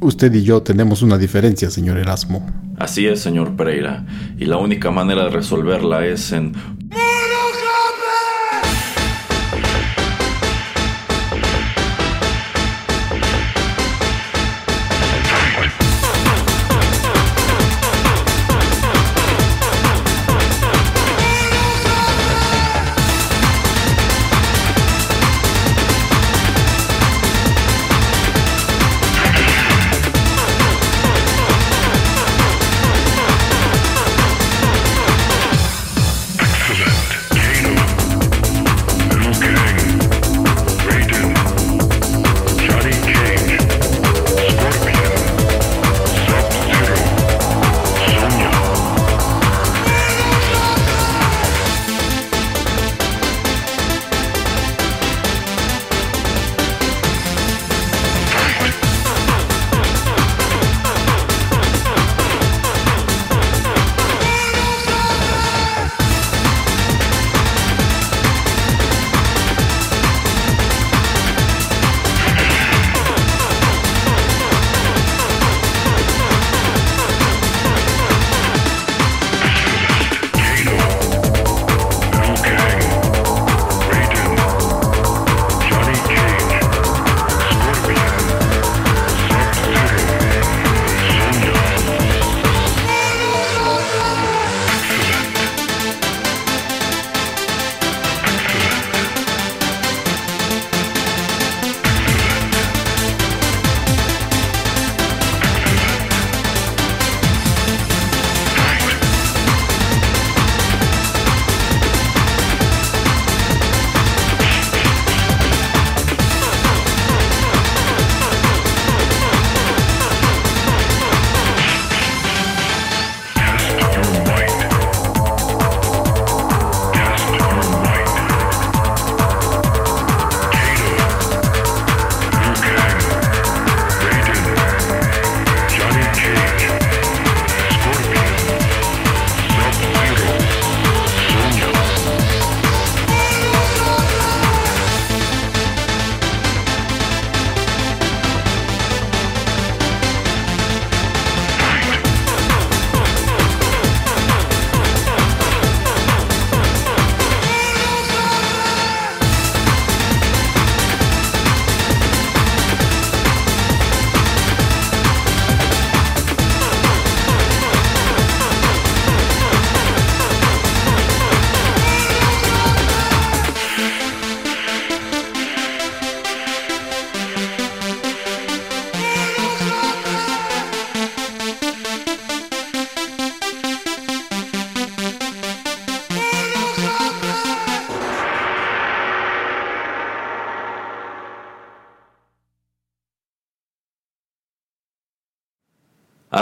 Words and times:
usted 0.00 0.32
y 0.34 0.42
yo 0.42 0.62
tenemos 0.62 1.02
una 1.02 1.18
diferencia, 1.18 1.70
señor 1.70 1.98
Erasmo. 1.98 2.46
Así 2.78 3.06
es, 3.06 3.20
señor 3.20 3.56
Pereira, 3.56 4.06
y 4.38 4.44
la 4.44 4.56
única 4.56 4.90
manera 4.90 5.24
de 5.24 5.30
resolverla 5.30 6.06
es 6.06 6.32
en 6.32 6.52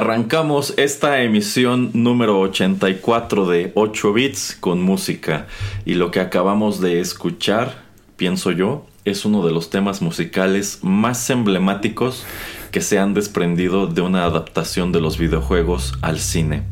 Arrancamos 0.07 0.73
esta 0.77 1.21
emisión 1.25 1.91
número 1.93 2.39
84 2.39 3.49
de 3.49 3.73
8 3.75 4.13
bits 4.13 4.57
con 4.61 4.81
música 4.81 5.49
y 5.85 5.95
lo 5.95 6.13
que 6.13 6.21
acabamos 6.21 6.81
de 6.81 7.01
escuchar, 7.01 7.83
pienso 8.17 8.53
yo, 8.53 8.87
es 9.05 9.25
uno 9.25 9.45
de 9.45 9.51
los 9.53 9.69
temas 9.69 10.03
musicales 10.03 10.79
más 10.83 11.29
emblemáticos 11.29 12.25
que 12.71 12.83
se 12.83 13.01
han 13.01 13.15
desprendido 13.15 13.89
de 13.89 14.01
una 14.03 14.23
adaptación 14.23 14.93
de 14.93 15.01
los 15.01 15.19
videojuegos 15.19 15.95
al 16.03 16.21
cine. 16.21 16.63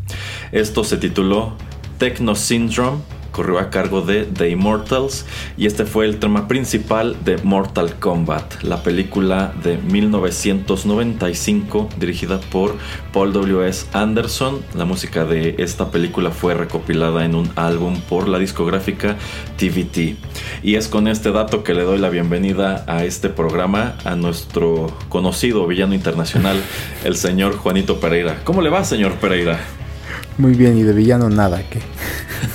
Esto 0.53 0.85
se 0.85 0.97
tituló 0.97 1.55
Techno 1.99 2.37
Syndrome 2.37 2.99
corrió 3.35 3.59
a 3.59 3.69
cargo 3.69 4.01
de 4.01 4.25
The 4.27 4.49
Immortals 4.51 5.27
y 5.57 5.67
este 5.67 5.85
fue 5.85 6.07
el 6.07 6.21
tema 6.21 6.47
principal 6.47 7.17
de 7.25 7.39
Mortal 7.39 7.99
Kombat, 7.99 8.63
la 8.63 8.85
película 8.85 9.53
de 9.65 9.77
1995 9.79 11.89
dirigida 11.99 12.39
por 12.53 12.77
Paul 13.13 13.33
W.S. 13.33 13.87
Anderson. 13.93 14.61
La 14.77 14.85
música 14.85 15.25
de 15.25 15.57
esta 15.59 15.91
película 15.91 16.31
fue 16.31 16.55
recopilada 16.55 17.25
en 17.25 17.35
un 17.35 17.51
álbum 17.57 18.01
por 18.09 18.29
la 18.29 18.39
discográfica 18.39 19.17
TVT. 19.59 20.15
Y 20.63 20.77
es 20.77 20.87
con 20.87 21.09
este 21.09 21.33
dato 21.33 21.65
que 21.65 21.75
le 21.75 21.83
doy 21.83 21.99
la 21.99 22.11
bienvenida 22.11 22.85
a 22.87 23.05
este 23.05 23.31
programa 23.31 23.97
a 24.05 24.15
nuestro 24.15 24.97
conocido 25.09 25.67
villano 25.67 25.95
internacional, 25.95 26.63
el 27.03 27.17
señor 27.17 27.57
Juanito 27.57 27.99
Pereira. 27.99 28.43
¿Cómo 28.45 28.63
le 28.63 28.71
va, 28.71 28.85
señor 28.85 29.15
Pereira? 29.15 29.59
Muy 30.37 30.55
bien, 30.55 30.77
y 30.79 30.83
de 30.83 30.93
villano 30.93 31.31
nada, 31.31 31.63
que. 31.69 31.81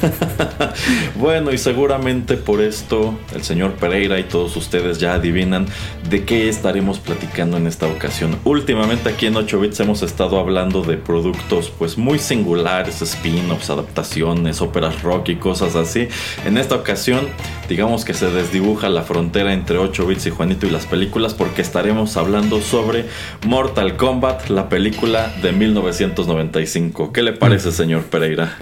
bueno, 1.15 1.51
y 1.51 1.57
seguramente 1.57 2.35
por 2.35 2.61
esto 2.61 3.17
el 3.33 3.43
señor 3.43 3.73
Pereira 3.73 4.19
y 4.19 4.23
todos 4.23 4.55
ustedes 4.55 4.99
ya 4.99 5.13
adivinan 5.13 5.65
de 6.09 6.25
qué 6.25 6.49
estaremos 6.49 6.99
platicando 6.99 7.57
en 7.57 7.67
esta 7.67 7.87
ocasión. 7.87 8.37
Últimamente 8.43 9.09
aquí 9.09 9.27
en 9.27 9.35
8 9.35 9.59
bits 9.59 9.79
hemos 9.79 10.01
estado 10.01 10.39
hablando 10.39 10.81
de 10.81 10.97
productos 10.97 11.71
pues 11.77 11.97
muy 11.97 12.19
singulares, 12.19 13.01
spin-offs, 13.01 13.69
adaptaciones, 13.69 14.61
óperas 14.61 15.01
rock 15.01 15.29
y 15.29 15.35
cosas 15.35 15.75
así. 15.75 16.07
En 16.45 16.57
esta 16.57 16.75
ocasión, 16.75 17.27
digamos 17.67 18.05
que 18.05 18.13
se 18.13 18.29
desdibuja 18.29 18.89
la 18.89 19.03
frontera 19.03 19.53
entre 19.53 19.77
8 19.77 20.05
bits 20.05 20.27
y 20.27 20.29
Juanito 20.29 20.65
y 20.65 20.69
las 20.69 20.85
películas 20.85 21.33
porque 21.33 21.61
estaremos 21.61 22.17
hablando 22.17 22.61
sobre 22.61 23.05
Mortal 23.45 23.97
Kombat, 23.97 24.49
la 24.49 24.69
película 24.69 25.33
de 25.41 25.51
1995. 25.51 27.11
¿Qué 27.13 27.23
le 27.23 27.33
parece, 27.33 27.69
señor 27.71 28.04
Pereira? 28.04 28.57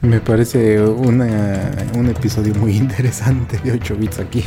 Me 0.00 0.20
parece 0.20 0.80
un 0.80 2.08
episodio 2.08 2.54
muy 2.54 2.76
interesante 2.76 3.58
de 3.58 3.72
8 3.72 3.96
bits 3.96 4.20
aquí. 4.20 4.44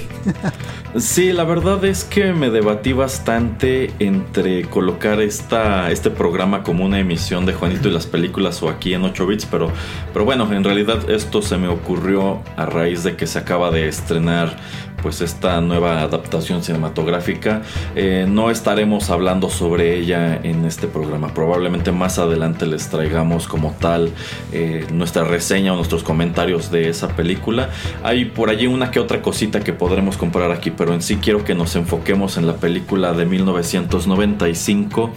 sí, 0.97 1.33
la 1.33 1.43
verdad 1.43 1.83
es 1.83 2.03
que 2.03 2.31
me 2.31 2.49
debatí 2.49 2.93
bastante 2.93 3.91
entre 3.99 4.63
colocar 4.65 5.21
esta, 5.21 5.91
este 5.91 6.09
programa 6.09 6.63
como 6.63 6.85
una 6.85 6.99
emisión 6.99 7.45
de 7.45 7.53
Juanito 7.53 7.89
y 7.89 7.91
las 7.91 8.07
películas 8.07 8.61
o 8.63 8.69
aquí 8.69 8.93
en 8.93 9.03
8 9.03 9.27
bits, 9.27 9.45
pero, 9.45 9.71
pero 10.13 10.25
bueno, 10.25 10.51
en 10.53 10.63
realidad 10.63 11.09
esto 11.09 11.41
se 11.41 11.57
me 11.57 11.67
ocurrió 11.67 12.41
a 12.55 12.65
raíz 12.65 13.03
de 13.03 13.15
que 13.15 13.27
se 13.27 13.39
acaba 13.39 13.71
de 13.71 13.87
estrenar 13.87 14.55
pues 15.01 15.21
esta 15.21 15.61
nueva 15.61 16.01
adaptación 16.01 16.63
cinematográfica. 16.63 17.61
Eh, 17.95 18.25
no 18.27 18.51
estaremos 18.51 19.09
hablando 19.09 19.49
sobre 19.49 19.97
ella 19.97 20.39
en 20.43 20.65
este 20.65 20.87
programa. 20.87 21.33
Probablemente 21.33 21.91
más 21.91 22.19
adelante 22.19 22.65
les 22.65 22.89
traigamos 22.89 23.47
como 23.47 23.75
tal 23.79 24.11
eh, 24.51 24.85
nuestra 24.91 25.23
reseña 25.23 25.73
o 25.73 25.75
nuestros 25.75 26.03
comentarios 26.03 26.71
de 26.71 26.89
esa 26.89 27.09
película. 27.09 27.69
Hay 28.03 28.25
por 28.25 28.49
allí 28.49 28.67
una 28.67 28.91
que 28.91 28.99
otra 28.99 29.21
cosita 29.21 29.59
que 29.61 29.73
podremos 29.73 30.17
comprar 30.17 30.51
aquí, 30.51 30.71
pero 30.71 30.93
en 30.93 31.01
sí 31.01 31.17
quiero 31.17 31.43
que 31.43 31.55
nos 31.55 31.75
enfoquemos 31.75 32.37
en 32.37 32.47
la 32.47 32.53
película 32.57 33.13
de 33.13 33.25
1995, 33.25 35.11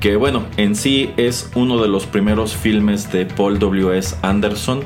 que 0.00 0.16
bueno, 0.16 0.44
en 0.56 0.76
sí 0.76 1.12
es 1.16 1.50
uno 1.54 1.80
de 1.80 1.88
los 1.88 2.06
primeros 2.06 2.54
filmes 2.56 3.10
de 3.12 3.26
Paul 3.26 3.58
W.S. 3.58 4.16
Anderson, 4.22 4.82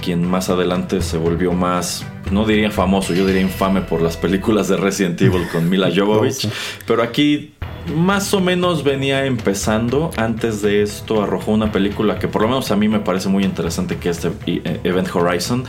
quien 0.00 0.28
más 0.28 0.50
adelante 0.50 1.00
se 1.00 1.16
volvió 1.16 1.52
más 1.52 2.06
no 2.32 2.46
diría 2.46 2.70
famoso, 2.70 3.14
yo 3.14 3.26
diría 3.26 3.42
infame 3.42 3.82
por 3.82 4.02
las 4.02 4.16
películas 4.16 4.68
de 4.68 4.76
Resident 4.76 5.20
Evil 5.20 5.46
con 5.52 5.68
Mila 5.68 5.90
Jovovich, 5.96 6.48
pero 6.86 7.02
aquí 7.02 7.52
más 7.94 8.32
o 8.34 8.40
menos 8.40 8.84
venía 8.84 9.26
empezando. 9.26 10.10
Antes 10.16 10.62
de 10.62 10.82
esto 10.82 11.22
arrojó 11.22 11.52
una 11.52 11.72
película 11.72 12.18
que 12.18 12.28
por 12.28 12.42
lo 12.42 12.48
menos 12.48 12.70
a 12.70 12.76
mí 12.76 12.88
me 12.88 13.00
parece 13.00 13.28
muy 13.28 13.44
interesante 13.44 13.96
que 13.96 14.10
es 14.10 14.24
eh, 14.24 14.80
Event 14.84 15.14
Horizon. 15.14 15.64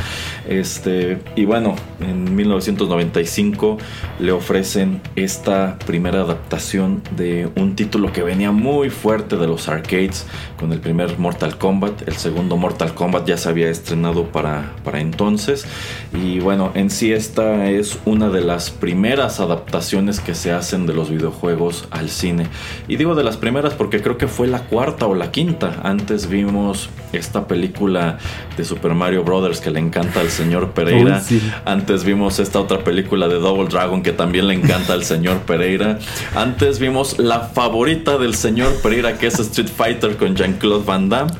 Este, 0.47 1.19
y 1.35 1.45
bueno, 1.45 1.75
en 1.99 2.35
1995 2.35 3.77
le 4.19 4.31
ofrecen 4.31 5.01
esta 5.15 5.77
primera 5.85 6.21
adaptación 6.21 7.01
de 7.15 7.49
un 7.55 7.75
título 7.75 8.11
que 8.11 8.23
venía 8.23 8.51
muy 8.51 8.89
fuerte 8.89 9.37
de 9.37 9.47
los 9.47 9.67
arcades 9.67 10.25
con 10.59 10.71
el 10.71 10.79
primer 10.79 11.17
Mortal 11.17 11.57
Kombat. 11.57 12.07
El 12.07 12.15
segundo 12.15 12.57
Mortal 12.57 12.93
Kombat 12.93 13.27
ya 13.27 13.37
se 13.37 13.49
había 13.49 13.69
estrenado 13.69 14.25
para, 14.31 14.73
para 14.83 14.99
entonces. 14.99 15.65
Y 16.13 16.39
bueno, 16.39 16.71
en 16.75 16.89
sí 16.89 17.11
esta 17.11 17.69
es 17.69 17.99
una 18.05 18.29
de 18.29 18.41
las 18.41 18.69
primeras 18.69 19.39
adaptaciones 19.39 20.19
que 20.19 20.35
se 20.35 20.51
hacen 20.51 20.85
de 20.85 20.93
los 20.93 21.09
videojuegos 21.09 21.87
al 22.03 22.09
cine. 22.09 22.47
Y 22.87 22.97
digo 22.97 23.15
de 23.15 23.23
las 23.23 23.37
primeras 23.37 23.73
porque 23.73 24.01
creo 24.01 24.17
que 24.17 24.27
fue 24.27 24.47
la 24.47 24.59
cuarta 24.59 25.07
o 25.07 25.15
la 25.15 25.31
quinta. 25.31 25.79
Antes 25.83 26.27
vimos 26.27 26.89
esta 27.13 27.47
película 27.47 28.17
de 28.57 28.65
Super 28.65 28.93
Mario 28.93 29.23
Brothers 29.23 29.59
que 29.59 29.71
le 29.71 29.79
encanta 29.79 30.19
al 30.19 30.29
señor 30.29 30.71
Pereira. 30.71 31.21
Antes 31.65 32.03
vimos 32.03 32.39
esta 32.39 32.59
otra 32.59 32.83
película 32.83 33.27
de 33.27 33.35
Double 33.35 33.67
Dragon 33.67 34.01
que 34.03 34.11
también 34.11 34.47
le 34.47 34.53
encanta 34.55 34.93
al 34.93 35.03
señor 35.03 35.39
Pereira. 35.39 35.99
Antes 36.35 36.79
vimos 36.79 37.19
la 37.19 37.39
favorita 37.41 38.17
del 38.17 38.35
señor 38.35 38.73
Pereira 38.81 39.17
que 39.17 39.27
es 39.27 39.39
Street 39.39 39.69
Fighter 39.69 40.17
con 40.17 40.35
Jean-Claude 40.35 40.83
Van 40.85 41.09
Damme. 41.09 41.31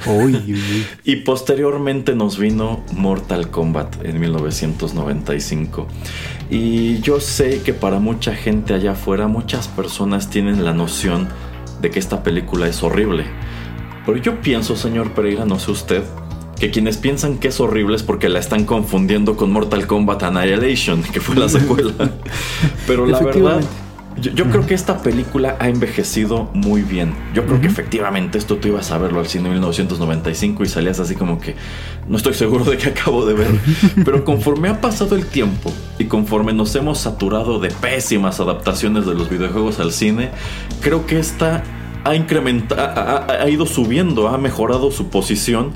y 1.04 1.18
posteriormente 1.18 2.16
nos 2.16 2.38
vino 2.38 2.84
Mortal 2.94 3.50
Kombat 3.50 4.04
en 4.06 4.20
1995. 4.20 5.88
Y 6.50 7.00
yo 7.00 7.20
sé 7.20 7.62
que 7.64 7.74
para 7.74 8.00
mucha 8.00 8.36
gente 8.36 8.74
allá 8.74 8.92
afuera, 8.92 9.28
muchas 9.28 9.68
personas 9.68 10.30
tienen 10.30 10.64
la 10.64 10.74
noción 10.74 11.28
de 11.82 11.90
que 11.90 12.00
esta 12.00 12.24
película 12.24 12.68
es 12.68 12.84
horrible. 12.84 13.26
Pero 14.06 14.18
yo 14.18 14.42
pienso, 14.42 14.76
señor 14.76 15.12
Pereira, 15.12 15.46
no 15.46 15.60
sé 15.60 15.72
usted, 15.72 16.04
que 16.60 16.72
quienes 16.72 16.98
piensan 16.98 17.38
que 17.38 17.50
es 17.50 17.60
horrible 17.60 17.96
es 17.96 18.04
porque 18.04 18.30
la 18.30 18.40
están 18.40 18.66
confundiendo 18.66 19.36
con 19.36 19.52
Mortal 19.52 19.88
Kombat 19.88 20.24
Annihilation, 20.24 21.04
que 21.04 21.20
fue 21.20 21.36
la 21.36 21.50
secuela. 21.50 22.12
Pero 22.88 23.06
la 23.06 23.20
verdad 23.20 23.62
yo, 24.20 24.46
creo 24.46 24.66
que 24.66 24.74
esta 24.74 25.02
película 25.02 25.58
ha 25.60 25.70
envejecido 25.70 26.50
muy 26.54 26.82
bien. 26.82 27.14
Yo 27.34 27.46
creo 27.46 27.60
que 27.60 27.68
efectivamente 27.68 28.38
esto 28.38 28.58
tú 28.58 28.68
ibas 28.70 28.92
a 28.92 28.98
verlo 28.98 29.20
al 29.20 29.28
cine 29.28 29.46
en 29.46 29.54
1995 29.54 30.64
y 30.64 30.68
salías 30.68 31.00
así 31.00 31.16
como 31.16 31.40
que 31.40 31.56
no 32.08 32.18
estoy 32.18 32.34
seguro 32.34 32.66
de 32.66 32.78
que 32.78 32.90
acabo 32.90 33.26
de 33.26 33.34
ver. 33.34 33.52
Pero 34.06 34.24
conforme 34.24 34.70
ha 34.70 34.82
pasado 34.82 35.16
el 35.16 35.26
tiempo 35.26 35.72
y 36.00 36.06
conforme 36.06 36.54
nos 36.54 36.76
hemos 36.76 37.00
saturado 37.00 37.60
de 37.60 37.70
pésimas 37.70 38.40
adaptaciones 38.40 39.06
de 39.06 39.16
los 39.16 39.30
videojuegos 39.30 39.80
al 39.80 39.92
cine, 39.92 40.32
creo 40.82 41.06
que 41.06 41.20
esta 41.20 41.64
ha 42.04 42.16
incrementado, 42.16 43.26
ha 43.30 43.50
ido 43.50 43.66
subiendo, 43.66 44.28
ha 44.28 44.38
mejorado 44.38 44.92
su 44.92 45.08
posición 45.10 45.72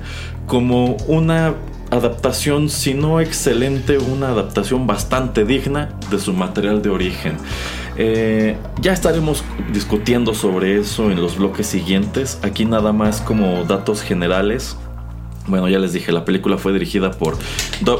como 0.45 0.97
una 1.07 1.55
adaptación, 1.89 2.69
si 2.69 2.93
no 2.93 3.21
excelente, 3.21 3.97
una 3.97 4.29
adaptación 4.29 4.87
bastante 4.87 5.45
digna 5.45 5.89
de 6.11 6.19
su 6.19 6.33
material 6.33 6.81
de 6.81 6.89
origen. 6.89 7.37
Eh, 7.97 8.55
ya 8.79 8.93
estaremos 8.93 9.43
discutiendo 9.73 10.35
sobre 10.35 10.79
eso 10.79 11.11
en 11.11 11.19
los 11.19 11.37
bloques 11.37 11.67
siguientes. 11.67 12.39
Aquí 12.43 12.65
nada 12.65 12.93
más 12.93 13.21
como 13.21 13.63
datos 13.63 14.01
generales. 14.01 14.77
Bueno, 15.47 15.69
ya 15.69 15.79
les 15.79 15.93
dije, 15.93 16.11
la 16.11 16.25
película 16.25 16.57
fue 16.57 16.73
dirigida 16.73 17.11
por 17.11 17.37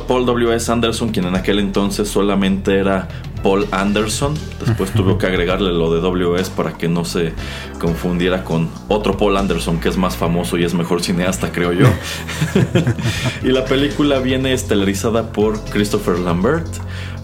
Paul 0.08 0.26
W.S. 0.26 0.70
Anderson, 0.70 1.10
quien 1.10 1.26
en 1.26 1.36
aquel 1.36 1.60
entonces 1.60 2.10
solamente 2.10 2.78
era 2.78 3.08
Paul 3.42 3.66
Anderson. 3.72 4.34
Después 4.60 4.92
tuvo 4.92 5.18
que 5.18 5.28
agregarle 5.28 5.72
lo 5.72 5.94
de 5.94 6.02
W.S. 6.02 6.52
para 6.56 6.74
que 6.74 6.90
no 6.90 7.06
se 7.06 7.32
confundiera 7.80 8.44
con 8.44 8.70
otro 8.90 9.16
Paul 9.18 9.38
Anderson 9.38 9.80
que 9.80 9.88
es 9.88 9.96
más 9.96 10.18
famoso 10.18 10.58
y 10.58 10.66
es 10.66 10.74
mejor 10.74 11.02
cineasta, 11.02 11.54
creo 11.54 11.72
yo. 11.72 11.88
y 13.44 13.48
la 13.48 13.64
película 13.64 14.20
viene 14.20 14.52
estelarizada 14.52 15.32
por 15.32 15.64
Christopher 15.70 16.20
Lambert, 16.20 16.68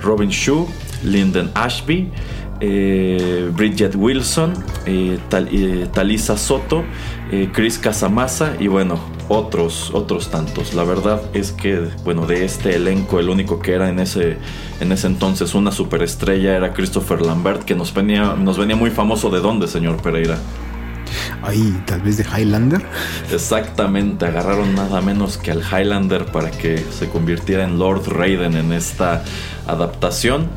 Robin 0.02 0.30
Shue, 0.30 0.66
Lyndon 1.04 1.52
Ashby. 1.54 2.10
Eh, 2.66 3.52
Bridget 3.54 3.94
Wilson, 3.94 4.54
eh, 4.86 5.20
eh, 5.52 5.88
Talisa 5.92 6.38
Soto, 6.38 6.86
Chris 7.52 7.78
Casamasa 7.78 8.56
y 8.58 8.68
bueno, 8.68 9.00
otros, 9.28 9.92
otros 9.94 10.30
tantos. 10.30 10.74
La 10.74 10.86
verdad 10.86 11.22
es 11.34 11.52
que, 11.52 11.90
bueno, 12.06 12.26
de 12.26 12.46
este 12.46 12.76
elenco, 12.76 13.20
el 13.20 13.28
único 13.28 13.60
que 13.60 13.74
era 13.74 13.90
en 13.90 14.00
ese, 14.00 14.38
en 14.80 14.94
ese 14.94 15.08
entonces 15.08 15.56
una 15.56 15.74
superestrella 15.74 16.56
era 16.56 16.74
Christopher 16.74 17.22
Lambert, 17.22 17.64
que 17.64 17.76
nos 17.76 17.94
venía, 17.94 18.36
nos 18.36 18.58
venía 18.58 18.78
muy 18.78 18.92
famoso 18.92 19.30
de 19.30 19.42
dónde, 19.42 19.68
señor 19.68 20.02
Pereira. 20.02 20.38
Ahí, 21.42 21.82
tal 21.86 22.02
vez 22.02 22.18
de 22.18 22.24
Highlander. 22.24 22.82
Exactamente, 23.32 24.26
agarraron 24.26 24.74
nada 24.76 25.02
menos 25.02 25.38
que 25.38 25.52
al 25.52 25.62
Highlander 25.62 26.28
para 26.28 26.50
que 26.50 26.78
se 26.78 27.10
convirtiera 27.10 27.66
en 27.66 27.78
Lord 27.78 28.08
Raiden 28.08 28.56
en 28.56 28.72
esta 28.72 29.24
adaptación. 29.68 30.48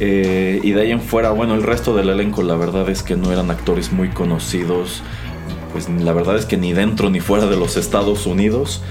Eh, 0.00 0.60
y 0.62 0.72
de 0.72 0.82
ahí 0.82 0.90
en 0.90 1.00
fuera, 1.00 1.30
bueno, 1.30 1.54
el 1.54 1.62
resto 1.62 1.94
del 1.96 2.08
elenco, 2.08 2.42
la 2.42 2.56
verdad 2.56 2.88
es 2.88 3.02
que 3.02 3.16
no 3.16 3.32
eran 3.32 3.50
actores 3.50 3.92
muy 3.92 4.08
conocidos. 4.08 5.02
Pues 5.72 5.88
la 5.88 6.12
verdad 6.12 6.36
es 6.36 6.46
que 6.46 6.56
ni 6.56 6.72
dentro 6.72 7.10
ni 7.10 7.20
fuera 7.20 7.46
de 7.46 7.56
los 7.56 7.76
Estados 7.76 8.26
Unidos. 8.26 8.82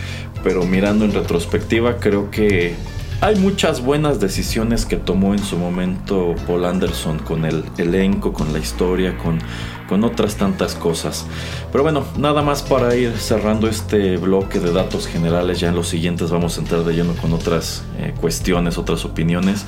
Pero 0.43 0.63
mirando 0.63 1.05
en 1.05 1.13
retrospectiva, 1.13 1.97
creo 1.97 2.29
que 2.29 2.75
hay 3.19 3.35
muchas 3.37 3.81
buenas 3.81 4.19
decisiones 4.19 4.85
que 4.85 4.95
tomó 4.95 5.33
en 5.33 5.39
su 5.39 5.57
momento 5.57 6.35
Paul 6.45 6.65
Anderson 6.65 7.17
con 7.19 7.45
el 7.45 7.63
elenco, 7.77 8.31
con 8.31 8.53
la 8.53 8.59
historia, 8.59 9.17
con, 9.17 9.39
con 9.87 10.03
otras 10.03 10.35
tantas 10.35 10.75
cosas. 10.75 11.25
Pero 11.71 11.83
bueno, 11.83 12.05
nada 12.17 12.41
más 12.41 12.61
para 12.61 12.95
ir 12.95 13.17
cerrando 13.17 13.67
este 13.67 14.17
bloque 14.17 14.59
de 14.59 14.71
datos 14.71 15.07
generales. 15.07 15.59
Ya 15.59 15.69
en 15.69 15.75
los 15.75 15.87
siguientes 15.87 16.29
vamos 16.29 16.57
a 16.57 16.61
entrar 16.61 16.83
de 16.83 16.93
lleno 16.93 17.13
con 17.13 17.33
otras 17.33 17.83
eh, 17.99 18.13
cuestiones, 18.19 18.77
otras 18.77 19.05
opiniones. 19.05 19.65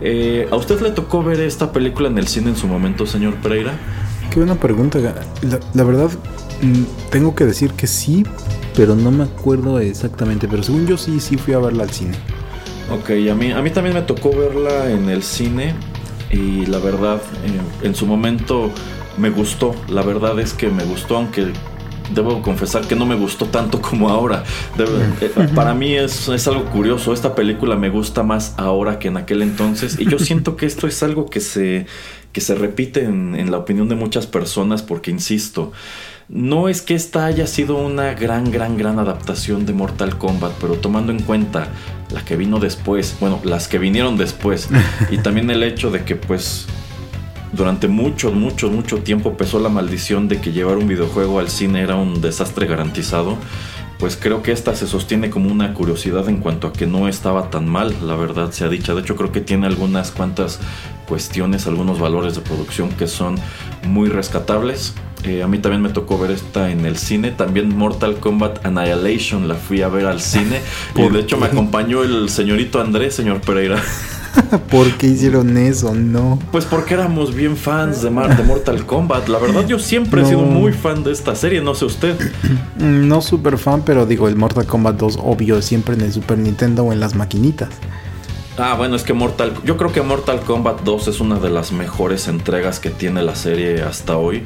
Eh, 0.00 0.48
¿A 0.50 0.56
usted 0.56 0.80
le 0.80 0.90
tocó 0.90 1.22
ver 1.22 1.40
esta 1.40 1.72
película 1.72 2.08
en 2.08 2.18
el 2.18 2.28
cine 2.28 2.50
en 2.50 2.56
su 2.56 2.66
momento, 2.66 3.06
señor 3.06 3.34
Pereira? 3.36 3.72
Qué 4.30 4.40
buena 4.40 4.54
pregunta. 4.54 4.98
la 5.74 5.84
verdad, 5.84 6.10
mm, 6.62 7.10
tengo 7.10 7.34
que 7.34 7.44
decir 7.44 7.72
que 7.72 7.86
sí, 7.86 8.24
pero 8.74 8.94
no 8.94 9.10
me 9.10 9.24
acuerdo 9.24 9.80
exactamente. 9.80 10.48
Pero 10.48 10.62
según 10.62 10.86
yo 10.86 10.96
sí, 10.96 11.20
sí 11.20 11.36
fui 11.36 11.54
a 11.54 11.58
verla 11.58 11.84
al 11.84 11.90
cine. 11.90 12.16
Ok, 12.90 13.10
a 13.30 13.34
mí, 13.34 13.50
a 13.50 13.60
mí 13.62 13.70
también 13.70 13.96
me 13.96 14.02
tocó 14.02 14.30
verla 14.30 14.90
en 14.90 15.08
el 15.08 15.24
cine 15.24 15.74
y 16.30 16.66
la 16.66 16.78
verdad, 16.78 17.20
en, 17.82 17.94
su 17.94 18.06
momento 18.06 18.70
me 19.18 19.30
gustó. 19.30 19.74
La 19.88 20.02
verdad 20.02 20.38
es 20.40 20.54
que 20.54 20.68
me 20.68 20.84
gustó, 20.84 21.16
aunque 21.16 21.52
debo 22.14 22.40
confesar 22.42 22.86
que 22.86 22.94
no 22.94 23.06
me 23.06 23.14
gustó 23.14 23.46
tanto 23.46 23.80
como 23.80 24.08
ahora. 24.08 24.44
Eh, 24.78 25.30
para 25.54 25.74
mí 25.74 25.94
es, 25.94 26.28
es, 26.28 26.46
algo 26.46 26.64
curioso. 26.66 27.12
Esta 27.12 27.34
película 27.34 27.76
me 27.76 27.90
gusta 27.90 28.22
más 28.22 28.54
ahora 28.56 28.98
que 28.98 29.08
en 29.08 29.16
aquel 29.16 29.42
entonces. 29.42 29.98
Y 29.98 30.08
yo 30.08 30.18
siento 30.18 30.56
que 30.56 30.66
esto 30.66 30.86
es 30.86 31.02
algo 31.02 31.26
que 31.26 31.40
se, 31.40 31.86
que 32.32 32.40
se 32.40 32.54
repite 32.54 33.04
en, 33.04 33.34
en 33.34 33.50
la 33.50 33.58
opinión 33.58 33.88
de 33.88 33.94
muchas 33.94 34.26
personas 34.26 34.82
porque, 34.82 35.10
insisto, 35.10 35.72
no 36.28 36.68
es 36.68 36.82
que 36.82 36.94
esta 36.94 37.26
haya 37.26 37.46
sido 37.46 37.76
una 37.76 38.14
gran, 38.14 38.50
gran, 38.50 38.76
gran 38.76 38.98
adaptación 38.98 39.64
de 39.64 39.72
Mortal 39.72 40.18
Kombat, 40.18 40.52
pero 40.60 40.74
tomando 40.74 41.12
en 41.12 41.22
cuenta 41.22 41.68
la 42.10 42.24
que 42.24 42.36
vino 42.36 42.58
después, 42.58 43.16
bueno, 43.20 43.40
las 43.44 43.68
que 43.68 43.78
vinieron 43.78 44.16
después, 44.16 44.68
y 45.10 45.18
también 45.18 45.50
el 45.50 45.62
hecho 45.62 45.90
de 45.90 46.04
que 46.04 46.16
pues 46.16 46.66
durante 47.56 47.88
mucho, 47.88 48.30
mucho, 48.32 48.70
mucho 48.70 48.98
tiempo 48.98 49.36
pesó 49.36 49.58
la 49.58 49.68
maldición 49.68 50.28
de 50.28 50.40
que 50.40 50.52
llevar 50.52 50.76
un 50.76 50.86
videojuego 50.86 51.40
al 51.40 51.48
cine 51.48 51.80
era 51.80 51.96
un 51.96 52.20
desastre 52.20 52.66
garantizado, 52.66 53.36
pues 53.98 54.18
creo 54.20 54.42
que 54.42 54.52
esta 54.52 54.74
se 54.74 54.86
sostiene 54.86 55.30
como 55.30 55.50
una 55.50 55.72
curiosidad 55.72 56.28
en 56.28 56.38
cuanto 56.38 56.66
a 56.66 56.72
que 56.72 56.86
no 56.86 57.08
estaba 57.08 57.50
tan 57.50 57.66
mal, 57.66 57.94
la 58.02 58.14
verdad 58.14 58.50
se 58.52 58.64
ha 58.64 58.68
dicho. 58.68 58.94
De 58.94 59.00
hecho, 59.00 59.16
creo 59.16 59.32
que 59.32 59.40
tiene 59.40 59.66
algunas 59.66 60.10
cuantas 60.10 60.60
cuestiones, 61.08 61.66
algunos 61.66 61.98
valores 61.98 62.34
de 62.34 62.42
producción 62.42 62.90
que 62.90 63.06
son 63.06 63.36
muy 63.88 64.10
rescatables. 64.10 64.94
Eh, 65.24 65.42
a 65.42 65.48
mí 65.48 65.58
también 65.58 65.80
me 65.80 65.88
tocó 65.88 66.18
ver 66.18 66.32
esta 66.32 66.70
en 66.70 66.84
el 66.84 66.98
cine. 66.98 67.30
También 67.30 67.74
Mortal 67.74 68.18
Kombat 68.18 68.66
Annihilation 68.66 69.48
la 69.48 69.54
fui 69.54 69.80
a 69.80 69.88
ver 69.88 70.06
al 70.06 70.20
cine. 70.20 70.60
y 70.94 71.08
de 71.08 71.20
hecho 71.20 71.38
me 71.38 71.46
acompañó 71.46 72.02
el 72.02 72.28
señorito 72.28 72.80
Andrés, 72.80 73.14
señor 73.14 73.40
Pereira. 73.40 73.82
¿Por 74.70 74.90
qué 74.98 75.08
hicieron 75.08 75.56
eso? 75.56 75.94
No. 75.94 76.38
Pues 76.52 76.64
porque 76.64 76.94
éramos 76.94 77.34
bien 77.34 77.56
fans 77.56 78.02
de, 78.02 78.10
de 78.10 78.42
Mortal 78.44 78.84
Kombat. 78.86 79.28
La 79.28 79.38
verdad, 79.38 79.66
yo 79.66 79.78
siempre 79.78 80.22
he 80.22 80.24
sido 80.24 80.42
muy 80.42 80.72
fan 80.72 81.04
de 81.04 81.12
esta 81.12 81.34
serie, 81.34 81.60
no 81.60 81.74
sé 81.74 81.84
usted. 81.84 82.16
No 82.78 83.22
súper 83.22 83.58
fan, 83.58 83.82
pero 83.84 84.06
digo, 84.06 84.28
el 84.28 84.36
Mortal 84.36 84.66
Kombat 84.66 84.96
2, 84.96 85.18
obvio, 85.22 85.60
siempre 85.62 85.94
en 85.94 86.02
el 86.02 86.12
Super 86.12 86.38
Nintendo 86.38 86.84
o 86.84 86.92
en 86.92 87.00
las 87.00 87.14
maquinitas. 87.14 87.70
Ah, 88.58 88.74
bueno, 88.74 88.96
es 88.96 89.02
que 89.02 89.12
Mortal. 89.12 89.52
Yo 89.64 89.76
creo 89.76 89.92
que 89.92 90.00
Mortal 90.00 90.40
Kombat 90.40 90.80
2 90.80 91.08
es 91.08 91.20
una 91.20 91.38
de 91.38 91.50
las 91.50 91.72
mejores 91.72 92.26
entregas 92.26 92.80
que 92.80 92.88
tiene 92.88 93.22
la 93.22 93.34
serie 93.34 93.82
hasta 93.82 94.16
hoy. 94.16 94.44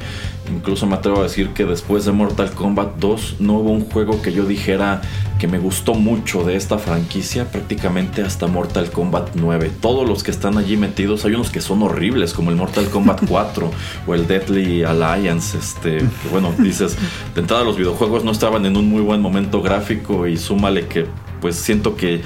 Incluso 0.53 0.85
me 0.85 0.95
atrevo 0.95 1.21
a 1.21 1.23
decir 1.23 1.51
que 1.51 1.63
después 1.63 2.03
de 2.03 2.11
Mortal 2.11 2.51
Kombat 2.51 2.97
2 2.97 3.37
no 3.39 3.53
hubo 3.53 3.71
un 3.71 3.85
juego 3.85 4.21
que 4.21 4.33
yo 4.33 4.43
dijera 4.43 5.01
que 5.39 5.47
me 5.47 5.59
gustó 5.59 5.93
mucho 5.93 6.43
de 6.43 6.57
esta 6.57 6.77
franquicia, 6.77 7.49
prácticamente 7.49 8.21
hasta 8.21 8.47
Mortal 8.47 8.91
Kombat 8.91 9.29
9. 9.35 9.71
Todos 9.79 10.07
los 10.09 10.23
que 10.23 10.31
están 10.31 10.57
allí 10.57 10.75
metidos, 10.75 11.23
hay 11.23 11.35
unos 11.35 11.49
que 11.49 11.61
son 11.61 11.81
horribles, 11.81 12.33
como 12.33 12.49
el 12.49 12.57
Mortal 12.57 12.89
Kombat 12.89 13.25
4 13.29 13.71
o 14.07 14.13
el 14.13 14.27
Deadly 14.27 14.83
Alliance. 14.83 15.57
Este, 15.57 15.99
que 15.99 16.29
bueno, 16.29 16.53
dices, 16.59 16.97
de 17.33 17.39
entrada 17.39 17.63
los 17.63 17.77
videojuegos 17.77 18.25
no 18.25 18.31
estaban 18.31 18.65
en 18.65 18.75
un 18.75 18.89
muy 18.89 19.01
buen 19.01 19.21
momento 19.21 19.61
gráfico 19.61 20.27
y 20.27 20.35
súmale 20.35 20.87
que 20.87 21.05
pues 21.39 21.55
siento 21.55 21.95
que 21.95 22.21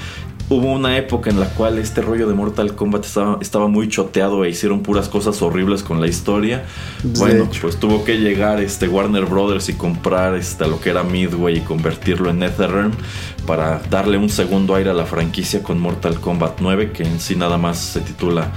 hubo 0.48 0.72
una 0.72 0.96
época 0.96 1.30
en 1.30 1.40
la 1.40 1.46
cual 1.46 1.78
este 1.78 2.02
rollo 2.02 2.28
de 2.28 2.34
Mortal 2.34 2.74
Kombat 2.74 3.04
estaba, 3.40 3.68
muy 3.68 3.88
choteado 3.88 4.44
e 4.44 4.50
hicieron 4.50 4.82
puras 4.82 5.08
cosas 5.08 5.42
horribles 5.42 5.82
con 5.82 6.00
la 6.00 6.06
historia. 6.06 6.64
bueno, 7.02 7.48
pues 7.60 7.78
tuvo 7.78 8.04
que 8.04 8.18
llegar 8.18 8.60
este 8.60 8.88
Warner 8.88 9.24
Brothers 9.24 9.68
y 9.68 9.74
comprar 9.74 10.34
este, 10.34 10.66
lo 10.68 10.80
que 10.80 10.90
era 10.90 11.02
Midway 11.02 11.58
y 11.58 11.60
convertirlo 11.60 12.30
en 12.30 12.38
NetherRealm 12.38 12.92
para 13.46 13.80
darle 13.90 14.18
un 14.18 14.28
segundo 14.28 14.74
aire 14.74 14.90
a 14.90 14.94
la 14.94 15.06
franquicia 15.06 15.62
con 15.62 15.80
Mortal 15.80 16.20
Kombat 16.20 16.60
9, 16.60 16.92
que 16.92 17.04
en 17.04 17.20
sí 17.20 17.36
nada 17.36 17.58
más 17.58 17.78
se 17.78 18.00
titula 18.00 18.52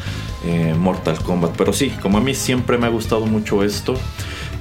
eh, 0.46 0.76
Mortal 0.78 1.18
Kombat. 1.20 1.56
Pero 1.58 1.74
sí, 1.74 1.92
como 2.02 2.18
a 2.18 2.22
mí 2.22 2.36
siempre 2.36 2.78
me 2.78 2.88
ha 2.88 2.90
gustado 2.90 3.26
mucho 3.26 3.64
esto. 3.64 3.96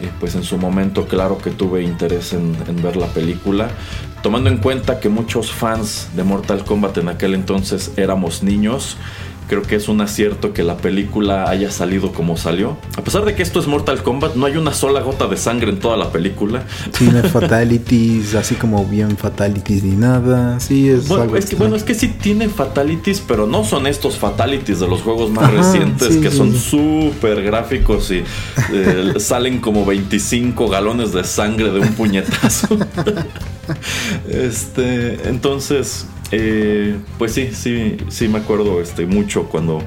Eh, 0.00 0.11
pues 0.20 0.37
en 0.37 0.44
su 0.44 0.58
momento 0.58 1.08
claro 1.08 1.38
que 1.38 1.50
tuve 1.50 1.82
interés 1.82 2.32
en, 2.32 2.54
ver 2.82 2.97
la 2.97 3.08
película 3.08 3.68
tomando 4.23 4.51
en 4.51 4.59
cuenta 4.59 5.01
que 5.01 5.09
muchos 5.09 5.53
fans 5.53 6.09
de 6.15 6.25
Mortal 6.25 6.65
Kombat 6.65 6.99
en 6.99 7.09
aquel 7.09 7.35
entonces 7.35 7.93
éramos 7.97 8.43
niños 8.43 8.97
creo 9.49 9.63
que 9.63 9.77
es 9.77 9.89
un 9.89 10.01
acierto 10.01 10.53
que 10.53 10.63
la 10.63 10.77
película 10.77 11.49
haya 11.49 11.71
salido 11.71 12.13
como 12.13 12.37
salió. 12.37 12.77
A 12.97 13.03
pesar 13.03 13.25
de 13.25 13.35
que 13.35 13.43
esto 13.43 13.59
es 13.59 13.67
Mortal 13.67 14.03
Kombat, 14.03 14.37
no 14.37 14.47
hay 14.47 14.57
una 14.57 14.75
sola 14.75 15.01
gota 15.01 15.27
de 15.27 15.37
sangre 15.37 15.71
en 15.71 15.81
toda 15.81 15.97
la 15.97 16.13
película. 16.13 16.65
Tiene 16.97 17.23
fatalities, 17.29 18.35
así 18.35 18.55
como 18.55 18.85
bien 18.85 19.17
fatalities 19.17 19.83
ni 19.83 19.97
nada. 19.97 20.61
Sí, 20.61 20.89
es 20.89 21.09
bueno, 21.09 21.35
es 21.35 21.47
que, 21.47 21.57
bueno, 21.57 21.75
es 21.75 21.83
que 21.83 21.95
sí 21.95 22.09
tiene 22.09 22.49
fatalities, 22.49 23.23
pero 23.27 23.47
no 23.47 23.65
son 23.65 23.87
estos 23.87 24.19
fatalities 24.19 24.81
de 24.81 24.87
los 24.87 25.01
juegos 25.01 25.31
más 25.31 25.51
recientes 25.53 26.19
que 26.19 26.31
son 26.31 26.55
súper 26.55 27.43
gráficos 27.43 28.11
y 28.11 28.23
eh, 28.73 29.15
salen 29.19 29.61
como 29.61 29.87
25 29.87 30.69
galones 30.69 31.13
de 31.13 31.25
sangre 31.25 31.71
de 31.71 31.81
un 31.81 31.89
puñetazo. 31.95 32.69
este, 34.29 35.29
entonces, 35.29 36.07
eh, 36.31 36.97
pues 37.19 37.33
sí, 37.33 37.51
sí, 37.53 37.97
sí 38.09 38.29
me 38.29 38.39
acuerdo 38.39 38.81
este, 38.81 39.07
mucho 39.07 39.45
cuando 39.45 39.83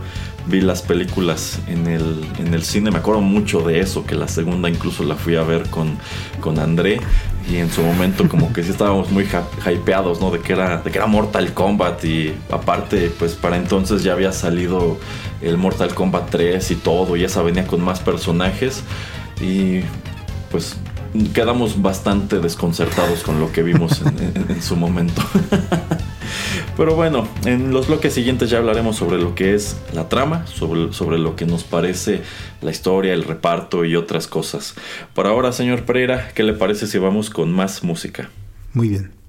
vi 0.48 0.62
las 0.62 0.82
películas 0.82 1.60
en 1.68 1.88
el, 1.88 2.26
en 2.40 2.54
el 2.54 2.64
cine. 2.64 2.92
Me 2.92 2.98
acuerdo 2.98 3.22
mucho 3.22 3.62
de 3.62 3.80
eso, 3.80 4.06
que 4.06 4.16
la 4.16 4.28
segunda 4.28 4.70
incluso 4.70 5.04
la 5.04 5.16
fui 5.16 5.36
a 5.36 5.44
ver 5.44 5.70
con, 5.70 5.98
con 6.40 6.60
André. 6.60 7.00
Y 7.50 7.58
en 7.58 7.72
su 7.72 7.82
momento 7.82 8.28
como 8.30 8.54
que 8.54 8.64
sí 8.64 8.72
estábamos 8.72 9.12
muy 9.12 9.28
hypeados, 9.66 10.22
¿no? 10.22 10.30
De 10.32 10.40
que, 10.40 10.54
era, 10.54 10.78
de 10.78 10.92
que 10.92 10.98
era 10.98 11.08
Mortal 11.08 11.54
Kombat. 11.54 12.04
Y 12.06 12.34
aparte, 12.50 13.12
pues 13.18 13.34
para 13.34 13.58
entonces 13.58 14.04
ya 14.04 14.14
había 14.14 14.32
salido 14.32 14.98
el 15.42 15.58
Mortal 15.58 15.94
Kombat 15.94 16.30
3 16.30 16.72
y 16.72 16.76
todo. 16.76 17.16
Y 17.16 17.24
esa 17.24 17.42
venía 17.42 17.66
con 17.66 17.82
más 17.82 18.00
personajes. 18.00 18.84
Y 19.42 19.82
pues 20.52 20.78
quedamos 21.34 21.82
bastante 21.82 22.40
desconcertados 22.40 23.24
con 23.24 23.40
lo 23.40 23.52
que 23.52 23.64
vimos 23.64 24.02
en 24.02 24.62
su 24.62 24.76
momento. 24.76 25.22
Pero 26.78 26.96
bueno, 26.96 27.28
en 27.46 27.72
los 27.72 27.88
bloques 27.88 28.14
siguientes 28.14 28.50
ya 28.50 28.58
hablaremos 28.58 28.96
sobre 28.96 29.18
lo 29.18 29.36
que 29.36 29.54
es 29.54 29.78
la 29.94 30.10
trama, 30.10 30.48
sobre, 30.48 30.94
sobre 30.94 31.20
lo 31.20 31.36
que 31.36 31.46
nos 31.46 31.64
parece 31.64 32.22
la 32.62 32.72
historia, 32.72 33.14
el 33.14 33.24
reparto 33.24 33.86
y 33.86 33.96
otras 33.96 34.28
cosas. 34.28 34.76
Por 35.14 35.28
ahora, 35.28 35.52
señor 35.52 35.84
Pereira, 35.84 36.32
¿qué 36.34 36.44
le 36.44 36.54
parece 36.54 36.88
si 36.88 36.98
vamos 36.98 37.30
con 37.30 37.52
más 37.52 37.84
música? 37.84 38.30
Muy 38.74 38.90
bien. 38.90 39.21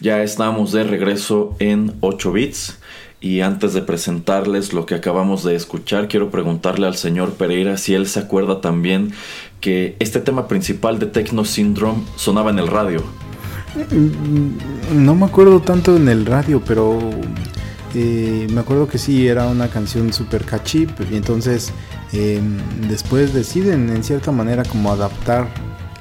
Ya 0.00 0.22
estamos 0.22 0.70
de 0.70 0.84
regreso 0.84 1.56
en 1.58 1.94
8 2.00 2.32
bits. 2.32 2.78
Y 3.20 3.40
antes 3.40 3.74
de 3.74 3.82
presentarles 3.82 4.72
lo 4.72 4.86
que 4.86 4.94
acabamos 4.94 5.42
de 5.42 5.56
escuchar, 5.56 6.06
quiero 6.06 6.30
preguntarle 6.30 6.86
al 6.86 6.94
señor 6.94 7.32
Pereira 7.32 7.76
si 7.76 7.94
él 7.94 8.06
se 8.06 8.20
acuerda 8.20 8.60
también 8.60 9.12
que 9.60 9.96
este 9.98 10.20
tema 10.20 10.46
principal 10.46 11.00
de 11.00 11.06
Techno 11.06 11.44
Syndrome 11.44 12.04
sonaba 12.14 12.50
en 12.50 12.60
el 12.60 12.68
radio. 12.68 13.02
Mm, 13.90 15.04
no 15.04 15.16
me 15.16 15.26
acuerdo 15.26 15.60
tanto 15.60 15.96
en 15.96 16.08
el 16.08 16.26
radio, 16.26 16.62
pero 16.64 17.00
eh, 17.92 18.46
me 18.52 18.60
acuerdo 18.60 18.86
que 18.86 18.98
sí, 18.98 19.26
era 19.26 19.48
una 19.48 19.66
canción 19.66 20.12
super 20.12 20.44
catchy. 20.44 20.86
Y 21.10 21.16
entonces 21.16 21.72
em, 22.12 22.56
después 22.88 23.34
deciden 23.34 23.90
en 23.90 24.04
cierta 24.04 24.30
manera 24.30 24.62
como 24.62 24.92
adaptar 24.92 25.48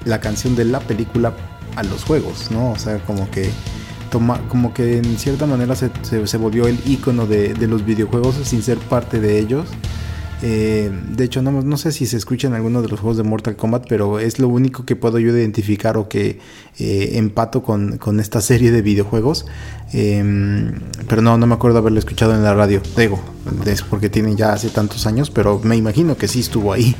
la 0.05 0.19
canción 0.19 0.55
de 0.55 0.65
la 0.65 0.81
película 0.81 1.33
a 1.75 1.81
los 1.81 2.03
juegos, 2.03 2.51
¿no? 2.51 2.73
O 2.73 2.77
sea, 2.77 2.99
como 2.99 3.29
que 3.31 3.49
como 4.09 4.73
que 4.73 4.97
en 4.97 5.17
cierta 5.17 5.45
manera 5.45 5.75
se, 5.75 5.91
se, 6.03 6.37
volvió 6.37 6.67
el 6.67 6.79
icono 6.85 7.25
de, 7.25 7.53
de, 7.53 7.67
los 7.67 7.85
videojuegos 7.85 8.35
sin 8.43 8.61
ser 8.63 8.77
parte 8.77 9.19
de 9.19 9.39
ellos. 9.39 9.67
Eh, 10.43 10.91
de 11.09 11.23
hecho, 11.23 11.41
no, 11.41 11.51
no, 11.51 11.77
sé 11.77 11.91
si 11.91 12.05
se 12.05 12.15
escucha 12.15 12.47
en 12.47 12.53
alguno 12.53 12.81
de 12.83 12.89
los 12.89 12.99
juegos 12.99 13.17
de 13.17 13.23
Mortal 13.23 13.55
Kombat, 13.55 13.85
pero 13.89 14.19
es 14.19 14.37
lo 14.37 14.47
único 14.47 14.85
que 14.85 14.95
puedo 14.95 15.17
yo 15.17 15.35
identificar 15.35 15.97
o 15.97 16.07
que 16.07 16.39
eh, 16.77 17.11
empato 17.13 17.63
con, 17.63 17.97
con, 17.97 18.19
esta 18.19 18.39
serie 18.41 18.71
de 18.71 18.81
videojuegos. 18.81 19.47
Eh, 19.93 20.71
pero 21.07 21.21
no, 21.21 21.37
no 21.37 21.47
me 21.47 21.55
acuerdo 21.55 21.79
haberlo 21.79 21.97
escuchado 21.97 22.35
en 22.35 22.43
la 22.43 22.53
radio. 22.53 22.81
Digo, 22.95 23.19
es 23.65 23.81
porque 23.81 24.09
tiene 24.09 24.35
ya 24.35 24.53
hace 24.53 24.69
tantos 24.69 25.07
años, 25.07 25.31
pero 25.31 25.59
me 25.63 25.75
imagino 25.75 26.17
que 26.17 26.27
sí 26.27 26.41
estuvo 26.41 26.71
ahí. 26.71 26.95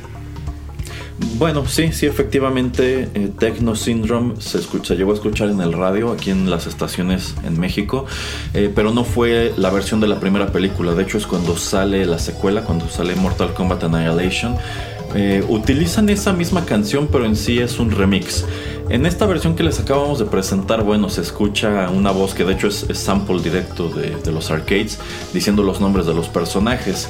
Bueno, 1.19 1.65
sí, 1.67 1.91
sí, 1.93 2.05
efectivamente, 2.05 3.09
eh, 3.13 3.31
Techno 3.39 3.75
Syndrome 3.75 4.35
se, 4.39 4.59
escucha, 4.59 4.93
llegó 4.93 5.11
a 5.11 5.15
escuchar 5.15 5.49
en 5.49 5.61
el 5.61 5.73
radio, 5.73 6.11
aquí 6.11 6.29
en 6.29 6.49
las 6.49 6.67
estaciones 6.67 7.33
en 7.43 7.59
México, 7.59 8.05
eh, 8.53 8.71
pero 8.73 8.91
no 8.93 9.03
fue 9.03 9.51
la 9.57 9.71
versión 9.71 9.99
de 9.99 10.07
la 10.07 10.19
primera 10.19 10.51
película, 10.51 10.93
de 10.93 11.03
hecho 11.03 11.17
es 11.17 11.25
cuando 11.25 11.57
sale 11.57 12.05
la 12.05 12.19
secuela, 12.19 12.61
cuando 12.61 12.87
sale 12.87 13.15
Mortal 13.15 13.53
Kombat 13.53 13.83
Annihilation. 13.83 14.55
Eh, 15.15 15.43
utilizan 15.47 16.09
esa 16.09 16.33
misma 16.33 16.65
canción, 16.65 17.07
pero 17.11 17.25
en 17.25 17.35
sí 17.35 17.59
es 17.59 17.79
un 17.79 17.91
remix. 17.91 18.45
En 18.89 19.05
esta 19.05 19.25
versión 19.25 19.55
que 19.55 19.63
les 19.63 19.79
acabamos 19.79 20.19
de 20.19 20.25
presentar, 20.25 20.83
bueno, 20.83 21.09
se 21.09 21.21
escucha 21.21 21.89
una 21.89 22.11
voz 22.11 22.33
que 22.33 22.43
de 22.43 22.53
hecho 22.53 22.67
es, 22.67 22.85
sample 22.93 23.41
directo 23.41 23.89
de, 23.89 24.15
de 24.15 24.31
los 24.31 24.51
arcades, 24.51 24.99
diciendo 25.33 25.63
los 25.63 25.81
nombres 25.81 26.05
de 26.05 26.13
los 26.13 26.27
personajes. 26.27 27.09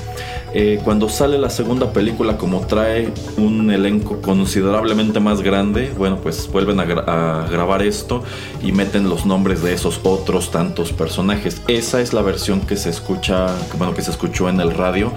Eh, 0.59 0.79
cuando 0.83 1.07
sale 1.07 1.37
la 1.37 1.51
segunda 1.51 1.93
película, 1.93 2.35
como 2.35 2.65
trae 2.65 3.13
un 3.37 3.69
elenco 3.69 4.23
considerablemente 4.23 5.19
más 5.19 5.43
grande, 5.43 5.93
bueno, 5.95 6.17
pues 6.17 6.49
vuelven 6.51 6.79
a, 6.79 7.45
grabar 7.47 7.83
esto 7.83 8.23
y 8.63 8.71
meten 8.71 9.07
los 9.07 9.27
nombres 9.27 9.61
de 9.61 9.75
esos 9.75 9.99
otros 10.01 10.49
tantos 10.49 10.93
personajes. 10.93 11.61
Esa 11.67 12.01
es 12.01 12.11
la 12.11 12.23
versión 12.23 12.61
que 12.61 12.75
se 12.75 12.89
escucha, 12.89 13.55
bueno, 13.77 13.93
que 13.93 14.01
se 14.01 14.09
escuchó 14.09 14.49
en 14.49 14.59
el 14.59 14.73
radio. 14.73 15.11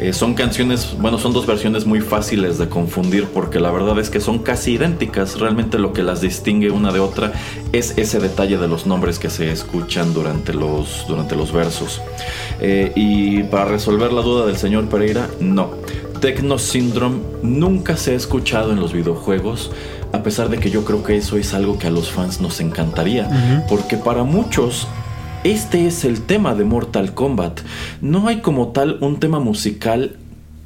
Eh, 0.00 0.14
son 0.14 0.32
canciones, 0.32 0.96
bueno, 0.98 1.18
son 1.18 1.34
dos 1.34 1.44
versiones 1.44 1.84
muy 1.84 2.00
fáciles 2.00 2.56
de 2.56 2.70
confundir 2.70 3.26
porque 3.26 3.60
la 3.60 3.70
verdad 3.70 3.98
es 3.98 4.08
que 4.08 4.20
son 4.20 4.38
casi 4.38 4.72
idénticas. 4.72 5.38
Realmente 5.38 5.78
lo 5.78 5.92
que 5.92 6.02
las 6.02 6.22
distingue 6.22 6.70
una 6.70 6.90
de 6.90 7.00
otra 7.00 7.34
es 7.72 7.98
ese 7.98 8.18
detalle 8.18 8.56
de 8.56 8.66
los 8.66 8.86
nombres 8.86 9.18
que 9.18 9.28
se 9.28 9.52
escuchan 9.52 10.14
durante 10.14 10.54
los, 10.54 11.04
durante 11.06 11.36
los 11.36 11.52
versos. 11.52 12.00
Eh, 12.60 12.92
y 12.96 13.42
para 13.42 13.66
resolver 13.66 14.10
la 14.10 14.22
duda 14.22 14.46
del 14.46 14.56
señor 14.56 14.85
Pereira, 14.88 15.28
no. 15.40 15.70
Techno 16.20 16.58
Syndrome 16.58 17.18
nunca 17.42 17.96
se 17.96 18.12
ha 18.12 18.14
escuchado 18.14 18.72
en 18.72 18.80
los 18.80 18.92
videojuegos, 18.92 19.70
a 20.12 20.22
pesar 20.22 20.48
de 20.48 20.58
que 20.58 20.70
yo 20.70 20.84
creo 20.84 21.02
que 21.02 21.16
eso 21.16 21.36
es 21.36 21.52
algo 21.54 21.78
que 21.78 21.86
a 21.86 21.90
los 21.90 22.10
fans 22.10 22.40
nos 22.40 22.60
encantaría, 22.60 23.64
porque 23.68 23.96
para 23.96 24.24
muchos 24.24 24.88
este 25.44 25.86
es 25.86 26.04
el 26.04 26.22
tema 26.22 26.54
de 26.54 26.64
Mortal 26.64 27.14
Kombat. 27.14 27.60
No 28.00 28.26
hay 28.26 28.40
como 28.40 28.68
tal 28.68 28.98
un 29.00 29.20
tema 29.20 29.38
musical 29.38 30.16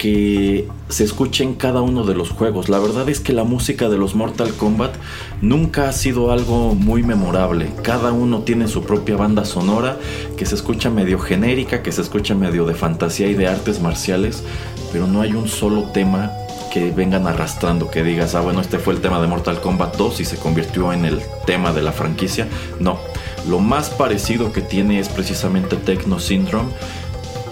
que 0.01 0.67
se 0.89 1.05
escuche 1.05 1.45
en 1.45 1.55
cada 1.55 1.83
uno 1.83 2.05
de 2.05 2.15
los 2.15 2.31
juegos. 2.31 2.71
La 2.71 2.79
verdad 2.79 3.07
es 3.11 3.21
que 3.21 3.35
la 3.35 3.45
música 3.45 3.91
de 3.91 3.99
los 3.99 4.15
Mortal 4.15 4.55
Kombat 4.55 4.95
nunca 5.43 5.91
ha 5.91 5.93
sido 5.93 6.33
algo 6.33 6.75
muy 6.75 7.03
memorable. 7.03 7.71
Cada 7.83 8.11
uno 8.11 8.41
tiene 8.41 8.67
su 8.67 8.83
propia 8.83 9.17
banda 9.17 9.45
sonora 9.45 9.99
que 10.39 10.47
se 10.47 10.55
escucha 10.55 10.89
medio 10.89 11.19
genérica, 11.19 11.83
que 11.83 11.93
se 11.93 12.01
escucha 12.01 12.35
medio 12.35 12.65
de 12.65 12.73
fantasía 12.73 13.27
y 13.27 13.35
de 13.35 13.47
artes 13.47 13.83
marciales, 13.83 14.43
pero 14.91 15.07
no 15.07 15.21
hay 15.21 15.35
un 15.35 15.49
solo 15.49 15.83
tema 15.93 16.33
que 16.73 16.93
vengan 16.93 17.27
arrastrando, 17.27 17.91
que 17.91 18.03
digas, 18.03 18.35
ah, 18.35 18.41
bueno, 18.41 18.63
este 18.63 18.79
fue 18.79 18.95
el 18.95 19.03
tema 19.03 19.21
de 19.21 19.27
Mortal 19.27 19.61
Kombat 19.61 19.99
2 19.99 20.21
y 20.21 20.25
se 20.25 20.39
convirtió 20.39 20.95
en 20.95 21.05
el 21.05 21.21
tema 21.45 21.75
de 21.75 21.83
la 21.83 21.93
franquicia. 21.93 22.49
No, 22.79 22.99
lo 23.47 23.59
más 23.59 23.91
parecido 23.91 24.51
que 24.51 24.63
tiene 24.63 24.99
es 24.99 25.11
precisamente 25.11 25.77
Techno 25.77 26.19
Syndrome 26.19 26.71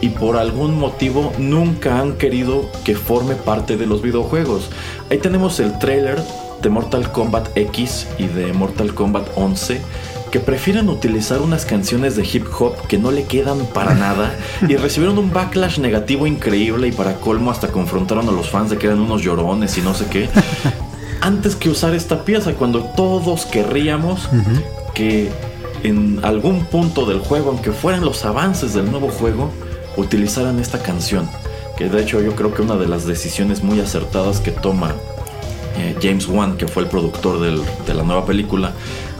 y 0.01 0.11
por 0.11 0.37
algún 0.37 0.79
motivo 0.79 1.33
nunca 1.39 1.99
han 1.99 2.15
querido 2.15 2.71
que 2.85 2.95
forme 2.95 3.35
parte 3.35 3.77
de 3.77 3.87
los 3.87 4.03
videojuegos. 4.03 4.71
Ahí 5.11 5.19
tenemos 5.19 5.61
el 5.61 5.79
trailer 5.79 6.23
de 6.63 6.69
Mortal 6.69 7.11
Kombat 7.13 7.57
X 7.57 8.07
y 8.19 8.27
de 8.27 8.53
Mortal 8.53 8.95
Kombat 8.95 9.29
11 9.37 9.81
que 10.31 10.41
prefieren 10.41 10.89
utilizar 10.89 11.41
unas 11.41 11.65
canciones 11.65 12.15
de 12.15 12.27
hip 12.31 12.47
hop 12.59 12.87
que 12.87 12.99
no 12.99 13.11
le 13.11 13.25
quedan 13.25 13.67
para 13.67 13.95
nada 14.07 14.35
y 14.69 14.77
recibieron 14.77 15.19
un 15.19 15.33
backlash 15.33 15.79
negativo 15.79 16.27
increíble 16.27 16.89
y 16.89 16.93
para 16.93 17.15
colmo 17.15 17.51
hasta 17.51 17.69
confrontaron 17.69 18.29
a 18.29 18.33
los 18.33 18.51
fans 18.51 18.71
de 18.71 18.79
que 18.79 18.87
eran 18.87 19.01
unos 19.01 19.23
llorones 19.23 19.77
y 19.79 19.81
no 19.81 19.95
sé 19.95 20.07
qué. 20.07 20.29
Antes 21.21 21.57
que 21.57 21.69
usar 21.69 21.95
esta 21.95 22.25
pieza 22.25 22.53
cuando 22.55 22.85
todos 22.85 23.47
querríamos 23.47 24.29
que 24.95 25.31
en 25.83 26.21
algún 26.23 26.65
punto 26.65 27.07
del 27.07 27.19
juego, 27.21 27.51
aunque 27.51 27.73
fueran 27.73 28.05
los 28.05 28.25
avances 28.25 28.75
del 28.75 28.91
nuevo 28.91 29.09
juego, 29.09 29.51
utilizaran 29.99 30.59
esta 30.59 30.83
canción, 30.83 31.29
que 31.77 31.89
de 31.89 32.01
hecho 32.01 32.21
yo 32.21 32.35
creo 32.35 32.55
que 32.55 32.63
una 32.63 32.77
de 32.77 32.89
las 32.89 33.07
decisiones 33.07 33.63
muy 33.63 33.81
acertadas 33.81 34.41
que 34.41 34.51
toma 34.51 34.95
eh, 35.77 35.97
James 36.01 36.27
Wan, 36.27 36.57
que 36.57 36.67
fue 36.67 36.85
el 36.85 36.89
productor 36.89 37.41
de 37.41 37.95
la 37.95 38.03
nueva 38.03 38.25
película, 38.25 38.73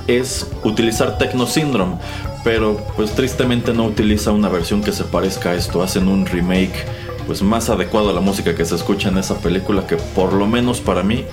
es 0.07 0.47
utilizar 0.65 1.19
Techno 1.19 1.47
Syndrome, 1.47 1.97
pero 2.43 2.79
pues 2.97 3.13
tristemente 3.13 3.75
no 3.75 3.85
utiliza 3.85 4.33
una 4.33 4.49
versión 4.49 4.83
que 4.83 4.93
se 4.93 5.05
parezca 5.05 5.51
a 5.51 5.55
esto, 5.55 5.83
hacen 5.83 6.09
un 6.09 6.25
remake 6.25 6.87
pues 7.29 7.43
más 7.43 7.69
adecuado 7.69 8.09
a 8.09 8.15
la 8.15 8.23
música 8.23 8.55
que 8.55 8.65
se 8.65 8.75
escucha 8.75 9.11
en 9.11 9.19
esa 9.19 9.37
película 9.37 9.87
que 9.87 9.97
por 9.97 10.33
lo 10.33 10.47
menos 10.47 10.81
para 10.81 11.03
mí 11.03 11.27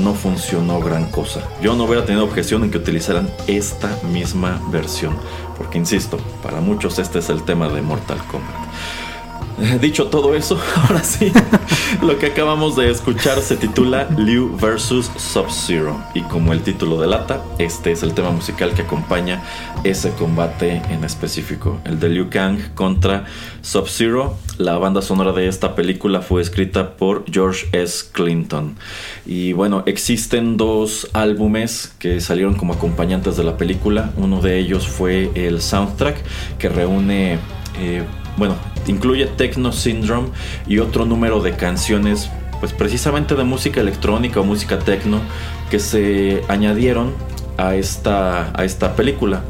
no 0.00 0.14
funcionó 0.14 0.80
gran 0.80 1.10
cosa. 1.10 1.42
Yo 1.60 1.76
no 1.76 1.84
hubiera 1.84 2.06
tenido 2.06 2.24
objeción 2.24 2.64
en 2.64 2.70
que 2.70 2.78
utilizaran 2.78 3.28
esta 3.46 3.94
misma 4.10 4.62
versión, 4.70 5.14
porque 5.58 5.76
insisto, 5.76 6.16
para 6.42 6.62
muchos 6.62 6.98
este 6.98 7.18
es 7.18 7.28
el 7.28 7.42
tema 7.42 7.68
de 7.68 7.82
Mortal 7.82 8.16
Kombat. 8.28 8.56
Dicho 9.80 10.06
todo 10.06 10.34
eso, 10.34 10.58
ahora 10.76 11.02
sí, 11.02 11.32
lo 12.02 12.18
que 12.18 12.26
acabamos 12.26 12.76
de 12.76 12.90
escuchar 12.90 13.40
se 13.40 13.56
titula 13.56 14.08
Liu 14.16 14.56
vs. 14.56 15.10
Sub-Zero 15.16 16.02
y 16.14 16.22
como 16.22 16.52
el 16.52 16.62
título 16.62 17.00
delata, 17.00 17.42
este 17.58 17.92
es 17.92 18.02
el 18.02 18.14
tema 18.14 18.30
musical 18.30 18.72
que 18.74 18.82
acompaña 18.82 19.42
ese 19.84 20.10
combate 20.12 20.82
en 20.90 21.04
específico, 21.04 21.80
el 21.84 22.00
de 22.00 22.08
Liu 22.08 22.30
Kang 22.30 22.74
contra 22.74 23.24
Sub-Zero. 23.62 24.36
La 24.58 24.78
banda 24.78 25.02
sonora 25.02 25.32
de 25.32 25.48
esta 25.48 25.74
película 25.74 26.20
fue 26.20 26.42
escrita 26.42 26.96
por 26.96 27.24
George 27.30 27.66
S. 27.72 28.04
Clinton. 28.12 28.76
Y 29.26 29.54
bueno, 29.54 29.82
existen 29.86 30.56
dos 30.56 31.08
álbumes 31.14 31.94
que 31.98 32.20
salieron 32.20 32.54
como 32.54 32.74
acompañantes 32.74 33.36
de 33.36 33.44
la 33.44 33.56
película. 33.56 34.12
Uno 34.16 34.40
de 34.40 34.58
ellos 34.58 34.86
fue 34.86 35.30
el 35.34 35.60
soundtrack 35.60 36.16
que 36.58 36.68
reúne... 36.68 37.38
Eh, 37.78 38.04
bueno, 38.36 38.56
incluye 38.86 39.26
Techno 39.26 39.72
Syndrome 39.72 40.30
y 40.66 40.78
otro 40.78 41.04
número 41.04 41.40
de 41.40 41.54
canciones, 41.56 42.30
pues 42.60 42.72
precisamente 42.72 43.34
de 43.34 43.44
música 43.44 43.80
electrónica 43.80 44.40
o 44.40 44.44
música 44.44 44.78
techno, 44.78 45.20
que 45.70 45.78
se 45.78 46.42
añadieron 46.48 47.12
a 47.58 47.74
esta, 47.74 48.58
a 48.58 48.64
esta 48.64 48.96
película. 48.96 49.42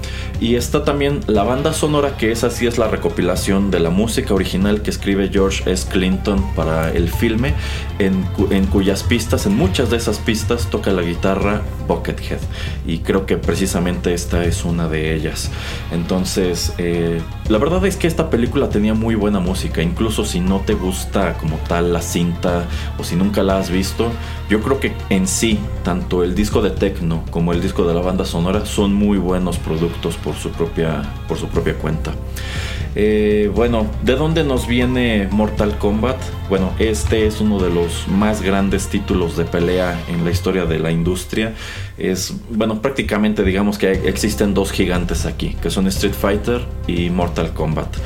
Y 0.43 0.57
está 0.57 0.83
también 0.83 1.21
la 1.29 1.45
banda 1.45 1.73
sonora, 1.73 2.17
que 2.17 2.33
es 2.33 2.43
así 2.43 2.67
es 2.67 2.77
la 2.77 2.89
recopilación 2.89 3.71
de 3.71 3.79
la 3.79 3.91
música 3.91 4.35
original 4.35 4.83
que 4.83 4.91
escribe 4.91 5.31
George 5.33 5.71
S. 5.71 5.89
Clinton 5.89 6.45
para 6.57 6.91
el 6.91 7.11
filme, 7.11 7.55
en, 8.01 8.25
cuyas 8.67 9.05
pistas, 9.05 9.47
en 9.47 9.57
muchas 9.57 9.89
de 9.91 9.99
esas 9.99 10.19
pistas, 10.19 10.69
toca 10.69 10.91
la 10.91 11.03
guitarra 11.03 11.63
Buckethead. 11.87 12.41
Y 12.85 12.99
creo 12.99 13.25
que 13.25 13.37
precisamente 13.37 14.15
esta 14.15 14.45
es 14.45 14.65
una 14.65 14.89
de 14.89 15.15
ellas. 15.15 15.49
Entonces, 15.93 16.73
eh, 16.77 17.21
la 17.49 17.59
verdad 17.59 17.87
es 17.87 17.97
que 17.97 18.09
esta 18.09 18.29
película 18.29 18.69
tenía 18.69 18.95
muy 18.95 19.15
buena 19.15 19.39
música, 19.39 19.81
incluso 19.81 20.25
si 20.25 20.41
no 20.41 20.59
te 20.67 20.75
gusta 20.75 21.35
como 21.35 21.57
tal 21.69 21.93
la 21.93 22.03
cinta 22.03 22.65
o 22.99 23.05
si 23.05 23.15
nunca 23.15 23.45
la 23.45 23.59
has 23.59 23.71
visto, 23.71 24.11
yo 24.51 24.61
creo 24.61 24.81
que 24.81 24.93
en 25.09 25.29
sí, 25.29 25.59
tanto 25.85 26.25
el 26.25 26.35
disco 26.35 26.63
de 26.63 26.71
techno 26.71 27.25
como 27.31 27.53
el 27.53 27.63
disco 27.63 27.85
de 27.85 27.95
la 27.95 28.01
banda 28.01 28.25
sonora 28.25 28.67
son 28.67 28.93
muy 28.93 29.19
buenos 29.19 29.59
productos 29.59 30.17
su 30.35 30.51
propia, 30.51 31.03
por 31.29 31.39
su 31.39 31.49
propia 31.49 31.75
cuenta. 31.75 32.13
Eh, 32.95 33.51
bueno, 33.55 33.87
¿de 34.03 34.17
dónde 34.17 34.45
nos 34.45 34.67
viene 34.67 35.27
Mortal 35.31 35.79
Kombat? 35.79 36.19
Bueno, 36.51 36.73
este 36.79 37.27
es 37.27 37.41
uno 37.41 37.59
de 37.59 37.71
los 37.71 38.07
más 38.09 38.43
grandes 38.43 38.89
títulos 38.89 39.37
de 39.37 39.47
pelea 39.47 39.99
en 40.09 40.25
la 40.25 40.31
historia 40.31 40.67
de 40.67 40.79
la 40.79 40.91
industria. 40.91 41.55
Es, 41.97 42.35
bueno, 42.51 42.83
prácticamente 42.83 43.45
digamos 43.45 43.79
que 43.79 43.93
existen 43.93 44.53
dos 44.53 44.73
gigantes 44.73 45.25
aquí, 45.25 45.57
que 45.63 45.71
son 45.71 45.87
Street 45.87 46.13
Fighter 46.13 46.61
y 46.87 47.09
Mortal 47.09 47.55
Kombat. 47.55 47.97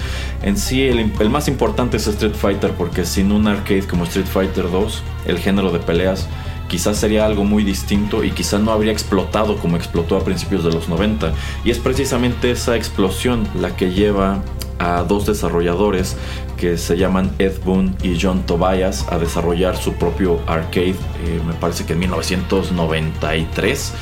En 0.42 0.56
sí, 0.56 0.82
el, 0.82 1.10
el 1.18 1.30
más 1.30 1.48
importante 1.48 1.96
es 1.96 2.06
Street 2.06 2.34
Fighter 2.34 2.70
porque 2.72 3.04
sin 3.04 3.32
un 3.32 3.48
arcade 3.48 3.82
como 3.88 4.04
Street 4.04 4.26
Fighter 4.26 4.70
2, 4.70 5.02
el 5.26 5.38
género 5.38 5.72
de 5.72 5.80
peleas 5.80 6.28
quizás 6.68 6.98
sería 6.98 7.26
algo 7.26 7.44
muy 7.44 7.64
distinto 7.64 8.24
y 8.24 8.30
quizás 8.30 8.60
no 8.60 8.72
habría 8.72 8.92
explotado 8.92 9.56
como 9.58 9.76
explotó 9.76 10.16
a 10.16 10.24
principios 10.24 10.64
de 10.64 10.72
los 10.72 10.88
90. 10.88 11.32
Y 11.64 11.70
es 11.70 11.78
precisamente 11.78 12.50
esa 12.50 12.76
explosión 12.76 13.48
la 13.60 13.76
que 13.76 13.92
lleva 13.92 14.42
a 14.78 15.02
dos 15.02 15.26
desarrolladores 15.26 16.16
que 16.56 16.78
se 16.78 16.96
llaman 16.96 17.30
Ed 17.38 17.54
Boon 17.64 17.96
y 18.02 18.18
John 18.20 18.44
Tobias 18.44 19.06
a 19.10 19.18
desarrollar 19.18 19.76
su 19.76 19.94
propio 19.94 20.40
arcade, 20.46 20.96
eh, 21.24 21.40
me 21.46 21.54
parece 21.54 21.84
que 21.84 21.92
en 21.92 22.00
1993. 22.00 23.92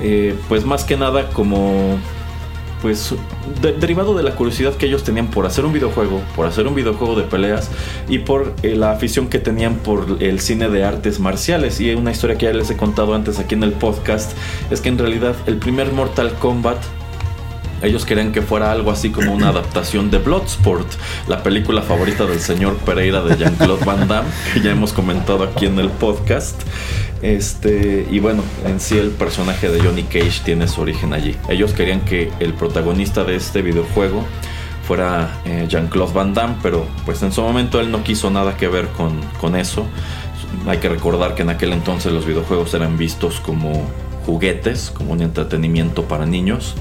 Eh, 0.00 0.36
pues 0.48 0.64
más 0.64 0.84
que 0.84 0.96
nada 0.96 1.28
como 1.30 1.98
pues 2.80 3.14
derivado 3.80 4.16
de 4.16 4.22
la 4.22 4.34
curiosidad 4.36 4.74
que 4.74 4.86
ellos 4.86 5.04
tenían 5.04 5.28
por 5.28 5.46
hacer 5.46 5.64
un 5.64 5.72
videojuego, 5.72 6.20
por 6.36 6.46
hacer 6.46 6.66
un 6.66 6.74
videojuego 6.74 7.14
de 7.16 7.24
peleas 7.24 7.70
y 8.08 8.18
por 8.18 8.54
eh, 8.62 8.76
la 8.76 8.92
afición 8.92 9.28
que 9.28 9.38
tenían 9.38 9.76
por 9.76 10.18
el 10.20 10.40
cine 10.40 10.68
de 10.68 10.84
artes 10.84 11.20
marciales. 11.20 11.80
Y 11.80 11.94
una 11.94 12.10
historia 12.10 12.38
que 12.38 12.46
ya 12.46 12.52
les 12.52 12.70
he 12.70 12.76
contado 12.76 13.14
antes 13.14 13.38
aquí 13.38 13.54
en 13.54 13.62
el 13.62 13.72
podcast 13.72 14.32
es 14.70 14.80
que 14.80 14.88
en 14.88 14.98
realidad 14.98 15.34
el 15.46 15.56
primer 15.56 15.92
Mortal 15.92 16.32
Kombat 16.34 16.78
ellos 17.82 18.04
querían 18.04 18.32
que 18.32 18.42
fuera 18.42 18.72
algo 18.72 18.90
así 18.90 19.10
como 19.10 19.32
una 19.32 19.48
adaptación 19.48 20.10
de 20.10 20.18
Bloodsport, 20.18 20.86
la 21.26 21.42
película 21.42 21.82
favorita 21.82 22.26
del 22.26 22.40
señor 22.40 22.76
Pereira 22.78 23.22
de 23.22 23.36
Jean-Claude 23.36 23.84
Van 23.84 24.08
Damme, 24.08 24.28
que 24.52 24.60
ya 24.60 24.70
hemos 24.70 24.92
comentado 24.92 25.44
aquí 25.44 25.66
en 25.66 25.78
el 25.78 25.88
podcast. 25.88 26.60
Este, 27.22 28.06
y 28.10 28.20
bueno, 28.20 28.42
en 28.64 28.80
sí 28.80 28.96
el 28.96 29.10
personaje 29.10 29.68
de 29.68 29.80
Johnny 29.80 30.04
Cage 30.04 30.40
tiene 30.44 30.68
su 30.68 30.80
origen 30.80 31.12
allí. 31.12 31.36
Ellos 31.48 31.72
querían 31.72 32.00
que 32.00 32.30
el 32.40 32.54
protagonista 32.54 33.24
de 33.24 33.36
este 33.36 33.62
videojuego 33.62 34.24
fuera 34.86 35.40
eh, 35.44 35.66
Jean-Claude 35.68 36.12
Van 36.12 36.32
Damme, 36.32 36.56
pero 36.62 36.86
pues 37.04 37.22
en 37.22 37.32
su 37.32 37.42
momento 37.42 37.80
él 37.80 37.90
no 37.90 38.02
quiso 38.02 38.30
nada 38.30 38.56
que 38.56 38.68
ver 38.68 38.88
con, 38.88 39.20
con 39.40 39.56
eso. 39.56 39.86
Hay 40.66 40.78
que 40.78 40.88
recordar 40.88 41.34
que 41.34 41.42
en 41.42 41.50
aquel 41.50 41.72
entonces 41.72 42.12
los 42.12 42.24
videojuegos 42.24 42.72
eran 42.74 42.96
vistos 42.96 43.40
como 43.40 43.84
juguetes, 44.24 44.90
como 44.90 45.12
un 45.12 45.22
entretenimiento 45.22 46.04
para 46.04 46.26
niños. 46.26 46.74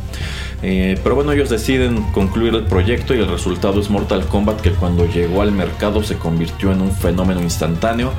Eh, 0.64 1.00
pero 1.04 1.16
bueno, 1.16 1.32
ellos 1.32 1.50
deciden 1.50 2.02
concluir 2.14 2.56
el 2.56 2.64
proyecto 2.64 3.14
y 3.14 3.20
el 3.20 3.28
resultado 3.28 3.80
es 3.80 3.90
Mortal 3.90 4.26
Kombat 4.26 4.62
que 4.62 4.72
cuando 4.72 5.06
llegó 5.06 5.42
al 5.42 5.52
mercado 5.52 6.04
se 6.04 6.18
convirtió 6.18 6.72
en 6.72 6.82
un 6.82 6.92
fenómeno 6.92 7.42
instantáneo 7.42 8.12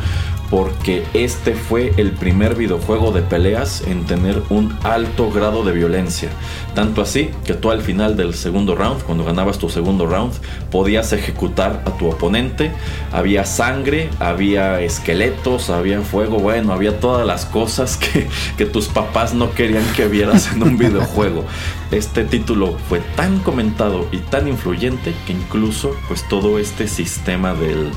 porque 0.51 1.05
este 1.13 1.55
fue 1.55 1.93
el 1.97 2.13
primer 2.13 2.55
videojuego 2.55 3.13
de 3.13 3.23
peleas 3.23 3.83
en 3.87 4.07
tener 4.07 4.43
un 4.49 4.75
alto 4.83 5.31
grado 5.31 5.63
de 5.63 5.73
violencia. 5.73 6.31
Tanto 6.75 7.03
así 7.03 7.31
que 7.45 7.55
tú 7.55 7.71
al 7.71 7.83
final 7.83 8.17
del 8.17 8.35
segundo 8.35 8.75
round, 8.75 9.03
cuando 9.03 9.25
ganabas 9.25 9.59
tu 9.59 9.69
segundo 9.69 10.07
round, 10.07 10.33
podías 10.71 11.13
ejecutar 11.13 11.83
a 11.85 11.91
tu 11.99 12.09
oponente. 12.09 12.73
Había 13.13 13.45
sangre, 13.45 14.09
había 14.21 14.81
esqueletos, 14.81 15.71
había 15.71 16.01
fuego, 16.01 16.39
bueno, 16.39 16.73
había 16.73 16.99
todas 16.99 17.27
las 17.27 17.45
cosas 17.45 17.97
que, 17.97 18.27
que 18.57 18.65
tus 18.65 18.89
papás 18.89 19.35
no 19.35 19.51
querían 19.53 19.85
que 19.95 20.07
vieras 20.07 20.51
en 20.53 20.63
un 20.63 20.79
videojuego. 20.79 21.45
Este 21.91 22.25
título 22.25 22.77
fue 22.89 23.01
tan 23.17 23.39
comentado 23.41 24.07
y 24.13 24.19
tan 24.19 24.47
influyente 24.47 25.15
que 25.27 25.33
incluso 25.33 25.97
pues 26.07 26.27
todo 26.29 26.59
este 26.59 26.87
sistema 26.87 27.55
del 27.55 27.91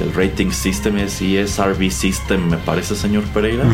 el 0.00 0.12
rating 0.14 0.50
system 0.50 0.98
es 0.98 1.20
ESRB 1.20 1.90
System, 1.90 2.48
me 2.48 2.56
parece, 2.56 2.96
señor 2.96 3.24
Pereira. 3.24 3.64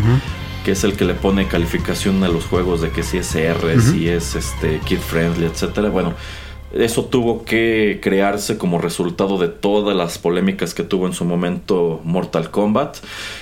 Que 0.65 0.73
es 0.73 0.85
el 0.85 0.95
que 0.95 1.05
le 1.05 1.15
pone 1.15 1.47
calificación 1.47 2.23
a 2.25 2.29
los 2.29 2.45
juegos 2.45 2.83
de 2.83 2.91
que 2.91 3.03
si 3.03 3.19
es 3.19 3.35
R, 3.35 3.81
si 3.81 4.09
es 4.09 4.35
este, 4.35 4.81
kid 4.81 4.99
friendly, 4.99 5.47
etcétera. 5.47 5.89
Bueno, 5.89 6.15
eso 6.73 7.07
tuvo 7.07 7.45
que 7.45 8.01
crearse 8.03 8.59
como 8.59 8.79
resultado 8.79 9.39
de 9.39 9.49
todas 9.49 9.97
las 9.97 10.19
polémicas 10.19 10.75
que 10.75 10.83
tuvo 10.83 11.07
en 11.07 11.15
su 11.15 11.25
momento 11.25 12.01
Mortal 12.05 12.51
Kombat. 12.51 12.99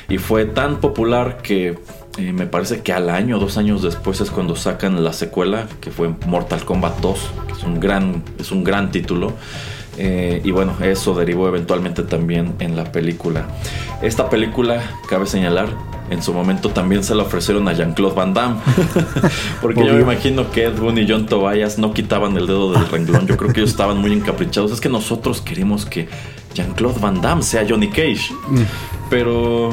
Y 0.09 0.19
fue 0.19 0.45
tan 0.45 0.81
popular 0.81 1.39
que 1.43 1.79
eh, 2.19 2.33
me 2.33 2.47
parece 2.47 2.81
que 2.81 2.93
al 2.93 3.11
año, 3.11 3.39
dos 3.39 3.59
años 3.59 3.83
después 3.83 4.21
es 4.21 4.31
cuando 4.31 4.57
sacan 4.57 5.05
la 5.05 5.13
secuela, 5.13 5.67
que 5.81 5.91
fue 5.91 6.11
Mortal 6.27 6.65
Kombat 6.65 7.01
2, 7.01 7.19
que 7.47 7.53
es 7.53 7.63
un 7.63 7.79
gran, 7.79 8.23
es 8.39 8.51
un 8.51 8.65
gran 8.65 8.91
título. 8.91 9.35
Eh, 9.99 10.43
y 10.45 10.51
bueno, 10.51 10.75
eso 10.83 11.15
derivó 11.15 11.49
eventualmente 11.49 12.03
también 12.03 12.55
en 12.59 12.77
la 12.77 12.85
película. 12.85 13.47
Esta 14.03 14.29
película, 14.29 14.83
cabe 15.09 15.27
señalar, 15.27 15.69
en 16.11 16.23
su 16.23 16.33
momento 16.33 16.71
también 16.71 17.03
se 17.03 17.15
la 17.15 17.25
ofrecieron 17.25 17.67
a 17.69 17.73
Jean-Claude 17.73 18.15
Van 18.15 18.33
Damme. 18.33 18.57
Porque 19.61 19.85
yo 19.85 19.95
me 19.95 20.01
imagino 20.01 20.51
que 20.51 20.65
Ed 20.65 20.79
Boon 20.79 20.99
y 20.99 21.07
John 21.09 21.27
Tobias 21.27 21.79
no 21.79 21.93
quitaban 21.93 22.37
el 22.37 22.47
dedo 22.47 22.73
del 22.73 22.87
renglón. 22.89 23.27
Yo 23.27 23.37
creo 23.37 23.53
que 23.53 23.61
ellos 23.61 23.71
estaban 23.71 23.99
muy 23.99 24.13
encaprichados. 24.13 24.73
Es 24.73 24.81
que 24.81 24.89
nosotros 24.89 25.41
queremos 25.41 25.85
que 25.85 26.09
Jean-Claude 26.55 27.01
Van 27.01 27.21
Damme 27.21 27.43
sea 27.43 27.67
Johnny 27.69 27.89
Cage. 27.89 28.33
Mm. 28.49 28.63
Pero 29.11 29.71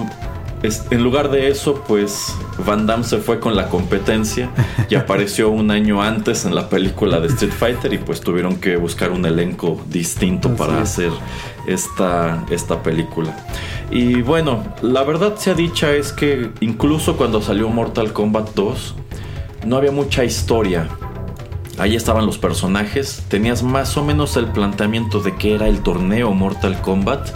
en 0.63 1.03
lugar 1.03 1.29
de 1.29 1.49
eso, 1.49 1.83
pues 1.87 2.33
Van 2.65 2.87
Damme 2.87 3.03
se 3.03 3.17
fue 3.17 3.39
con 3.39 3.55
la 3.55 3.67
competencia 3.67 4.49
y 4.89 4.95
apareció 4.95 5.49
un 5.49 5.71
año 5.71 6.01
antes 6.01 6.45
en 6.45 6.55
la 6.55 6.69
película 6.69 7.19
de 7.19 7.27
Street 7.27 7.51
Fighter 7.51 7.93
y 7.93 7.97
pues 7.97 8.21
tuvieron 8.21 8.55
que 8.55 8.77
buscar 8.77 9.11
un 9.11 9.25
elenco 9.25 9.81
distinto 9.89 10.55
para 10.55 10.81
hacer 10.81 11.11
esta, 11.67 12.45
esta 12.49 12.81
película. 12.81 13.35
Y 13.91 14.21
bueno, 14.21 14.63
la 14.81 15.03
verdad 15.03 15.35
sea 15.35 15.53
dicha 15.53 15.91
es 15.91 16.13
que 16.13 16.49
incluso 16.61 17.17
cuando 17.17 17.41
salió 17.41 17.67
Mortal 17.67 18.13
Kombat 18.13 18.53
2, 18.55 18.95
no 19.65 19.75
había 19.75 19.91
mucha 19.91 20.23
historia. 20.23 20.87
Ahí 21.79 21.95
estaban 21.95 22.27
los 22.27 22.37
personajes, 22.37 23.23
tenías 23.29 23.63
más 23.63 23.97
o 23.97 24.03
menos 24.03 24.37
el 24.37 24.45
planteamiento 24.45 25.21
de 25.21 25.35
que 25.35 25.55
era 25.55 25.67
el 25.67 25.79
torneo 25.81 26.31
Mortal 26.31 26.79
Kombat, 26.81 27.29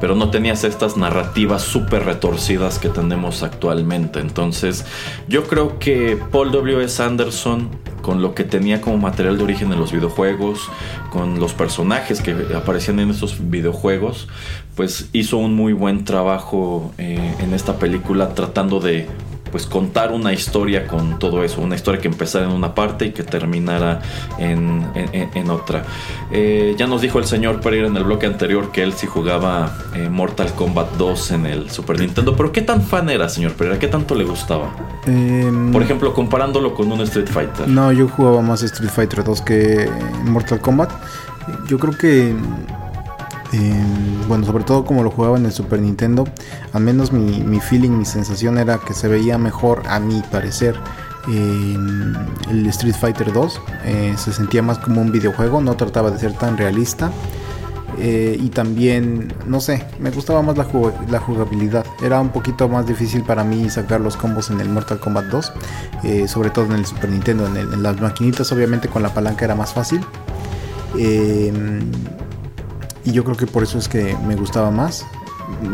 pero 0.00 0.14
no 0.14 0.30
tenías 0.30 0.62
estas 0.62 0.96
narrativas 0.96 1.62
súper 1.62 2.04
retorcidas 2.04 2.78
que 2.78 2.88
tenemos 2.88 3.42
actualmente. 3.42 4.20
Entonces, 4.20 4.86
yo 5.26 5.44
creo 5.44 5.80
que 5.80 6.16
Paul 6.30 6.52
W.S. 6.52 7.02
Anderson, 7.02 7.68
con 8.00 8.22
lo 8.22 8.34
que 8.34 8.44
tenía 8.44 8.80
como 8.80 8.96
material 8.96 9.38
de 9.38 9.44
origen 9.44 9.72
en 9.72 9.80
los 9.80 9.90
videojuegos, 9.90 10.68
con 11.10 11.40
los 11.40 11.52
personajes 11.52 12.22
que 12.22 12.36
aparecían 12.54 13.00
en 13.00 13.10
esos 13.10 13.50
videojuegos, 13.50 14.28
pues 14.76 15.08
hizo 15.12 15.36
un 15.36 15.54
muy 15.54 15.72
buen 15.72 16.04
trabajo 16.04 16.92
eh, 16.96 17.34
en 17.40 17.54
esta 17.54 17.78
película 17.78 18.34
tratando 18.34 18.78
de 18.78 19.08
pues 19.50 19.66
contar 19.66 20.12
una 20.12 20.32
historia 20.32 20.86
con 20.86 21.18
todo 21.18 21.44
eso, 21.44 21.60
una 21.60 21.76
historia 21.76 22.00
que 22.00 22.08
empezara 22.08 22.46
en 22.46 22.52
una 22.52 22.74
parte 22.74 23.06
y 23.06 23.12
que 23.12 23.22
terminara 23.22 24.00
en, 24.38 25.50
otra. 25.50 25.84
Eh, 26.30 26.74
ya 26.78 26.86
nos 26.86 27.00
dijo 27.00 27.18
el 27.18 27.24
señor 27.24 27.60
Pereira 27.60 27.88
en 27.88 27.96
el 27.96 28.04
bloque 28.04 28.26
anterior 28.26 28.70
que 28.70 28.82
él 28.82 28.92
sí 28.92 29.06
jugaba 29.06 29.76
eh, 29.94 30.08
Mortal 30.08 30.52
Kombat 30.52 30.92
2 30.96 31.30
en 31.32 31.46
el 31.46 31.70
Super 31.70 31.98
Nintendo, 31.98 32.36
pero 32.36 32.52
¿qué 32.52 32.62
tan 32.62 32.82
fan 32.82 33.10
era, 33.10 33.28
señor 33.28 33.52
Pereira? 33.52 33.78
¿Qué 33.78 33.88
tanto 33.88 34.14
le 34.14 34.24
gustaba? 34.24 34.70
Em, 35.06 35.72
Por 35.72 35.82
ejemplo, 35.82 36.14
comparándolo 36.14 36.74
con 36.74 36.90
un 36.92 37.00
Street 37.02 37.28
Fighter. 37.28 37.68
No, 37.68 37.92
yo 37.92 38.08
jugaba 38.08 38.42
más 38.42 38.62
Street 38.62 38.90
Fighter 38.90 39.24
2 39.24 39.42
que 39.42 39.90
Mortal 40.24 40.60
Kombat. 40.60 40.90
Yo 41.66 41.78
creo 41.78 41.96
que 41.96 42.34
bueno, 44.28 44.44
sobre 44.46 44.64
todo 44.64 44.84
como 44.84 45.02
lo 45.02 45.10
jugaba 45.10 45.36
en 45.36 45.46
el 45.46 45.52
Super 45.52 45.80
Nintendo, 45.80 46.24
al 46.72 46.82
menos 46.82 47.12
mi, 47.12 47.60
feeling, 47.60 47.90
mi 47.90 48.04
sensación 48.04 48.58
era 48.58 48.78
que 48.78 48.94
se 48.94 49.08
veía 49.08 49.38
mejor, 49.38 49.82
a 49.88 49.98
mi 49.98 50.22
parecer, 50.30 50.76
el 51.28 52.66
Street 52.66 52.94
Fighter 52.94 53.32
2. 53.32 53.60
Eh, 53.84 54.14
se 54.16 54.32
sentía 54.32 54.62
más 54.62 54.78
como 54.78 55.00
un 55.00 55.12
videojuego, 55.12 55.60
no 55.60 55.76
trataba 55.76 56.10
de 56.10 56.18
ser 56.18 56.32
tan 56.34 56.56
realista. 56.56 57.10
Eh, 57.98 58.38
y 58.40 58.48
también, 58.48 59.32
no 59.46 59.60
sé, 59.60 59.84
me 59.98 60.10
gustaba 60.10 60.40
más 60.42 60.56
la, 60.56 60.64
jugabilidad. 60.64 61.84
Era 62.02 62.20
un 62.20 62.30
poquito 62.30 62.68
más 62.68 62.86
difícil 62.86 63.22
para 63.24 63.44
mí 63.44 63.68
sacar 63.68 64.00
los 64.00 64.16
combos 64.16 64.50
en 64.50 64.60
el 64.60 64.68
Mortal 64.68 65.00
Kombat 65.00 65.26
2, 65.26 65.52
eh, 66.04 66.28
sobre 66.28 66.50
todo 66.50 66.66
en 66.66 66.72
el 66.72 66.86
Super 66.86 67.10
Nintendo. 67.10 67.46
En, 67.46 67.56
en, 67.56 67.82
las 67.82 68.00
maquinitas, 68.00 68.50
obviamente, 68.52 68.88
con 68.88 69.02
la 69.02 69.12
palanca 69.12 69.44
era 69.44 69.54
más 69.54 69.74
fácil. 69.74 70.00
Y 73.04 73.12
yo 73.12 73.24
creo 73.24 73.36
que 73.36 73.46
por 73.46 73.62
eso 73.62 73.78
es 73.78 73.88
que 73.88 74.16
me 74.26 74.36
gustaba 74.36 74.70
más. 74.70 75.06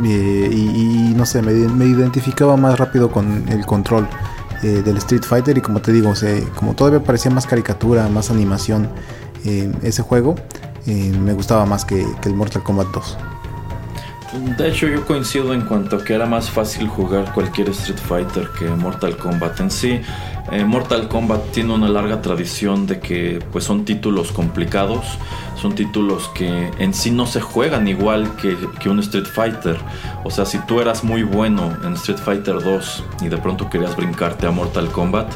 Eh, 0.04 0.50
y, 0.52 1.14
no 1.14 1.26
sé, 1.26 1.42
me, 1.42 1.52
identificaba 1.84 2.56
más 2.56 2.78
rápido 2.78 3.10
con 3.10 3.48
el 3.48 3.66
control 3.66 4.08
eh, 4.62 4.82
del 4.84 4.96
Street 4.98 5.22
Fighter. 5.22 5.58
Y 5.58 5.60
como 5.60 5.80
te 5.80 5.92
digo, 5.92 6.12
como 6.54 6.74
todavía 6.74 7.02
parecía 7.02 7.30
más 7.30 7.46
caricatura, 7.46 8.08
más 8.08 8.30
animación 8.30 8.88
eh, 9.44 9.72
ese 9.82 10.02
juego, 10.02 10.34
me 10.86 11.32
gustaba 11.32 11.66
más 11.66 11.84
que, 11.84 12.06
que 12.22 12.28
el 12.28 12.36
Mortal 12.36 12.62
Kombat 12.62 12.86
2. 12.92 13.18
De 14.56 14.68
hecho, 14.68 14.86
yo 14.86 15.04
coincido 15.06 15.54
en 15.54 15.62
cuanto 15.62 15.96
a 15.96 16.04
que 16.04 16.14
era 16.14 16.26
más 16.26 16.50
fácil 16.50 16.88
jugar 16.88 17.32
cualquier 17.32 17.70
Street 17.70 17.98
Fighter 17.98 18.48
que 18.58 18.66
Mortal 18.66 19.16
Kombat 19.16 19.60
en 19.60 19.70
sí. 19.70 20.00
Eh, 20.52 20.64
Mortal 20.64 21.08
Kombat 21.08 21.50
tiene 21.50 21.74
una 21.74 21.88
larga 21.88 22.22
tradición 22.22 22.86
de 22.86 23.00
que 23.00 23.40
pues 23.50 23.64
son 23.64 23.84
títulos 23.84 24.30
complicados, 24.30 25.04
son 25.60 25.74
títulos 25.74 26.28
que 26.34 26.70
en 26.78 26.94
sí 26.94 27.10
no 27.10 27.26
se 27.26 27.40
juegan 27.40 27.88
igual 27.88 28.36
que, 28.36 28.56
que, 28.80 28.88
un 28.88 29.00
Street 29.00 29.26
Fighter. 29.26 29.76
O 30.24 30.30
sea, 30.30 30.44
si 30.44 30.58
tú 30.66 30.80
eras 30.80 31.02
muy 31.02 31.24
bueno 31.24 31.76
en 31.84 31.94
Street 31.94 32.18
Fighter 32.18 32.62
2 32.62 33.04
y 33.22 33.28
de 33.28 33.38
pronto 33.38 33.68
querías 33.68 33.96
brincarte 33.96 34.46
a 34.46 34.52
Mortal 34.52 34.88
Kombat, 34.92 35.32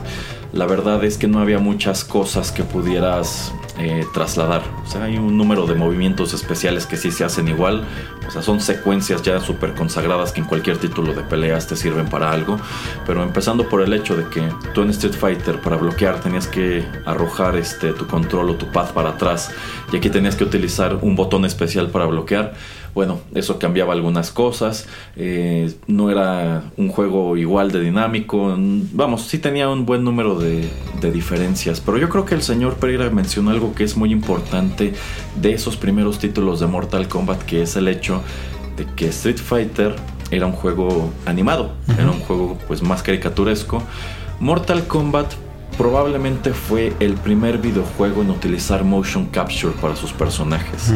la 0.53 0.67
verdad 0.67 1.03
es 1.05 1.17
que 1.17 1.29
no 1.29 1.39
había 1.39 1.59
muchas 1.59 2.05
cosas 2.05 2.51
que 2.51 2.65
pudieras 2.65 3.53
eh, 3.79 4.05
trasladar. 4.13 4.63
O 4.85 4.91
sea, 4.91 5.05
hay 5.05 5.17
un 5.17 5.37
número 5.37 5.67
de 5.67 5.75
movimientos 5.75 6.35
especiales 6.35 6.87
que 6.87 6.97
sí 6.97 7.11
se 7.11 7.25
hacen 7.25 7.49
igual. 7.49 7.85
O 8.27 8.31
sea, 8.31 8.43
son 8.43 8.61
secuencias 8.61 9.23
ya 9.23 9.41
súper 9.41 9.75
consagradas 9.75 10.33
que 10.33 10.41
en 10.41 10.47
cualquier 10.47 10.79
título 10.79 11.15
de 11.15 11.23
peleas 11.23 11.67
te 11.67 11.77
sirven 11.77 12.09
para 12.09 12.33
algo. 12.33 12.59
Pero 13.07 13.23
empezando 13.23 13.69
por 13.69 13.81
el 13.81 13.93
hecho 13.95 14.17
de 14.17 14.29
que 14.29 14.43
tú 14.75 14.83
en 14.83 14.91
Street 14.91 15.15
Fighter 15.15 15.61
para 15.61 15.77
bloquear 15.77 16.21
tenías 16.21 16.47
que 16.47 16.85
arrojar 17.07 17.57
este, 17.57 17.93
tu 17.93 18.07
control 18.07 18.51
o 18.51 18.55
tu 18.57 18.67
pad 18.67 18.93
para 18.93 19.11
atrás. 19.11 19.53
Y 19.93 19.97
aquí 19.97 20.11
tenías 20.11 20.35
que 20.35 20.45
utilizar 20.45 20.99
un 21.01 21.15
botón 21.15 21.45
especial 21.45 21.91
para 21.91 22.07
bloquear 22.07 22.55
bueno, 22.95 23.21
eso 23.35 23.59
cambiaba 23.59 23.93
algunas 23.93 24.31
cosas, 24.31 24.87
eh, 25.17 25.73
no 25.87 26.11
era 26.11 26.65
un 26.77 26.89
juego 26.89 27.37
igual 27.37 27.71
de 27.71 27.81
dinámico, 27.81 28.55
vamos, 28.93 29.23
sí 29.23 29.39
tenía 29.39 29.69
un 29.69 29.87
buen 29.87 30.05
número 30.05 30.39
de, 30.39 30.69
diferencias, 31.13 31.81
pero 31.81 31.97
yo 31.97 32.09
creo 32.09 32.27
que 32.27 32.35
el 32.35 32.43
señor 32.43 32.75
Pereira 32.75 33.09
mencionó 33.11 33.51
algo 33.51 33.75
que 33.75 33.85
es 33.85 33.97
muy 33.97 34.13
importante 34.13 34.93
de 35.41 35.53
esos 35.53 35.77
primeros 35.77 36.19
títulos 36.19 36.61
de 36.61 36.67
Mortal 36.67 37.09
Kombat, 37.09 37.43
que 37.43 37.63
es 37.63 37.75
el 37.77 37.89
hecho 37.89 38.23
de 38.77 38.85
que 38.85 39.09
Street 39.09 39.39
Fighter 39.39 39.97
era 40.31 40.47
un 40.47 40.53
juego 40.53 41.11
animado, 41.27 41.73
era 41.99 42.11
un 42.11 42.21
juego 42.21 42.59
pues 42.69 42.83
más 42.83 43.03
caricaturesco. 43.03 43.83
Mortal 44.41 44.87
Kombat 44.87 45.33
probablemente 45.77 46.53
fue 46.53 46.93
el 47.01 47.15
primer 47.15 47.57
videojuego 47.57 48.21
en 48.21 48.31
utilizar 48.31 48.85
motion 48.85 49.25
capture 49.27 49.73
para 49.81 49.97
sus 49.97 50.13
personajes. 50.13 50.93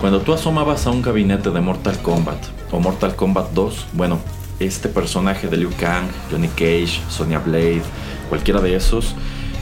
Cuando 0.00 0.22
tú 0.22 0.32
asomabas 0.32 0.86
a 0.86 0.90
un 0.90 1.02
gabinete 1.02 1.50
de 1.50 1.60
Mortal 1.60 1.98
Kombat 1.98 2.42
o 2.70 2.80
Mortal 2.80 3.14
Kombat 3.16 3.52
2, 3.52 3.88
bueno, 3.92 4.18
este 4.58 4.88
personaje 4.88 5.46
de 5.46 5.58
Liu 5.58 5.68
Kang, 5.78 6.06
Johnny 6.30 6.48
Cage, 6.48 7.02
Sonya 7.10 7.38
Blade, 7.38 7.82
cualquiera 8.30 8.62
de 8.62 8.74
esos, 8.74 9.14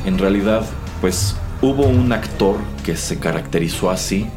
en 0.07 0.17
realidad 0.17 0.65
pues 1.01 1.35
hubo 1.61 1.87
un 1.87 2.13
actor 2.13 2.57
que 2.85 2.95
se 2.95 3.19
caracterizó 3.19 3.91
así 3.91 4.29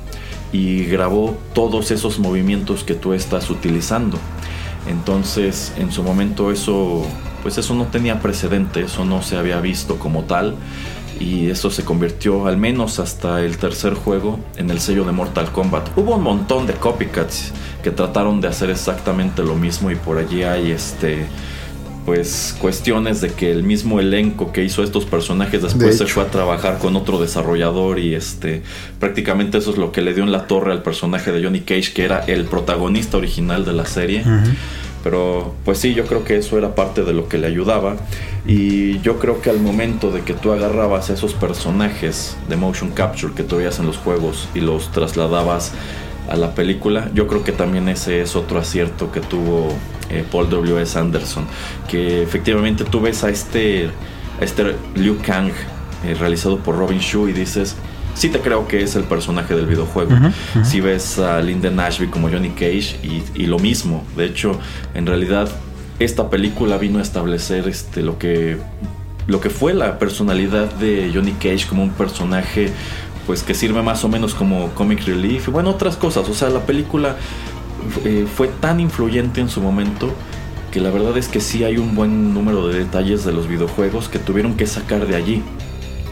y 0.52 0.86
grabó 0.86 1.38
todos 1.54 1.92
esos 1.92 2.18
movimientos 2.18 2.84
que 2.84 2.96
tú 2.96 3.14
estás 3.14 3.52
utilizando. 3.52 4.18
Entonces, 4.88 5.72
en 5.78 5.92
su 5.92 6.02
momento 6.02 6.52
eso 6.52 7.06
pues 7.44 7.60
eso 7.60 7.76
no 7.76 7.86
tenía 7.86 8.20
precedente, 8.22 8.82
eso 8.82 9.06
no 9.06 9.22
se 9.22 9.38
había 9.38 9.62
visto 9.62 10.00
como 10.00 10.24
tal 10.24 10.56
y 11.22 11.50
eso 11.50 11.70
se 11.70 11.84
convirtió 11.84 12.48
al 12.48 12.58
menos 12.58 13.00
hasta 13.00 13.42
el 13.42 13.58
tercer 13.58 13.94
juego 13.94 14.40
en 14.58 14.72
el 14.72 14.80
sello 14.80 15.06
de 15.06 15.12
Mortal 15.12 15.52
Kombat. 15.52 15.90
Hubo 15.96 16.16
un 16.16 16.24
montón 16.24 16.66
de 16.66 16.74
copycats 16.74 17.52
que 17.84 17.92
trataron 17.92 18.42
de 18.42 18.48
hacer 18.48 18.70
exactamente 18.70 19.44
lo 19.44 19.56
mismo 19.56 19.92
y 19.92 19.96
por 19.96 20.18
allí 20.18 20.44
hay 20.44 20.72
este 20.72 21.28
pues 22.06 22.56
cuestiones 22.60 23.22
de 23.22 23.32
que 23.32 23.52
el 23.52 23.62
mismo 23.62 24.00
elenco 24.00 24.52
que 24.52 24.64
hizo 24.64 24.82
estos 24.82 25.06
personajes 25.06 25.62
después 25.62 26.00
se 26.00 26.08
fue 26.08 26.24
a 26.24 26.32
trabajar 26.32 26.80
con 26.80 26.96
otro 26.96 27.22
desarrollador 27.22 28.00
y 28.00 28.16
este 28.16 28.64
prácticamente 29.00 29.60
eso 29.60 29.70
es 29.70 29.78
lo 29.78 29.92
que 29.92 30.02
le 30.02 30.16
dio 30.16 30.24
en 30.24 30.32
la 30.32 30.48
torre 30.48 30.72
al 30.72 30.82
personaje 30.82 31.32
de 31.32 31.44
Johnny 31.44 31.60
Cage 31.60 31.94
que 31.94 32.04
era 32.04 32.22
el 32.22 32.46
protagonista 32.46 33.18
original 33.18 33.66
de 33.66 33.74
la 33.74 33.86
serie. 33.86 34.24
Pero 35.04 35.54
pues 35.66 35.80
sí, 35.80 35.94
yo 35.94 36.06
creo 36.06 36.24
que 36.24 36.38
eso 36.38 36.58
era 36.58 36.76
parte 36.76 37.04
de 37.04 37.14
lo 37.14 37.28
que 37.28 37.38
le 37.38 37.48
ayudaba. 37.48 37.96
Y 38.46 39.00
yo 39.02 39.20
creo 39.20 39.42
que 39.42 39.50
al 39.50 39.60
momento 39.60 40.12
de 40.12 40.22
que 40.22 40.34
tú 40.34 40.52
agarrabas 40.52 41.10
esos 41.10 41.34
personajes 41.34 42.38
de 42.50 42.56
motion 42.56 42.92
capture 42.92 43.34
que 43.34 43.44
tú 43.44 43.58
veías 43.58 43.80
en 43.80 43.86
los 43.86 43.98
juegos 43.98 44.48
y 44.54 44.62
los 44.62 44.92
trasladabas 44.92 45.74
a 46.30 46.36
la 46.36 46.56
película, 46.56 47.10
yo 47.14 47.28
creo 47.28 47.44
que 47.44 47.52
también 47.52 47.90
ese 47.90 48.22
es 48.22 48.36
otro 48.36 48.60
acierto 48.60 49.12
que 49.12 49.20
tuvo 49.20 49.70
eh, 50.10 50.24
Paul 50.30 50.50
W.S. 50.50 50.98
Anderson. 50.98 51.46
Que 51.90 52.22
efectivamente 52.22 52.84
tú 52.84 53.02
ves 53.02 53.24
a 53.24 53.30
este, 53.30 53.90
este 54.40 54.76
Liu 54.96 55.18
Kang 55.22 55.52
eh, 56.04 56.14
realizado 56.14 56.58
por 56.60 56.78
Robin 56.78 57.00
Shu 57.00 57.28
y 57.28 57.34
dices, 57.34 57.76
sí 58.14 58.30
te 58.30 58.40
creo 58.40 58.68
que 58.68 58.84
es 58.84 58.96
el 58.96 59.04
personaje 59.04 59.56
del 59.56 59.66
videojuego. 59.66 60.12
Si 60.64 60.82
ves 60.82 61.20
a 61.20 61.42
Lyndon 61.42 61.80
Ashby 61.80 62.08
como 62.08 62.30
Johnny 62.30 62.50
Cage 62.50 62.98
y, 63.34 63.46
lo 63.46 63.60
mismo. 63.60 64.04
De 64.16 64.26
hecho, 64.26 64.60
en 64.94 65.06
realidad, 65.06 65.50
esta 66.00 66.30
película 66.30 66.78
vino 66.78 67.00
a 67.00 67.02
establecer 67.02 67.68
este, 67.68 68.02
lo, 68.02 68.18
que, 68.18 68.58
lo 69.28 69.42
que 69.42 69.50
fue 69.50 69.74
la 69.74 70.00
personalidad 70.00 70.74
de 70.76 71.12
Johnny 71.14 71.34
Cage 71.34 71.68
como 71.68 71.84
un 71.84 71.92
personaje 71.92 72.72
pues 73.28 73.44
que 73.44 73.54
sirve 73.54 73.84
más 73.84 74.04
o 74.04 74.10
menos 74.10 74.34
como 74.34 74.70
comic 74.70 75.06
relief 75.06 75.48
y 75.48 75.52
bueno, 75.52 75.70
otras 75.70 75.96
cosas. 75.96 76.28
O 76.28 76.34
sea, 76.34 76.50
la 76.50 76.66
película 76.66 77.18
eh, 78.04 78.26
fue 78.36 78.48
tan 78.48 78.80
influyente 78.80 79.42
en 79.42 79.50
su 79.50 79.62
momento 79.62 80.14
que 80.72 80.80
la 80.80 80.90
verdad 80.90 81.18
es 81.18 81.28
que 81.28 81.42
sí 81.42 81.64
hay 81.64 81.78
un 81.78 81.96
buen 81.96 82.34
número 82.34 82.68
de 82.68 82.80
detalles 82.80 83.26
de 83.26 83.34
los 83.34 83.48
videojuegos 83.48 84.08
que 84.08 84.20
tuvieron 84.20 84.56
que 84.56 84.66
sacar 84.66 85.06
de 85.06 85.16
allí 85.16 85.44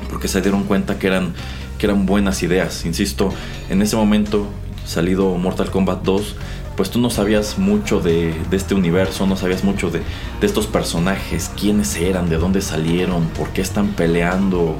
porque 0.09 0.27
se 0.27 0.41
dieron 0.41 0.63
cuenta 0.63 0.99
que 0.99 1.07
eran 1.07 1.33
que 1.79 1.87
eran 1.87 2.05
buenas 2.05 2.43
ideas. 2.43 2.85
Insisto, 2.85 3.33
en 3.69 3.81
ese 3.81 3.95
momento, 3.95 4.45
salido 4.85 5.35
Mortal 5.35 5.71
Kombat 5.71 6.03
2, 6.03 6.35
pues 6.75 6.91
tú 6.91 6.99
no 6.99 7.09
sabías 7.09 7.57
mucho 7.57 7.99
de, 7.99 8.33
este 8.51 8.75
universo, 8.75 9.25
no 9.25 9.35
sabías 9.35 9.63
mucho 9.63 9.89
de, 9.89 10.01
estos 10.41 10.67
personajes, 10.67 11.51
quiénes 11.59 11.95
eran, 11.97 12.29
de 12.29 12.37
dónde 12.37 12.61
salieron, 12.61 13.25
por 13.29 13.49
qué 13.49 13.61
están 13.61 13.87
peleando 13.89 14.77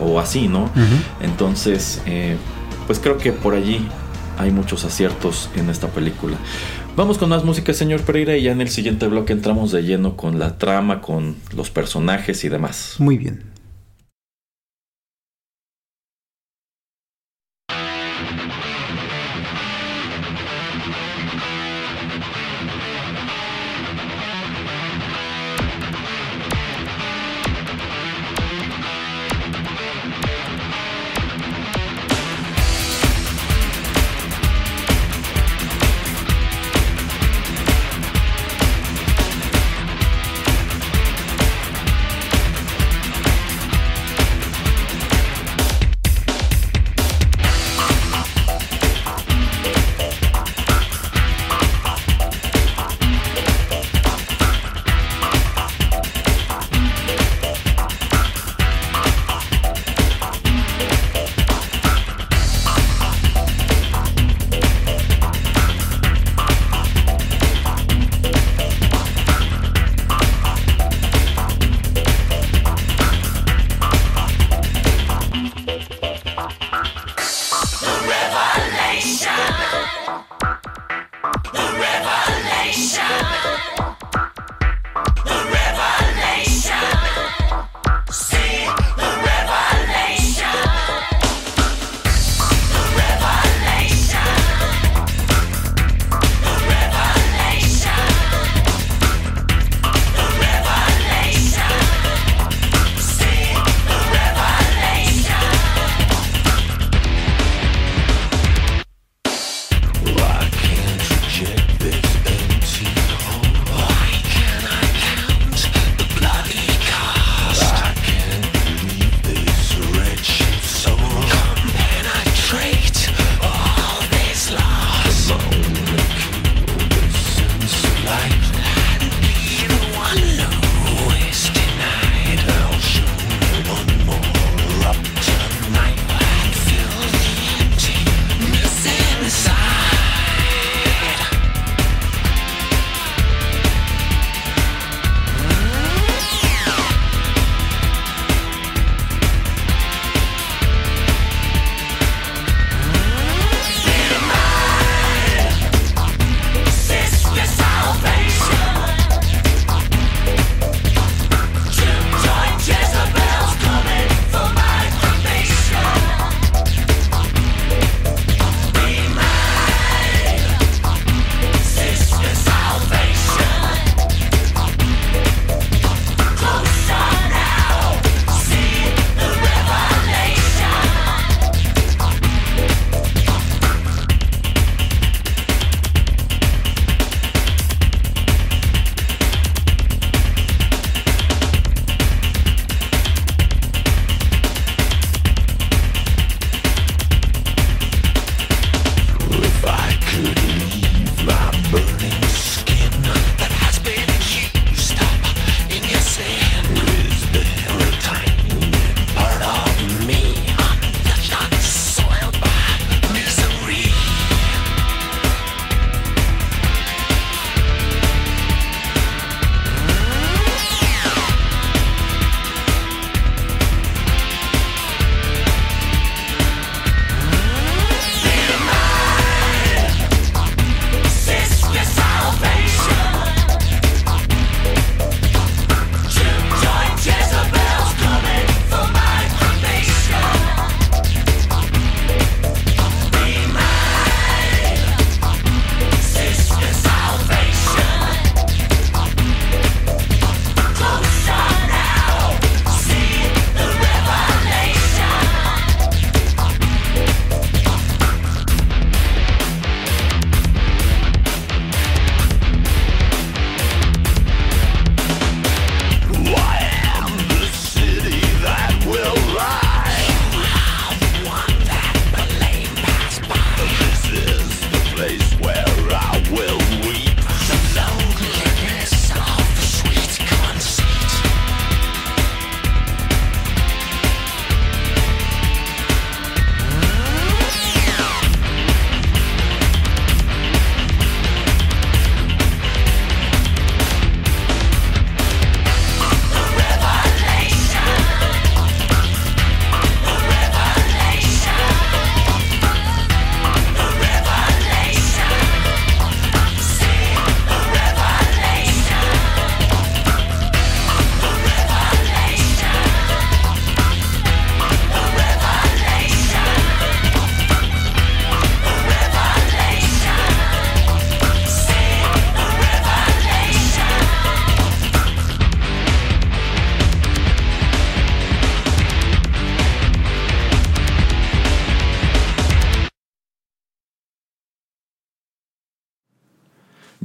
o, 0.00 0.20
así, 0.20 0.46
¿no? 0.46 0.70
Entonces, 1.20 2.00
eh, 2.06 2.36
pues 2.86 3.00
creo 3.00 3.18
que 3.18 3.32
por 3.32 3.54
allí 3.54 3.86
hay 4.38 4.50
muchos 4.50 4.84
aciertos 4.84 5.50
en 5.56 5.68
esta 5.70 5.88
película. 5.88 6.36
Vamos 6.96 7.18
con 7.18 7.28
más 7.28 7.44
música, 7.44 7.74
señor 7.74 8.00
Pereira, 8.00 8.36
y 8.36 8.44
ya 8.44 8.52
en 8.52 8.62
el 8.62 8.70
siguiente 8.70 9.06
bloque 9.06 9.34
entramos 9.34 9.70
de 9.72 9.82
lleno 9.82 10.16
con 10.16 10.38
la 10.38 10.56
trama, 10.56 11.02
con 11.02 11.36
los 11.54 11.68
personajes 11.70 12.44
y 12.44 12.48
demás. 12.48 12.94
Muy 12.98 13.18
bien. 13.18 13.42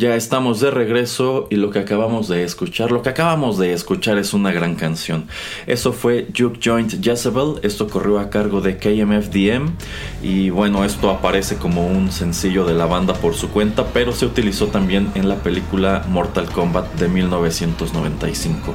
Ya 0.02 0.16
estamos 0.16 0.60
de 0.60 0.72
regreso 0.72 1.46
y 1.52 1.58
lo 1.58 1.70
que 1.70 1.78
acabamos 1.78 2.28
de 2.28 2.44
escuchar, 2.44 2.92
lo 2.92 3.04
que 3.04 3.10
acabamos 3.10 3.60
de 3.60 3.72
escuchar 3.72 4.18
es 4.18 4.34
una 4.34 4.52
gran 4.52 4.74
canción. 4.74 5.28
Eso 5.68 5.94
fue 5.94 6.26
Juke 6.36 6.60
Joint 6.60 7.04
Jezebel, 7.04 7.60
esto 7.62 7.88
corrió 7.88 8.18
a 8.18 8.32
cargo 8.32 8.62
de 8.62 8.78
KMFDM 8.78 9.76
y 10.24 10.50
bueno, 10.50 10.86
esto 10.86 11.10
aparece 11.10 11.58
como 11.58 11.88
un 11.88 12.12
sencillo 12.12 12.66
de 12.66 12.74
la 12.74 12.86
banda 12.86 13.14
por 13.14 13.34
su 13.34 13.50
cuenta, 13.50 13.88
pero 13.88 14.12
se 14.14 14.26
utilizó 14.26 14.68
también 14.68 15.10
en 15.16 15.28
la 15.28 15.36
película 15.36 16.04
Mortal 16.08 16.50
Kombat 16.50 16.94
de 16.94 17.08
1995. 17.08 18.74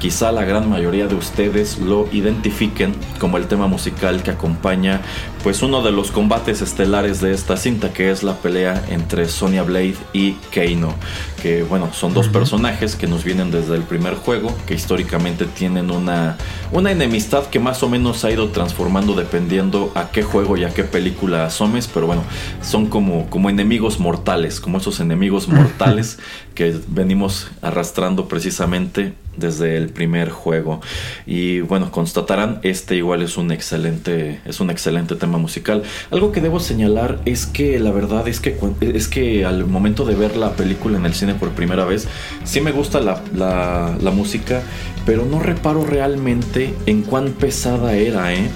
Quizá 0.00 0.32
la 0.32 0.44
gran 0.44 0.68
mayoría 0.68 1.06
de 1.06 1.14
ustedes 1.14 1.78
lo 1.78 2.08
identifiquen 2.12 2.94
como 3.20 3.36
el 3.36 3.46
tema 3.46 3.68
musical 3.68 4.22
que 4.22 4.32
acompaña 4.32 5.00
pues 5.42 5.62
uno 5.62 5.82
de 5.82 5.92
los 5.92 6.10
combates 6.10 6.62
estelares 6.62 7.20
de 7.20 7.32
esta 7.32 7.56
cinta 7.56 7.92
que 7.92 8.10
es 8.10 8.22
la 8.22 8.34
pelea 8.34 8.84
entre 8.90 9.28
Sonya 9.28 9.62
Blade 9.62 9.96
y 10.12 10.32
Keino, 10.50 10.94
que 11.42 11.62
bueno, 11.62 11.90
son 11.92 12.12
dos 12.12 12.28
personajes 12.28 12.96
que 12.96 13.06
nos 13.06 13.24
vienen 13.24 13.50
desde 13.50 13.76
el 13.76 13.82
primer 13.82 14.14
juego, 14.14 14.54
que 14.66 14.74
históricamente 14.74 15.46
tienen 15.46 15.90
una, 15.90 16.36
una 16.72 16.90
enemistad 16.90 17.46
que 17.46 17.60
más 17.60 17.82
o 17.82 17.88
menos 17.88 18.24
ha 18.24 18.30
ido 18.30 18.48
transformando 18.48 19.14
dependiendo 19.14 19.92
a 19.94 20.10
qué 20.10 20.22
juego 20.22 20.56
y 20.56 20.64
a 20.64 20.70
qué 20.70 20.84
película 20.90 21.46
asomes, 21.46 21.88
pero 21.88 22.06
bueno, 22.06 22.22
son 22.62 22.86
como, 22.86 23.28
como 23.30 23.50
enemigos 23.50 24.00
mortales, 24.00 24.60
como 24.60 24.78
esos 24.78 25.00
enemigos 25.00 25.48
mortales 25.48 26.18
que 26.54 26.76
venimos 26.88 27.48
arrastrando 27.62 28.28
precisamente 28.28 29.12
desde 29.38 29.76
el 29.76 29.88
primer 29.88 30.30
juego. 30.30 30.80
Y 31.26 31.60
bueno, 31.60 31.90
constatarán, 31.90 32.60
este 32.62 32.96
igual 32.96 33.22
es 33.22 33.36
un 33.36 33.52
excelente, 33.52 34.40
es 34.44 34.60
un 34.60 34.70
excelente 34.70 35.14
tema 35.14 35.38
musical. 35.38 35.82
Algo 36.10 36.32
que 36.32 36.40
debo 36.40 36.60
señalar 36.60 37.20
es 37.24 37.46
que 37.46 37.78
la 37.78 37.92
verdad 37.92 38.28
es 38.28 38.40
que, 38.40 38.58
es 38.80 39.08
que 39.08 39.44
al 39.44 39.66
momento 39.66 40.04
de 40.04 40.14
ver 40.14 40.36
la 40.36 40.54
película 40.54 40.98
en 40.98 41.06
el 41.06 41.14
cine 41.14 41.34
por 41.34 41.50
primera 41.50 41.84
vez, 41.84 42.08
sí 42.44 42.60
me 42.60 42.72
gusta 42.72 43.00
la, 43.00 43.22
la 43.34 44.10
música, 44.10 44.62
pero 45.06 45.24
no 45.24 45.38
reparo 45.40 45.86
realmente 45.86 46.74
en 46.86 47.02
cuán 47.02 47.32
pesada 47.32 47.94
era, 47.94 48.34
¿eh? 48.34 48.50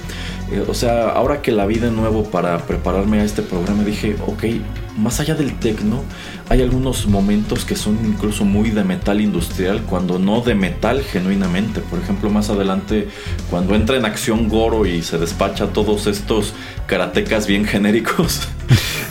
Eh, 0.52 0.64
o 0.68 0.74
sea, 0.74 1.08
ahora 1.08 1.40
que 1.40 1.50
la 1.50 1.64
vi 1.64 1.76
de 1.76 1.90
nuevo 1.90 2.24
para 2.24 2.58
prepararme 2.58 3.20
a 3.20 3.24
este 3.24 3.40
programa, 3.40 3.84
dije, 3.84 4.16
ok, 4.26 4.44
más 4.98 5.18
allá 5.18 5.34
del 5.34 5.58
tecno, 5.58 6.02
hay 6.50 6.60
algunos 6.60 7.06
momentos 7.06 7.64
que 7.64 7.74
son 7.74 7.98
incluso 8.04 8.44
muy 8.44 8.68
de 8.70 8.84
metal 8.84 9.22
industrial, 9.22 9.82
cuando 9.84 10.18
no 10.18 10.42
de 10.42 10.54
metal 10.54 11.00
genuinamente. 11.02 11.80
Por 11.80 12.00
ejemplo, 12.00 12.28
más 12.28 12.50
adelante, 12.50 13.08
cuando 13.48 13.74
entra 13.74 13.96
en 13.96 14.04
acción 14.04 14.50
Goro 14.50 14.84
y 14.84 15.02
se 15.02 15.16
despacha 15.16 15.68
todos 15.68 16.06
estos 16.06 16.52
karatecas 16.86 17.46
bien 17.46 17.64
genéricos, 17.72 18.42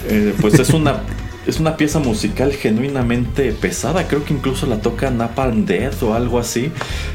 eh, 0.07 0.35
pues 0.39 0.59
es 0.59 0.69
una 0.69 1.01
es 1.47 1.59
una 1.59 1.75
pieza 1.75 1.97
musical 1.97 2.53
genuinamente 2.53 3.51
pesada. 3.51 4.07
Creo 4.07 4.23
que 4.23 4.31
incluso 4.31 4.67
la 4.67 4.79
toca 4.79 5.09
Napalm 5.09 5.65
Death 5.65 6.03
o 6.03 6.13
algo 6.13 6.37
así. 6.37 6.71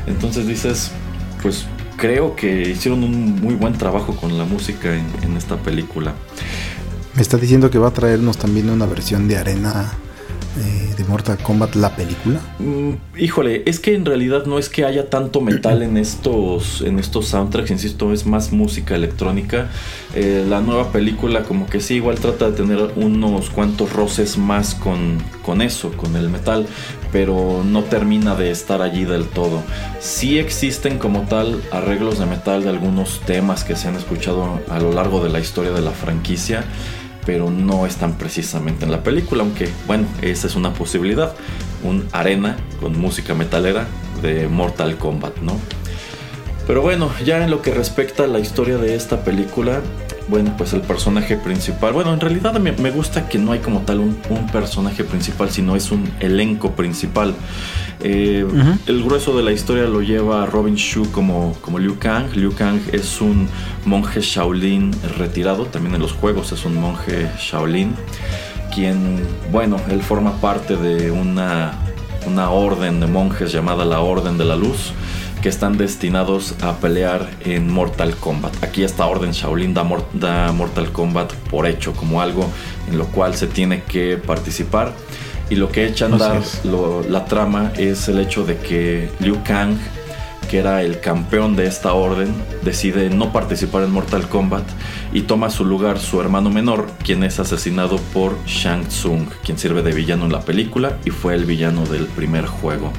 Entonces 0.09 0.49
dices, 0.49 0.91
pues 1.43 1.67
creo 1.97 2.37
que 2.37 2.71
hicieron 2.71 3.03
un 3.03 3.41
muy 3.41 3.55
buen 3.55 3.75
trabajo 3.75 4.17
con 4.17 4.37
la 4.39 4.45
música 4.45 4.95
en, 4.95 5.37
esta 5.37 5.57
película. 5.57 6.15
Me 7.15 7.23
está 7.23 7.37
diciendo 7.37 7.71
que 7.71 7.79
va 7.79 7.89
a 7.89 7.93
traernos 7.93 8.37
también 8.37 8.71
una 8.71 8.87
versión 8.87 9.29
de 9.29 9.37
arena 9.37 9.93
eh, 10.59 10.95
de 10.97 11.05
Mortal 11.05 11.37
Kombat 11.39 11.75
la 11.75 11.95
película? 11.95 12.41
Mm, 12.59 12.93
híjole, 13.19 13.63
es 13.67 13.79
que 13.79 13.95
en 13.95 14.07
realidad 14.07 14.47
no 14.47 14.59
es 14.59 14.71
que 14.71 14.85
haya 14.85 15.11
tanto 15.11 15.43
metal 15.43 15.83
en 15.83 15.99
estos, 15.99 16.81
en 16.81 16.99
estos 16.99 17.29
soundtracks, 17.29 17.71
insisto, 17.71 18.13
es 18.13 18.25
más 18.25 18.53
música 18.53 18.95
electrónica. 18.95 19.69
Eh, 20.15 20.47
la 20.49 20.63
nueva 20.63 20.93
película 20.93 21.43
como 21.43 21.67
que 21.67 21.81
sí, 21.81 21.97
igual 21.97 22.19
trata 22.19 22.51
de 22.51 22.57
tener 22.57 22.79
unos 22.97 23.51
cuantos 23.51 23.93
roces 23.93 24.39
más 24.39 24.75
con, 24.75 25.19
con 25.43 25.61
eso, 25.61 25.93
con 25.93 26.17
el 26.17 26.31
metal, 26.31 26.67
pero 27.17 27.63
no 27.65 27.83
termina 27.83 28.35
de 28.35 28.51
estar 28.51 28.83
allí 28.83 29.07
del 29.07 29.25
todo. 29.25 29.63
Sí 30.01 30.39
existen 30.39 30.99
como 30.99 31.23
tal 31.23 31.63
arreglos 31.73 32.19
de 32.19 32.27
metal 32.27 32.63
de 32.63 32.69
algunos 32.69 33.21
temas 33.21 33.65
que 33.65 33.75
se 33.75 33.89
han 33.89 33.97
escuchado 33.97 34.61
a 34.69 34.79
lo 34.81 34.93
largo 34.93 35.25
de 35.25 35.31
la 35.31 35.41
historia 35.41 35.73
de 35.73 35.81
la 35.81 35.93
franquicia 35.93 36.63
pero 37.25 37.51
no 37.51 37.87
están 37.87 38.19
precisamente 38.19 38.85
en 38.85 38.93
la 38.93 39.03
película, 39.03 39.45
aunque 39.45 39.71
bueno, 39.87 40.07
esa 40.21 40.47
es 40.47 40.57
una 40.57 40.75
posibilidad, 40.75 41.35
un 41.83 42.07
arena 42.13 42.59
con 42.81 42.99
música 43.01 43.35
metalera 43.35 43.87
de 44.21 44.47
Mortal 44.47 44.99
Kombat, 44.99 45.39
¿no? 45.39 45.59
Pero 46.67 46.83
bueno, 46.83 47.11
ya 47.25 47.43
en 47.43 47.51
lo 47.51 47.63
que 47.63 47.73
respecta 47.73 48.25
a 48.25 48.27
la 48.27 48.41
historia 48.41 48.77
de 48.77 48.95
esta 48.95 49.25
película, 49.25 49.81
bueno, 50.29 50.55
pues 50.57 50.73
el 50.73 50.81
personaje 50.81 51.37
principal, 51.37 51.93
bueno, 51.93 52.13
en 52.13 52.21
realidad 52.21 52.59
me, 52.59 52.91
gusta 52.91 53.29
que 53.29 53.39
no 53.39 53.53
hay 53.53 53.61
como 53.61 53.81
tal 53.81 54.01
un, 54.01 54.17
personaje 54.53 55.05
principal, 55.05 55.51
sino 55.51 55.77
es 55.77 55.91
un 55.91 56.11
elenco 56.21 56.73
principal. 56.73 57.35
Eh, 58.01 58.47
el 58.87 59.05
grueso 59.05 59.37
de 59.37 59.43
la 59.43 59.53
historia 59.53 59.85
lo 59.85 60.03
lleva 60.03 60.45
Robin 60.47 60.75
Shu 60.75 61.11
como, 61.13 61.57
como 61.61 61.79
Liu 61.79 61.99
Kang. 61.99 62.35
Liu 62.35 62.53
Kang 62.55 62.81
es 62.93 63.21
un 63.21 63.49
monje 63.85 64.21
Shaolin 64.21 64.93
retirado, 65.19 65.67
también 65.67 65.95
en 65.95 66.03
los 66.03 66.13
juegos 66.13 66.53
es 66.53 66.65
un 66.65 66.77
monje 66.81 67.29
Shaolin, 67.39 67.95
quien, 68.75 69.21
bueno, 69.53 69.77
él 69.91 70.03
forma 70.03 70.41
parte 70.41 70.77
de 70.77 71.11
una, 71.11 71.73
una 72.27 72.51
orden 72.51 73.01
de 73.01 73.07
monjes 73.07 73.53
llamada 73.53 73.85
la 73.85 74.01
Orden 74.01 74.39
de 74.39 74.45
la 74.45 74.57
Luz 74.57 74.93
que 75.43 75.49
están 75.49 75.77
destinados 75.77 76.55
a 76.63 76.77
pelear 76.79 77.29
en 77.41 77.73
Mortal 77.73 78.17
Kombat. 78.17 78.65
Aquí 78.65 78.85
esta 78.85 79.07
orden 79.07 79.33
Shaolin 79.33 79.75
da, 79.75 80.53
Mortal 80.53 80.93
Kombat 80.93 81.33
por 81.51 81.67
hecho, 81.67 81.93
como 81.93 82.21
algo 82.21 82.51
en 82.89 82.99
lo 82.99 83.07
cual 83.07 83.35
se 83.35 83.47
tiene 83.47 83.83
que 83.83 84.17
participar. 84.17 84.93
Y 85.49 85.55
lo 85.55 85.71
que 85.71 85.87
echa 85.87 86.07
a 86.07 86.09
andar 86.09 86.43
la 87.09 87.25
trama 87.27 87.73
es 87.77 88.09
el 88.09 88.19
hecho 88.19 88.45
de 88.45 88.59
que 88.59 89.11
Liu 89.21 89.39
Kang, 89.45 89.77
que 90.51 90.59
era 90.59 90.83
el 90.83 91.01
campeón 91.01 91.55
de 91.55 91.67
esta 91.67 91.93
orden, 91.93 92.35
decide 92.63 93.11
no 93.11 93.33
participar 93.33 93.83
en 93.85 93.93
Mortal 93.93 94.29
Kombat 94.29 94.65
y 95.13 95.23
toma 95.23 95.51
su 95.51 95.65
lugar 95.65 95.99
su 95.99 96.21
hermano 96.21 96.51
menor, 96.51 96.89
quien 97.05 97.23
es 97.23 97.39
asesinado 97.39 97.99
por 98.13 98.37
Shang 98.47 98.87
Tsung, 98.87 99.29
quien 99.45 99.59
sirve 99.59 99.83
de 99.83 99.93
villano 99.93 100.25
en 100.25 100.33
la 100.33 100.41
película 100.41 100.99
y 101.05 101.11
fue 101.11 101.35
el 101.35 101.45
villano 101.45 101.87
del 101.87 102.07
primer 102.07 102.47
juego. 102.47 102.93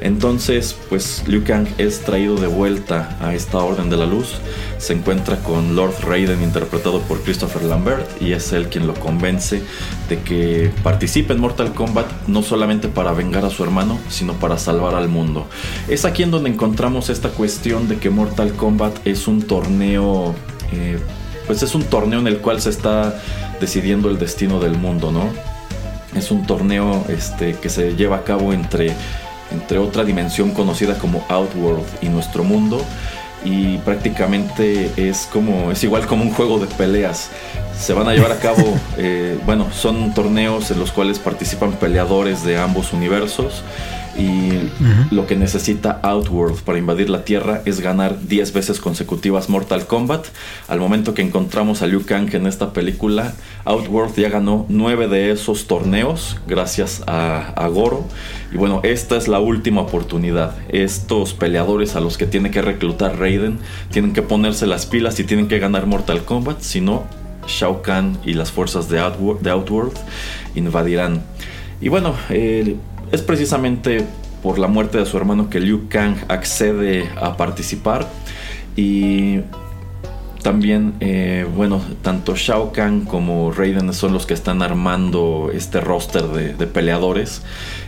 Entonces, 0.00 0.76
pues 0.88 1.24
Liu 1.26 1.42
Kang 1.44 1.66
es 1.78 2.00
traído 2.00 2.36
de 2.36 2.46
vuelta 2.46 3.16
a 3.20 3.34
esta 3.34 3.58
Orden 3.58 3.88
de 3.90 3.96
la 3.96 4.06
Luz. 4.06 4.34
Se 4.78 4.92
encuentra 4.92 5.38
con 5.38 5.74
Lord 5.74 5.94
Raiden 6.02 6.42
interpretado 6.42 7.00
por 7.00 7.22
Christopher 7.22 7.62
Lambert 7.62 8.06
y 8.20 8.32
es 8.32 8.52
él 8.52 8.68
quien 8.68 8.86
lo 8.86 8.94
convence 8.94 9.62
de 10.08 10.20
que 10.20 10.70
participe 10.82 11.32
en 11.32 11.40
Mortal 11.40 11.72
Kombat 11.72 12.06
no 12.26 12.42
solamente 12.42 12.88
para 12.88 13.12
vengar 13.12 13.44
a 13.44 13.50
su 13.50 13.64
hermano, 13.64 13.98
sino 14.08 14.34
para 14.34 14.58
salvar 14.58 14.94
al 14.94 15.08
mundo. 15.08 15.46
Es 15.88 16.04
aquí 16.04 16.22
en 16.22 16.30
donde 16.30 16.50
encontramos 16.50 17.08
esta 17.08 17.30
cuestión 17.30 17.88
de 17.88 17.98
que 17.98 18.10
Mortal 18.10 18.52
Kombat 18.52 19.06
es 19.06 19.26
un 19.26 19.42
torneo, 19.42 20.34
eh, 20.72 20.98
pues 21.46 21.62
es 21.62 21.74
un 21.74 21.84
torneo 21.84 22.20
en 22.20 22.26
el 22.26 22.38
cual 22.38 22.60
se 22.60 22.70
está 22.70 23.18
decidiendo 23.60 24.10
el 24.10 24.18
destino 24.18 24.60
del 24.60 24.76
mundo, 24.76 25.10
¿no? 25.10 25.30
Es 26.14 26.30
un 26.30 26.46
torneo 26.46 27.04
este, 27.08 27.54
que 27.54 27.68
se 27.68 27.94
lleva 27.94 28.16
a 28.16 28.24
cabo 28.24 28.52
entre 28.52 28.94
entre 29.50 29.78
otra 29.78 30.04
dimensión 30.04 30.52
conocida 30.52 30.98
como 30.98 31.24
Outworld 31.28 31.84
y 32.00 32.08
nuestro 32.08 32.44
mundo 32.44 32.84
y 33.44 33.78
prácticamente 33.78 34.90
es 34.96 35.28
como 35.32 35.70
es 35.70 35.84
igual 35.84 36.06
como 36.06 36.24
un 36.24 36.32
juego 36.32 36.58
de 36.58 36.66
peleas. 36.66 37.30
Se 37.78 37.92
van 37.92 38.08
a 38.08 38.14
llevar 38.14 38.32
a 38.32 38.38
cabo 38.38 38.78
eh, 38.96 39.38
bueno 39.44 39.68
son 39.72 40.12
torneos 40.14 40.70
en 40.70 40.78
los 40.78 40.92
cuales 40.92 41.18
participan 41.18 41.72
peleadores 41.72 42.42
de 42.42 42.58
ambos 42.58 42.92
universos 42.92 43.62
y 44.18 44.70
lo 45.14 45.26
que 45.26 45.36
necesita 45.36 46.00
Outworld 46.02 46.60
para 46.62 46.78
invadir 46.78 47.10
la 47.10 47.24
Tierra 47.24 47.62
es 47.64 47.80
ganar 47.80 48.26
10 48.26 48.52
veces 48.52 48.80
consecutivas 48.80 49.48
Mortal 49.48 49.86
Kombat. 49.86 50.26
Al 50.68 50.80
momento 50.80 51.14
que 51.14 51.22
encontramos 51.22 51.82
a 51.82 51.86
Liu 51.86 52.04
Kang 52.04 52.34
en 52.34 52.46
esta 52.46 52.72
película, 52.72 53.34
Outworld 53.64 54.16
ya 54.16 54.28
ganó 54.28 54.66
9 54.68 55.08
de 55.08 55.30
esos 55.30 55.66
torneos 55.66 56.38
gracias 56.46 57.02
a, 57.06 57.52
a 57.56 57.68
Goro. 57.68 58.06
Y 58.52 58.56
bueno, 58.56 58.80
esta 58.82 59.16
es 59.16 59.28
la 59.28 59.40
última 59.40 59.82
oportunidad. 59.82 60.56
Estos 60.68 61.34
peleadores 61.34 61.96
a 61.96 62.00
los 62.00 62.16
que 62.16 62.26
tiene 62.26 62.50
que 62.50 62.62
reclutar 62.62 63.18
Raiden 63.18 63.58
tienen 63.90 64.12
que 64.12 64.22
ponerse 64.22 64.66
las 64.66 64.86
pilas 64.86 65.20
y 65.20 65.24
tienen 65.24 65.48
que 65.48 65.58
ganar 65.58 65.86
Mortal 65.86 66.24
Kombat, 66.24 66.60
si 66.60 66.80
no, 66.80 67.04
Shao 67.46 67.82
Kahn 67.82 68.18
y 68.24 68.34
las 68.34 68.50
fuerzas 68.50 68.88
de 68.88 68.98
Outworld, 68.98 69.40
de 69.42 69.50
Outworld 69.50 69.96
invadirán. 70.54 71.22
Y 71.80 71.88
bueno, 71.88 72.14
eh, 72.30 72.76
es 73.12 73.22
precisamente 73.22 74.04
por 74.42 74.58
la 74.58 74.68
muerte 74.68 74.98
de 74.98 75.06
su 75.06 75.16
hermano 75.16 75.50
que 75.50 75.60
Liu 75.60 75.88
Kang 75.88 76.16
accede 76.28 77.08
a 77.16 77.36
participar 77.36 78.06
y 78.76 79.40
también, 80.46 80.94
eh, 81.00 81.44
bueno, 81.56 81.82
tanto 82.02 82.36
Shao 82.36 82.70
Kahn 82.70 83.00
como 83.04 83.50
Raiden 83.50 83.92
son 83.92 84.12
los 84.12 84.26
que 84.26 84.34
están 84.34 84.62
armando 84.62 85.50
este 85.52 85.80
roster 85.80 86.22
de, 86.22 86.66
peleadores. 86.68 87.42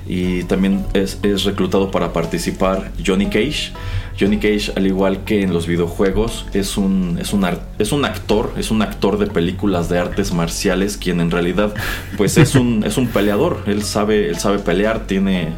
Y 0.09 0.43
también 0.43 0.85
es, 0.93 1.21
reclutado 1.45 1.93
para 1.93 2.13
participar 2.13 2.91
Johnny 3.07 3.27
Cage. 3.27 3.71
Johnny 4.19 4.39
Cage, 4.39 4.73
al 4.77 4.87
igual 4.87 5.25
que 5.25 5.43
en 5.43 5.53
los 5.53 5.67
videojuegos, 5.67 6.47
es 6.53 6.77
un, 6.77 7.19
es 7.21 7.33
un, 7.33 7.47
es 7.79 7.93
un 7.93 8.05
actor, 8.05 8.53
es 8.57 8.71
un 8.71 8.83
actor 8.83 9.19
de 9.19 9.27
películas 9.27 9.89
de 9.89 9.99
artes 9.99 10.33
marciales, 10.33 10.97
quien 10.97 11.21
en 11.21 11.31
realidad 11.31 11.73
pues 12.17 12.37
es 12.37 12.55
un, 12.55 12.85
es 12.85 12.97
un 12.97 13.07
peleador. 13.09 13.63
Él 13.67 13.83
sabe, 13.83 14.29
él 14.29 14.39
sabe 14.39 14.59
pelear, 14.59 15.07
tiene 15.07 15.53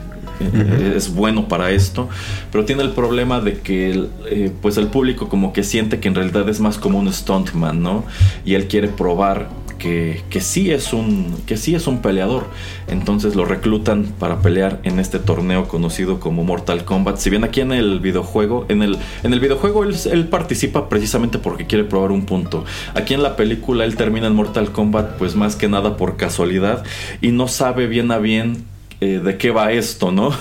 es 0.97 1.15
bueno 1.15 1.49
para 1.49 1.71
esto, 1.71 2.09
pero 2.51 2.65
tiene 2.65 2.83
el 2.83 2.91
problema 2.91 3.41
de 3.41 3.59
que 3.59 4.07
eh, 4.31 4.51
pues 4.63 4.77
el 4.77 4.89
público 4.89 5.29
como 5.29 5.53
que 5.53 5.63
siente 5.63 6.01
que 6.01 6.09
en 6.09 6.15
realidad 6.15 6.49
es 6.49 6.61
más 6.61 6.79
como 6.79 6.99
un 6.99 7.13
stuntman, 7.13 7.83
¿no? 7.83 8.05
Y 8.45 8.55
él 8.55 8.69
quiere 8.69 8.89
probar 8.89 9.49
que, 9.81 10.23
que, 10.31 10.41
sí 10.41 10.71
es 10.71 10.93
un, 10.93 11.35
que 11.47 11.57
sí 11.57 11.75
es 11.75 11.89
un 11.89 12.03
peleador. 12.03 12.47
Entonces 12.87 13.35
lo 13.35 13.45
reclutan 13.45 14.05
para 14.19 14.41
pelear 14.41 14.79
en 14.85 15.01
este 15.01 15.19
torneo 15.19 15.67
conocido 15.67 16.21
como 16.21 16.45
Mortal 16.45 16.85
Kombat. 16.85 17.17
Si 17.17 17.31
bien 17.31 17.43
aquí 17.43 17.61
en 17.61 17.73
el 17.73 17.99
videojuego, 17.99 18.67
en 18.69 18.83
el, 18.83 18.99
en 19.25 19.33
el 19.33 19.41
videojuego 19.41 19.83
él, 19.83 19.97
él, 20.13 20.29
participa 20.29 20.89
precisamente 20.89 21.39
porque 21.39 21.67
quiere 21.67 21.85
probar 21.85 22.13
un 22.13 22.27
punto. 22.27 22.65
Aquí 22.95 23.15
en 23.15 23.23
la 23.23 23.35
película 23.35 23.85
él 23.85 23.97
termina 23.97 24.29
en 24.29 24.35
Mortal 24.35 24.71
Kombat 24.71 25.17
pues 25.17 25.35
más 25.35 25.57
que 25.57 25.69
nada 25.69 25.97
por 25.97 26.17
casualidad 26.17 26.85
y 27.21 27.33
no 27.33 27.49
sabe 27.49 27.87
bien 27.87 28.13
a 28.13 28.19
bien 28.19 28.65
eh, 29.01 29.21
de 29.25 29.39
qué 29.39 29.51
va 29.51 29.73
esto, 29.73 30.13
¿no? 30.13 30.33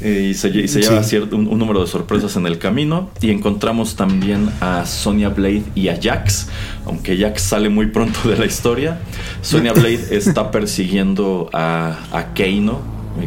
Eh, 0.00 0.32
y 0.32 0.34
se, 0.34 0.50
lleva 0.50 1.02
cierto, 1.02 1.34
un, 1.34 1.58
número 1.58 1.80
de 1.80 1.86
sorpresas 1.86 2.36
en 2.36 2.46
el 2.46 2.58
camino. 2.58 3.08
Y 3.22 3.30
encontramos 3.30 3.96
también 3.96 4.50
a 4.60 4.84
Sonia 4.84 5.30
Blade 5.30 5.62
y 5.74 5.88
a 5.88 5.98
Jax, 5.98 6.48
aunque 6.84 7.16
Jax 7.16 7.40
sale 7.40 7.70
muy 7.70 7.86
pronto 7.86 8.28
de 8.28 8.36
la 8.36 8.44
historia. 8.44 9.00
Sonia 9.40 9.72
Blade 9.74 10.08
está 10.10 10.50
persiguiendo 10.50 11.48
a, 11.54 12.00
a 12.12 12.34
Keino, 12.34 12.82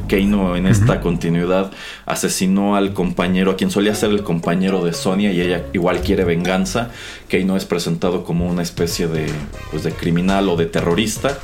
Keino 0.08 0.56
en 0.56 0.68
esta 0.68 1.02
continuidad 1.02 1.72
asesinó 2.08 2.76
al 2.76 2.93
compañero, 2.93 3.51
a 3.51 3.55
quien 3.58 3.70
solía 3.70 3.93
ser 3.93 4.10
el 4.12 4.24
compañero 4.24 4.84
de 4.84 4.93
Sonia 4.93 5.32
y 5.32 5.41
ella 5.41 5.66
igual 5.74 6.01
quiere 6.01 6.24
venganza. 6.24 6.89
Keino 7.28 7.58
es 7.58 7.66
presentado 7.66 8.24
como 8.24 8.47
una 8.47 8.64
especie 8.64 9.08
de, 9.08 9.28
pues, 9.70 9.84
de 9.84 9.91
criminal 9.91 10.47
o 10.49 10.55
de 10.55 10.66
terrorista 10.66 11.38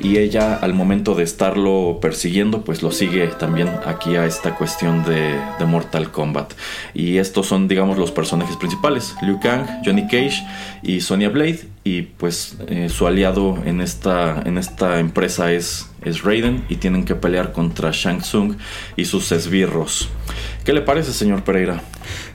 y 0.00 0.18
ella 0.18 0.54
al 0.54 0.74
momento 0.74 1.14
de 1.14 1.22
estarlo 1.22 1.98
persiguiendo 2.02 2.62
pues 2.62 2.82
lo 2.82 2.90
sigue 2.90 3.28
también 3.28 3.70
aquí 3.86 4.16
a 4.16 4.26
esta 4.26 4.56
cuestión 4.56 5.04
de, 5.04 5.38
de 5.58 5.64
Mortal 5.64 6.10
Kombat. 6.10 6.52
Y 6.94 7.18
estos 7.18 7.46
son 7.46 7.68
digamos 7.68 7.96
los 7.96 8.10
personajes 8.10 8.56
principales, 8.56 9.14
Liu 9.22 9.38
Kang, 9.40 9.66
Johnny 9.84 10.02
Cage 10.02 10.42
y 10.82 11.00
Sonya 11.00 11.28
Blade 11.28 11.60
y 11.84 12.02
pues 12.02 12.56
eh, 12.66 12.88
su 12.90 13.06
aliado 13.06 13.58
en 13.64 13.80
esta, 13.80 14.42
en 14.44 14.58
esta 14.58 14.98
empresa 14.98 15.52
es, 15.52 15.88
es 16.02 16.22
Raiden 16.22 16.64
y 16.68 16.76
tienen 16.76 17.04
que 17.04 17.14
pelear 17.14 17.52
contra 17.52 17.90
Shang 17.92 18.20
Tsung 18.20 18.56
y 18.96 19.06
sus 19.06 19.32
esbirros. 19.32 20.07
¿Qué 20.64 20.72
le 20.72 20.82
parece, 20.82 21.12
señor 21.12 21.44
Pereira? 21.44 21.82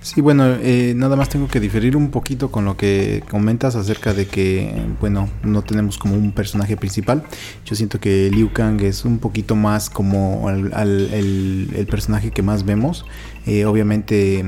Sí, 0.02 0.22
bueno, 0.22 0.46
eh, 0.62 0.94
nada 0.96 1.16
más 1.16 1.30
tengo 1.30 1.48
que 1.48 1.60
diferir 1.60 1.96
un 1.96 2.10
poquito 2.10 2.50
con 2.52 2.66
lo 2.66 2.76
que 2.76 3.24
comentas 3.30 3.76
acerca 3.76 4.14
de 4.14 4.26
que, 4.26 4.74
bueno, 5.00 5.30
no 5.44 5.62
tenemos 5.62 5.98
como 5.98 6.16
un 6.16 6.32
personaje 6.32 6.76
principal. 6.76 7.24
Yo 7.66 7.76
siento 7.76 8.00
que 8.00 8.30
Liu 8.32 8.52
Kang 8.52 8.82
es 8.82 9.06
un 9.06 9.20
poquito 9.20 9.56
más 9.56 9.90
como 9.90 10.50
el, 10.50 11.88
personaje 11.90 12.32
que 12.32 12.42
más 12.42 12.66
vemos. 12.66 13.06
Eh, 13.46 13.66
obviamente, 13.66 14.44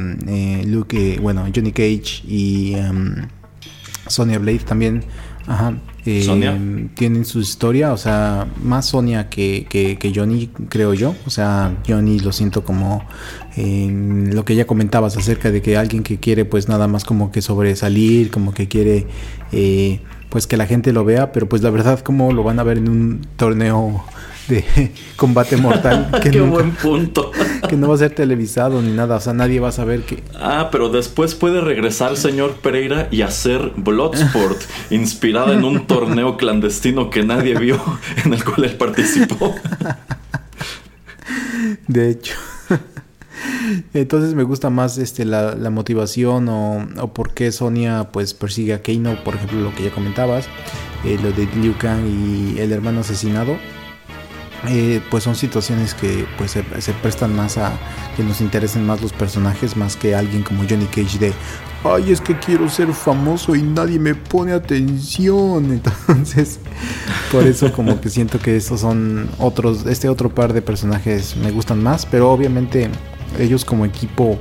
Luke, 0.65 1.19
bueno, 1.21 1.45
Johnny 1.53 1.71
Cage 1.71 2.23
y... 2.27 2.73
Em, 2.73 3.27
Sonia 4.07 4.39
Blade 4.39 4.59
también, 4.59 5.03
ajá, 5.47 5.75
eh, 6.05 6.87
tienen 6.93 7.25
su 7.25 7.39
historia, 7.39 7.91
o 7.91 7.97
sea, 7.97 8.47
más 8.61 8.87
Sonia 8.87 9.29
que, 9.29 9.65
que, 9.69 10.13
Johnny, 10.15 10.47
creo 10.69 10.93
yo. 10.93 11.15
O 11.25 11.29
sea, 11.29 11.75
Johnny 11.87 12.19
lo 12.19 12.31
siento 12.31 12.63
como 12.63 13.03
eh, 13.57 13.89
lo 14.31 14.45
que 14.45 14.55
ya 14.55 14.67
comentabas 14.67 15.17
acerca 15.17 15.51
de 15.51 15.61
que 15.61 15.77
alguien 15.77 16.03
que 16.03 16.19
quiere 16.19 16.45
pues 16.45 16.69
nada 16.69 16.87
más 16.87 17.05
como 17.05 17.31
que 17.31 17.41
sobresalir, 17.41 18.29
como 18.29 18.53
que 18.53 18.67
quiere 18.67 19.07
eh, 19.51 20.01
pues 20.29 20.47
que 20.47 20.57
la 20.57 20.67
gente 20.67 20.93
lo 20.93 21.05
vea, 21.05 21.31
pero 21.31 21.49
pues 21.49 21.63
la 21.63 21.69
verdad 21.71 21.99
como 22.01 22.31
lo 22.33 22.43
van 22.43 22.59
a 22.59 22.63
ver 22.63 22.77
en 22.77 22.89
un 22.89 23.21
torneo 23.35 24.03
de 24.47 24.91
combate 25.15 25.57
mortal. 25.57 26.09
Que 26.21 26.31
Qué 26.31 26.41
buen 26.41 26.71
punto. 26.71 27.31
que 27.69 27.75
no 27.75 27.87
va 27.87 27.95
a 27.95 27.97
ser 27.97 28.11
televisado 28.11 28.81
ni 28.81 28.91
nada, 28.91 29.17
o 29.17 29.19
sea, 29.19 29.33
nadie 29.33 29.59
va 29.59 29.69
a 29.69 29.71
saber 29.71 30.01
que... 30.01 30.23
Ah, 30.35 30.69
pero 30.71 30.89
después 30.89 31.35
puede 31.35 31.61
regresar 31.61 32.11
el 32.11 32.17
señor 32.17 32.55
Pereira 32.55 33.07
y 33.11 33.21
hacer 33.21 33.73
Bloodsport, 33.75 34.59
inspirada 34.89 35.53
en 35.53 35.63
un 35.63 35.87
torneo 35.87 36.37
clandestino 36.37 37.09
que 37.09 37.23
nadie 37.23 37.57
vio, 37.57 37.79
en 38.23 38.33
el 38.33 38.43
cual 38.43 38.65
él 38.65 38.75
participó. 38.75 39.55
De 41.87 42.09
hecho. 42.09 42.35
Entonces 43.93 44.33
me 44.33 44.43
gusta 44.43 44.69
más 44.69 44.97
este 44.97 45.25
la, 45.25 45.69
motivación 45.69 46.49
o, 46.49 46.87
o, 46.97 47.13
por 47.13 47.33
qué 47.33 47.51
Sonia 47.51 48.09
pues 48.11 48.33
persigue 48.33 48.73
a 48.73 48.81
Keino, 48.81 49.23
por 49.23 49.35
ejemplo, 49.35 49.59
lo 49.59 49.73
que 49.73 49.83
ya 49.83 49.91
comentabas, 49.91 50.47
eh, 51.03 51.17
lo 51.21 51.31
de 51.31 51.47
Liu 51.55 51.75
Kang 51.77 52.05
y 52.05 52.59
el 52.59 52.71
hermano 52.71 53.01
asesinado. 53.01 53.57
Eh, 54.69 55.01
pues 55.09 55.23
son 55.23 55.35
situaciones 55.35 55.93
que 55.93 56.25
pues 56.37 56.51
se, 56.51 56.93
prestan 56.93 57.35
más 57.35 57.57
a 57.57 57.73
que 58.15 58.23
nos 58.23 58.41
interesen 58.41 58.85
más 58.85 59.01
los 59.01 59.13
personajes 59.13 59.75
más 59.75 59.95
que 59.95 60.15
alguien 60.15 60.43
como 60.43 60.63
Johnny 60.67 60.85
Cage 60.85 61.19
de 61.19 61.33
ay 61.83 62.11
es 62.11 62.21
que 62.21 62.37
quiero 62.39 62.69
ser 62.69 62.93
famoso 62.93 63.55
y 63.55 63.61
nadie 63.61 63.99
me 63.99 64.15
pone 64.15 64.53
atención 64.53 65.71
entonces 66.05 66.59
por 67.31 67.45
eso 67.45 67.71
como 67.73 67.99
que 68.01 68.09
siento 68.09 68.39
que 68.39 68.55
estos 68.55 68.81
son 68.81 69.29
otros 69.39 69.85
este 69.85 70.09
otro 70.09 70.33
par 70.33 70.53
de 70.53 70.61
personajes 70.61 71.35
me 71.35 71.51
gustan 71.51 71.83
más 71.83 72.05
pero 72.05 72.31
obviamente 72.31 72.89
ellos 73.39 73.65
como 73.65 73.85
equipo 73.85 74.39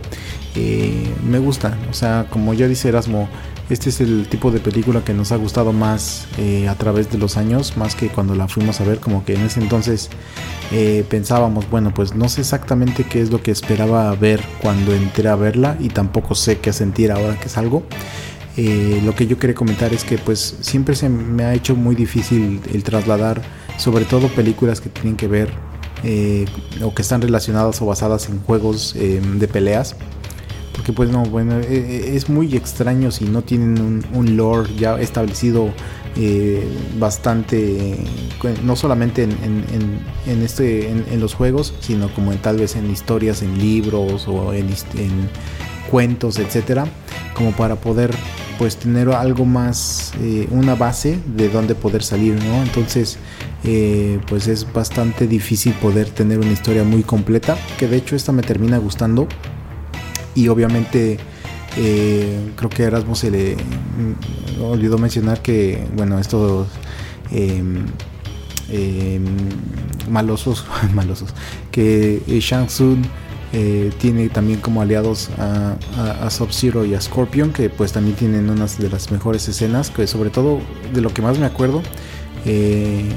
eh, 0.54 1.12
me 1.24 1.38
gustan. 1.38 1.78
O 1.90 1.94
sea 1.94 2.26
como 2.30 2.54
ya 2.54 2.68
dice 2.68 2.88
Erasmo 2.88 3.28
este 3.70 3.88
es 3.88 4.00
el 4.00 4.26
tipo 4.28 4.50
de 4.50 4.60
película 4.60 5.02
que 5.02 5.14
nos 5.14 5.32
ha 5.32 5.36
gustado 5.36 5.72
más 5.72 6.26
eh, 6.38 6.68
a 6.68 6.74
través 6.74 7.10
de 7.10 7.16
los 7.16 7.38
años, 7.38 7.76
más 7.78 7.94
que 7.94 8.08
cuando 8.08 8.34
la 8.34 8.46
fuimos 8.46 8.80
a 8.80 8.84
ver, 8.84 9.00
como 9.00 9.24
que 9.24 9.34
en 9.34 9.40
ese 9.40 9.60
entonces 9.60 10.10
eh, 10.70 11.04
pensábamos, 11.08 11.70
bueno, 11.70 11.94
pues 11.94 12.14
no 12.14 12.28
sé 12.28 12.42
exactamente 12.42 13.04
qué 13.04 13.22
es 13.22 13.30
lo 13.30 13.42
que 13.42 13.50
esperaba 13.50 14.14
ver 14.16 14.42
cuando 14.60 14.94
entré 14.94 15.28
a 15.28 15.36
verla 15.36 15.78
y 15.80 15.88
tampoco 15.88 16.34
sé 16.34 16.58
qué 16.58 16.72
sentir 16.74 17.10
ahora 17.10 17.40
que 17.40 17.48
salgo. 17.48 17.84
Eh, 18.56 19.00
lo 19.04 19.14
que 19.14 19.26
yo 19.26 19.38
quería 19.38 19.54
comentar 19.54 19.92
es 19.94 20.04
que 20.04 20.18
pues 20.18 20.58
siempre 20.60 20.94
se 20.94 21.08
me 21.08 21.44
ha 21.44 21.54
hecho 21.54 21.74
muy 21.74 21.96
difícil 21.96 22.60
el 22.72 22.84
trasladar 22.84 23.42
sobre 23.78 24.04
todo 24.04 24.28
películas 24.28 24.80
que 24.80 24.90
tienen 24.90 25.16
que 25.16 25.26
ver 25.26 25.50
o 26.82 26.94
que 26.94 27.02
están 27.02 27.22
relacionadas 27.22 27.80
o 27.80 27.86
basadas 27.86 28.28
en 28.28 28.38
juegos 28.40 28.94
de 28.94 29.48
peleas 29.48 29.96
porque 30.74 30.92
pues 30.92 31.08
no, 31.08 31.22
bueno, 31.22 31.60
e, 31.60 31.76
e, 31.76 32.16
es 32.16 32.28
muy 32.28 32.54
extraño 32.56 33.10
si 33.10 33.24
no 33.24 33.42
tienen 33.42 34.04
un, 34.12 34.36
lore 34.36 34.74
ya 34.76 35.00
establecido 35.00 35.70
eh, 36.16 36.66
bastante, 36.98 37.96
no 38.64 38.76
solamente 38.76 39.22
en, 39.22 40.42
este, 40.42 40.90
en, 40.90 41.20
los 41.20 41.34
juegos, 41.34 41.74
sino 41.80 42.12
como 42.12 42.32
tal 42.34 42.58
vez 42.58 42.76
en 42.76 42.90
historias, 42.90 43.42
en 43.42 43.58
libros 43.58 44.26
o 44.28 44.52
en, 44.52 44.68
cuentos, 45.90 46.38
etcétera, 46.38 46.86
como 47.34 47.52
para 47.52 47.76
poder 47.76 48.10
pues 48.58 48.76
tener 48.76 49.10
algo 49.10 49.44
más, 49.44 50.12
eh, 50.20 50.48
una 50.50 50.74
base 50.74 51.18
de 51.36 51.48
donde 51.48 51.74
poder 51.74 52.02
salir, 52.02 52.34
¿no? 52.42 52.62
Entonces, 52.62 53.18
eh, 53.62 54.18
pues 54.28 54.48
es 54.48 54.72
bastante 54.72 55.26
difícil 55.28 55.72
poder 55.74 56.08
tener 56.10 56.38
una 56.38 56.52
historia 56.52 56.84
muy 56.84 57.02
completa, 57.02 57.56
que 57.78 57.86
de 57.86 57.96
hecho 57.96 58.16
esta 58.16 58.32
me 58.32 58.42
termina 58.42 58.78
gustando 58.78 59.28
y 60.34 60.48
obviamente 60.48 61.18
eh, 61.76 62.52
creo 62.56 62.70
que 62.70 62.82
Erasmus 62.84 63.18
se 63.18 63.30
le 63.30 63.56
mm, 63.56 64.62
olvidó 64.62 64.98
mencionar 64.98 65.42
que, 65.42 65.86
bueno, 65.96 66.18
estos 66.18 66.68
em, 67.30 67.86
malosos, 70.08 70.64
malosos, 70.94 71.34
que 71.70 72.22
Shang 72.40 72.66
Tsung 72.66 73.04
eh, 73.56 73.92
tiene 73.98 74.28
también 74.30 74.58
como 74.60 74.82
aliados 74.82 75.30
a, 75.38 75.76
a, 76.24 76.28
Sub-Zero 76.28 76.84
y 76.84 76.94
a 76.94 77.00
Scorpion, 77.00 77.52
que 77.52 77.70
pues 77.70 77.92
también 77.92 78.16
tienen 78.16 78.50
unas 78.50 78.78
de 78.78 78.90
las 78.90 79.12
mejores 79.12 79.48
escenas, 79.48 79.90
que 79.90 80.08
sobre 80.08 80.30
todo 80.30 80.60
de 80.92 81.00
lo 81.00 81.14
que 81.14 81.22
más 81.22 81.38
me 81.38 81.46
acuerdo, 81.46 81.80
eh, 82.46 83.08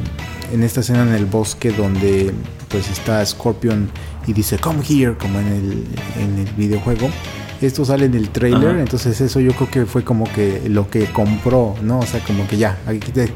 en 0.53 0.63
esta 0.63 0.81
escena 0.81 1.01
en 1.01 1.15
el 1.15 1.25
bosque 1.25 1.71
donde 1.71 2.31
pues 2.69 2.87
está 2.89 3.25
Scorpion 3.25 3.89
y 4.27 4.33
dice 4.33 4.59
come 4.59 4.83
here 4.87 5.15
como 5.17 5.39
en 5.39 5.47
el, 5.47 5.85
en 6.21 6.39
el 6.39 6.53
videojuego. 6.55 7.09
Esto 7.61 7.83
sale 7.85 8.05
en 8.05 8.13
el 8.13 8.29
trailer, 8.29 8.77
entonces 8.77 9.19
eso 9.19 9.39
yo 9.39 9.51
creo 9.53 9.71
que 9.71 9.85
fue 9.87 10.03
como 10.03 10.25
que 10.31 10.69
lo 10.69 10.91
que 10.91 11.05
compró, 11.05 11.73
¿no? 11.81 11.99
O 11.99 12.05
sea, 12.05 12.23
como 12.23 12.45
que 12.47 12.57
ya, 12.57 12.77
aquí 12.85 13.11
te 13.11 13.31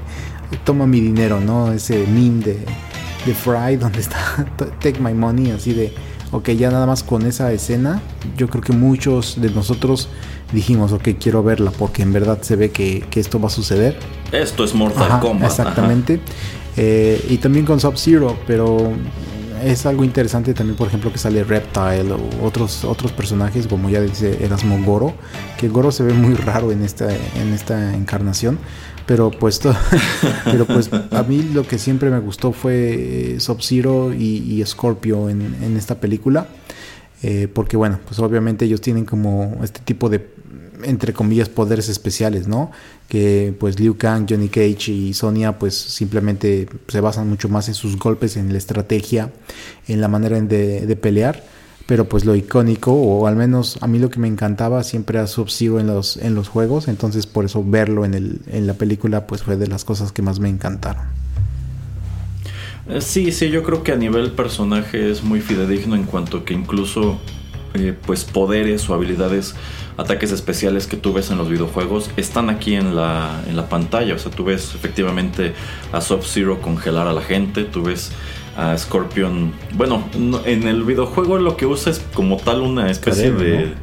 toma 0.63 0.85
mi 0.85 0.99
dinero, 0.99 1.39
¿no? 1.39 1.71
Ese 1.71 2.05
meme 2.05 2.43
de, 2.43 2.59
de 3.25 3.33
Fry 3.33 3.75
donde 3.79 3.99
está 3.99 4.45
take 4.79 4.99
my 4.99 5.13
money, 5.15 5.49
así 5.49 5.73
de, 5.73 5.91
ok, 6.31 6.49
ya 6.51 6.69
nada 6.69 6.85
más 6.85 7.01
con 7.01 7.25
esa 7.25 7.51
escena, 7.51 7.99
yo 8.37 8.47
creo 8.47 8.61
que 8.61 8.73
muchos 8.73 9.41
de 9.41 9.49
nosotros 9.49 10.07
dijimos, 10.53 10.91
ok, 10.91 11.09
quiero 11.19 11.41
verla 11.41 11.71
porque 11.71 12.03
en 12.03 12.13
verdad 12.13 12.41
se 12.41 12.55
ve 12.55 12.69
que, 12.69 13.03
que 13.09 13.19
esto 13.19 13.39
va 13.39 13.47
a 13.47 13.51
suceder. 13.51 13.97
Esto 14.31 14.63
es 14.63 14.75
Mortal 14.75 15.19
Kombat. 15.19 15.49
Exactamente. 15.49 16.19
Eh, 16.77 17.25
y 17.29 17.37
también 17.37 17.65
con 17.65 17.79
Sub-Zero, 17.79 18.37
pero 18.45 18.93
es 19.63 19.85
algo 19.85 20.03
interesante 20.03 20.53
también, 20.53 20.77
por 20.77 20.87
ejemplo, 20.87 21.11
que 21.11 21.17
sale 21.17 21.43
Reptile 21.43 22.11
o 22.13 22.45
otros, 22.45 22.83
otros 22.83 23.11
personajes, 23.11 23.67
como 23.67 23.89
ya 23.89 24.01
dice 24.01 24.43
Erasmo 24.43 24.83
Goro, 24.83 25.13
que 25.57 25.69
Goro 25.69 25.91
se 25.91 26.03
ve 26.03 26.13
muy 26.13 26.33
raro 26.35 26.71
en 26.71 26.83
esta, 26.83 27.09
en 27.13 27.53
esta 27.53 27.93
encarnación. 27.95 28.59
Pero 29.05 29.31
pues, 29.31 29.59
pero 30.45 30.65
pues 30.65 30.89
a 30.93 31.23
mí 31.23 31.43
lo 31.53 31.67
que 31.67 31.77
siempre 31.77 32.09
me 32.09 32.19
gustó 32.19 32.51
fue 32.51 33.35
Sub-Zero 33.39 34.13
y, 34.13 34.63
Scorpio 34.65 35.29
en, 35.29 35.41
en, 35.61 35.77
esta 35.77 35.99
película. 35.99 36.47
Eh, 37.23 37.47
porque 37.51 37.77
bueno, 37.77 37.99
pues 38.05 38.19
obviamente 38.19 38.65
ellos 38.65 38.81
tienen 38.81 39.05
como 39.05 39.59
este 39.63 39.81
tipo 39.81 40.09
de 40.09 40.19
entre 40.83 41.13
comillas, 41.13 41.49
poderes 41.49 41.89
especiales, 41.89 42.47
¿no? 42.47 42.71
Que 43.07 43.53
pues 43.59 43.79
Liu 43.79 43.97
Kang, 43.97 44.25
Johnny 44.29 44.49
Cage 44.49 44.91
y 44.91 45.13
Sonya 45.13 45.59
pues 45.59 45.75
simplemente 45.75 46.67
se 46.87 47.01
basan 47.01 47.29
mucho 47.29 47.49
más 47.49 47.67
en 47.67 47.73
sus 47.73 47.97
golpes, 47.97 48.37
en 48.37 48.51
la 48.51 48.57
estrategia, 48.57 49.31
en 49.87 50.01
la 50.01 50.07
manera 50.07 50.39
de, 50.39 50.97
pelear. 51.01 51.43
Pero 51.87 52.07
pues 52.07 52.25
lo 52.25 52.35
icónico, 52.35 52.93
o 52.93 53.27
al 53.27 53.35
menos 53.35 53.77
a 53.81 53.87
mí 53.87 53.99
lo 53.99 54.09
que 54.09 54.19
me 54.19 54.27
encantaba 54.27 54.83
siempre 54.83 55.17
era 55.17 55.27
Sub-Zero 55.27 55.79
en 55.79 55.87
los, 55.87 56.15
en 56.17 56.35
los 56.35 56.47
juegos, 56.47 56.87
entonces 56.87 57.27
por 57.27 57.43
eso 57.43 57.63
verlo 57.65 58.05
en, 58.05 58.13
el, 58.13 58.41
en 58.47 58.67
la 58.67 58.75
película 58.75 59.27
pues 59.27 59.43
fue 59.43 59.57
de 59.57 59.67
las 59.67 59.83
cosas 59.83 60.11
que 60.11 60.21
más 60.21 60.39
me 60.39 60.47
encantaron. 60.47 61.03
Eh, 62.87 63.01
sí, 63.01 63.31
sí, 63.31 63.49
yo 63.49 63.63
creo 63.63 63.83
que 63.83 63.91
a 63.91 63.95
nivel 63.95 64.31
personaje 64.31 65.11
es 65.11 65.23
muy 65.23 65.41
fidedigno 65.41 65.95
en 65.95 66.03
cuanto 66.03 66.43
que 66.43 66.53
incluso 66.53 67.19
eh, 67.73 67.93
pues 68.05 68.25
poderes 68.25 68.89
o 68.89 68.93
habilidades, 68.93 69.55
ataques 69.97 70.31
especiales 70.31 70.87
que 70.87 70.97
tú 70.97 71.13
ves 71.13 71.31
en 71.31 71.37
los 71.37 71.49
videojuegos 71.49 72.09
están 72.17 72.49
aquí 72.49 72.75
en 72.75 72.95
la, 72.95 73.41
en 73.47 73.55
la 73.55 73.69
pantalla. 73.69 74.15
O 74.15 74.17
sea, 74.17 74.31
tú 74.31 74.43
ves 74.43 74.75
efectivamente 74.75 75.53
a 75.91 76.01
Sub-Zero 76.01 76.61
congelar 76.61 77.07
a 77.07 77.13
la 77.13 77.21
gente, 77.21 77.63
tú 77.63 77.83
ves 77.83 78.11
a 78.57 78.77
Scorpion. 78.77 79.53
Bueno, 79.73 80.03
en 80.45 80.67
el 80.67 80.83
videojuego 80.83 81.37
lo 81.37 81.55
que 81.55 81.65
usa 81.65 81.91
es 81.91 82.01
como 82.13 82.37
tal 82.37 82.61
una 82.61 82.91
especie 82.91 83.31
de. 83.31 83.73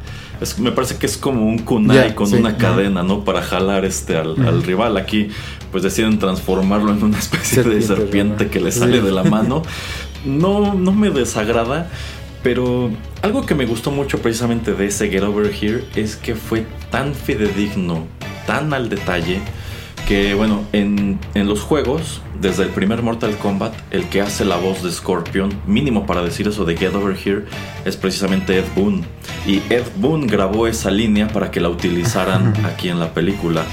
me 0.59 0.71
parece 0.71 0.97
que 0.97 1.05
es 1.05 1.17
como 1.17 1.47
un 1.47 1.59
kunai 1.59 2.13
con 2.13 2.33
una 2.33 2.57
cadena, 2.57 3.03
¿no? 3.03 3.23
Para 3.23 3.41
jalar 3.41 3.85
este 3.85 4.17
al, 4.17 4.63
rival. 4.63 4.97
Aquí, 4.97 5.29
pues 5.71 5.83
deciden 5.83 6.19
transformarlo 6.19 6.91
en 6.91 7.03
una 7.03 7.17
especie 7.17 7.63
de 7.63 7.81
serpiente 7.81 8.47
que 8.47 8.59
le 8.59 8.71
sale 8.71 9.01
de 9.01 9.11
la 9.11 9.23
mano. 9.23 9.63
No, 10.25 10.73
no 10.73 10.91
me 10.91 11.09
desagrada. 11.11 11.89
Pero 12.43 12.89
algo 13.21 13.45
que 13.45 13.55
me 13.55 13.65
gustó 13.65 13.91
mucho 13.91 14.21
precisamente 14.21 14.73
de 14.73 14.87
ese 14.87 15.09
Get 15.09 15.23
Over 15.23 15.53
Here 15.53 15.83
es 15.95 16.15
que 16.15 16.35
fue 16.35 16.65
tan 16.89 17.13
fidedigno, 17.13 18.07
tan 18.47 18.73
al 18.73 18.89
detalle, 18.89 19.41
que 20.07 20.33
bueno, 20.33 20.63
en, 20.71 21.19
los 21.35 21.61
juegos, 21.61 22.21
desde 22.41 22.63
el 22.63 22.69
primer 22.69 23.03
Mortal 23.03 23.37
Kombat, 23.37 23.73
el 23.91 24.05
que 24.09 24.21
hace 24.21 24.45
la 24.45 24.55
voz 24.55 24.81
de 24.81 24.91
Scorpion, 24.91 25.53
mínimo 25.67 26.07
para 26.07 26.23
decir 26.23 26.47
eso 26.47 26.65
de 26.65 26.77
Get 26.77 26.95
Over 26.95 27.15
Here, 27.15 27.45
es 27.85 27.97
precisamente 27.97 28.57
Ed 28.57 28.65
Boon. 28.75 29.03
Y 29.45 29.57
Ed 29.69 29.83
Boon 29.97 30.25
grabó 30.25 30.65
esa 30.65 30.89
línea 30.89 31.27
para 31.27 31.51
que 31.51 31.59
la 31.59 31.69
utilizaran 31.69 32.53
aquí 32.65 32.89
en 32.89 32.99
la 32.99 33.13
película. 33.13 33.65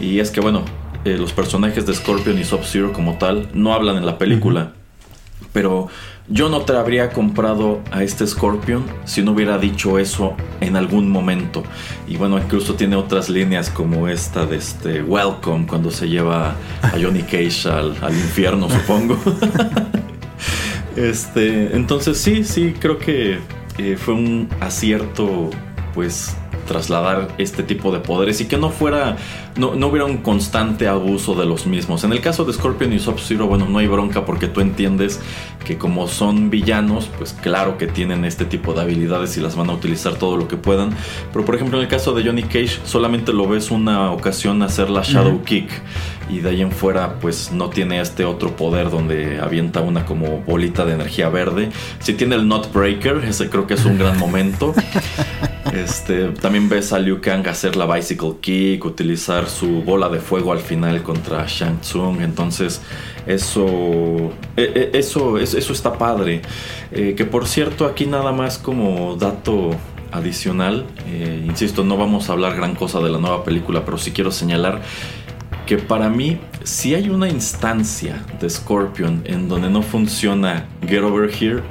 Y 0.00 0.18
es 0.18 0.30
que 0.30 0.40
bueno, 0.40 0.64
eh, 1.04 1.16
los 1.18 1.32
personajes 1.32 1.86
de 1.86 1.94
Scorpion 1.94 2.38
y 2.38 2.44
Sub-Zero 2.44 2.92
como 2.92 3.18
tal 3.18 3.48
no 3.52 3.74
hablan 3.74 3.96
en 3.96 4.06
la 4.06 4.18
película. 4.18 4.72
Pero 5.52 5.88
yo 6.28 6.48
no 6.48 6.62
te 6.62 6.74
habría 6.74 7.10
comprado 7.10 7.82
a 7.90 8.02
este 8.02 8.26
Scorpion 8.26 8.84
si 9.04 9.22
no 9.22 9.32
hubiera 9.32 9.58
dicho 9.58 9.98
eso 9.98 10.34
en 10.60 10.76
algún 10.76 11.10
momento. 11.10 11.62
Y 12.08 12.16
bueno, 12.16 12.38
incluso 12.38 12.74
tiene 12.74 12.96
otras 12.96 13.28
líneas 13.28 13.68
como 13.68 14.08
esta 14.08 14.46
de 14.46 14.56
este 14.56 15.02
Welcome 15.02 15.66
cuando 15.66 15.90
se 15.90 16.08
lleva 16.08 16.56
a 16.82 16.90
Johnny 16.90 17.22
Cage 17.22 17.68
al, 17.68 17.94
infierno, 18.10 18.70
supongo. 18.70 19.18
este, 20.96 21.76
entonces 21.76 22.16
sí, 22.18 22.44
sí, 22.44 22.74
creo 22.78 22.98
que 22.98 23.38
eh, 23.76 23.96
fue 23.98 24.14
un 24.14 24.48
acierto, 24.60 25.50
pues 25.92 26.36
trasladar 26.64 27.28
este 27.38 27.62
tipo 27.62 27.92
de 27.92 28.00
poderes 28.00 28.40
y 28.40 28.46
que 28.46 28.56
no 28.56 28.70
fuera, 28.70 29.16
no, 29.56 29.74
no 29.74 29.88
hubiera 29.88 30.04
un 30.04 30.18
constante 30.18 30.88
abuso 30.88 31.34
de 31.34 31.46
los 31.46 31.66
mismos. 31.66 32.04
En 32.04 32.12
el 32.12 32.20
caso 32.20 32.44
de 32.44 32.52
Scorpion 32.52 32.92
y 32.92 32.98
Sub-Zero, 32.98 33.46
bueno, 33.46 33.66
no 33.68 33.78
hay 33.78 33.86
bronca 33.86 34.24
porque 34.24 34.48
tú 34.48 34.60
entiendes 34.60 35.20
que 35.64 35.78
como 35.78 36.08
son 36.08 36.50
villanos, 36.50 37.10
pues 37.18 37.32
claro 37.32 37.78
que 37.78 37.86
tienen 37.86 38.24
este 38.24 38.44
tipo 38.44 38.74
de 38.74 38.82
habilidades 38.82 39.36
y 39.36 39.40
las 39.40 39.56
van 39.56 39.70
a 39.70 39.72
utilizar 39.72 40.14
todo 40.14 40.36
lo 40.36 40.48
que 40.48 40.56
puedan. 40.56 40.90
Pero 41.32 41.44
por 41.44 41.54
ejemplo 41.54 41.78
en 41.78 41.84
el 41.84 41.88
caso 41.88 42.12
de 42.12 42.24
Johnny 42.24 42.42
Cage 42.42 42.80
solamente 42.84 43.32
lo 43.32 43.48
ves 43.48 43.70
una 43.70 44.10
ocasión 44.10 44.62
hacer 44.62 44.90
la 44.90 45.02
Shadow 45.02 45.42
Kick 45.42 45.70
y 46.28 46.40
de 46.40 46.50
ahí 46.50 46.62
en 46.62 46.72
fuera 46.72 47.18
pues 47.20 47.52
no 47.52 47.70
tiene 47.70 48.00
este 48.00 48.24
otro 48.24 48.56
poder 48.56 48.90
donde 48.90 49.40
avienta 49.40 49.80
una 49.80 50.04
como 50.04 50.40
bolita 50.40 50.84
de 50.84 50.94
energía 50.94 51.28
verde. 51.28 51.70
Si 52.00 52.14
tiene 52.14 52.34
el 52.36 52.48
Not 52.48 52.72
Breaker, 52.72 53.24
ese 53.24 53.48
creo 53.50 53.66
que 53.66 53.74
es 53.74 53.84
un 53.84 53.98
gran 53.98 54.18
momento. 54.18 54.74
Este, 55.74 56.28
también 56.28 56.68
ves 56.68 56.92
a 56.92 57.00
Liu 57.00 57.20
Kang 57.20 57.48
hacer 57.48 57.74
la 57.74 57.92
Bicycle 57.92 58.34
Kick, 58.40 58.84
utilizar 58.84 59.48
su 59.48 59.82
bola 59.82 60.08
de 60.08 60.20
fuego 60.20 60.52
al 60.52 60.60
final 60.60 61.02
contra 61.02 61.44
Shang 61.48 61.80
Tsung. 61.80 62.20
Entonces, 62.20 62.80
eso, 63.26 64.32
e, 64.56 64.90
e, 64.92 64.98
eso, 64.98 65.36
eso 65.36 65.72
está 65.72 65.98
padre. 65.98 66.42
Eh, 66.92 67.14
que 67.16 67.24
por 67.24 67.48
cierto, 67.48 67.86
aquí 67.86 68.06
nada 68.06 68.30
más 68.30 68.58
como 68.58 69.16
dato 69.16 69.70
adicional, 70.12 70.86
eh, 71.08 71.44
insisto, 71.44 71.82
no 71.82 71.96
vamos 71.96 72.30
a 72.30 72.34
hablar 72.34 72.54
gran 72.54 72.76
cosa 72.76 73.00
de 73.00 73.10
la 73.10 73.18
nueva 73.18 73.42
película, 73.42 73.84
pero 73.84 73.98
sí 73.98 74.12
quiero 74.12 74.30
señalar 74.30 74.80
que 75.66 75.78
para 75.78 76.08
mí, 76.08 76.38
si 76.62 76.94
hay 76.94 77.08
una 77.08 77.28
instancia 77.28 78.24
de 78.40 78.48
Scorpion 78.48 79.22
en 79.24 79.48
donde 79.48 79.70
no 79.70 79.82
funciona 79.82 80.66
Get 80.86 81.02
Over 81.02 81.30
Here, 81.34 81.62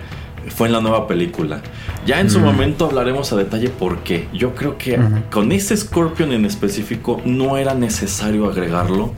fue 0.49 0.67
en 0.67 0.73
la 0.73 0.81
nueva 0.81 1.07
película. 1.07 1.61
Ya 2.05 2.19
en 2.19 2.29
su 2.29 2.39
mm. 2.39 2.43
momento 2.43 2.85
hablaremos 2.85 3.31
a 3.33 3.37
detalle 3.37 3.69
por 3.69 3.99
qué. 3.99 4.27
Yo 4.33 4.55
creo 4.55 4.77
que 4.77 4.99
con 5.31 5.51
ese 5.51 5.75
Scorpion 5.75 6.31
en 6.31 6.45
específico 6.45 7.21
no 7.25 7.57
era 7.57 7.73
necesario 7.73 8.49
agregarlo. 8.49 9.13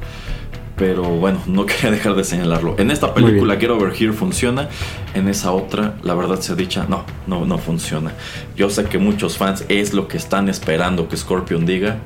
Pero 0.75 1.03
bueno, 1.03 1.39
no 1.47 1.65
quería 1.65 1.91
dejar 1.91 2.15
de 2.15 2.23
señalarlo. 2.23 2.75
En 2.77 2.91
esta 2.91 3.13
película 3.13 3.55
Get 3.55 3.69
Over 3.69 3.93
Here 3.97 4.13
funciona. 4.13 4.67
En 5.13 5.27
esa 5.29 5.51
otra, 5.51 5.95
la 6.03 6.13
verdad 6.15 6.39
se 6.41 6.55
dicha, 6.55 6.85
no, 6.89 7.05
no, 7.27 7.45
no 7.45 7.57
funciona. 7.57 8.11
Yo 8.55 8.69
sé 8.69 8.83
que 8.85 8.97
muchos 8.97 9.37
fans 9.37 9.65
es 9.69 9.93
lo 9.93 10.07
que 10.07 10.17
están 10.17 10.49
esperando 10.49 11.07
que 11.07 11.17
Scorpion 11.17 11.65
diga. 11.65 11.97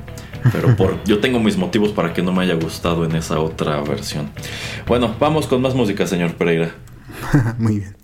Pero 0.52 0.76
por, 0.76 1.02
yo 1.04 1.18
tengo 1.18 1.40
mis 1.40 1.56
motivos 1.56 1.90
para 1.90 2.12
que 2.12 2.22
no 2.22 2.32
me 2.32 2.44
haya 2.44 2.54
gustado 2.54 3.04
en 3.04 3.16
esa 3.16 3.40
otra 3.40 3.80
versión. 3.82 4.30
Bueno, 4.86 5.14
vamos 5.18 5.46
con 5.46 5.60
más 5.60 5.74
música, 5.74 6.06
señor 6.06 6.34
Pereira. 6.34 6.70
Muy 7.58 7.80
bien. 7.80 7.99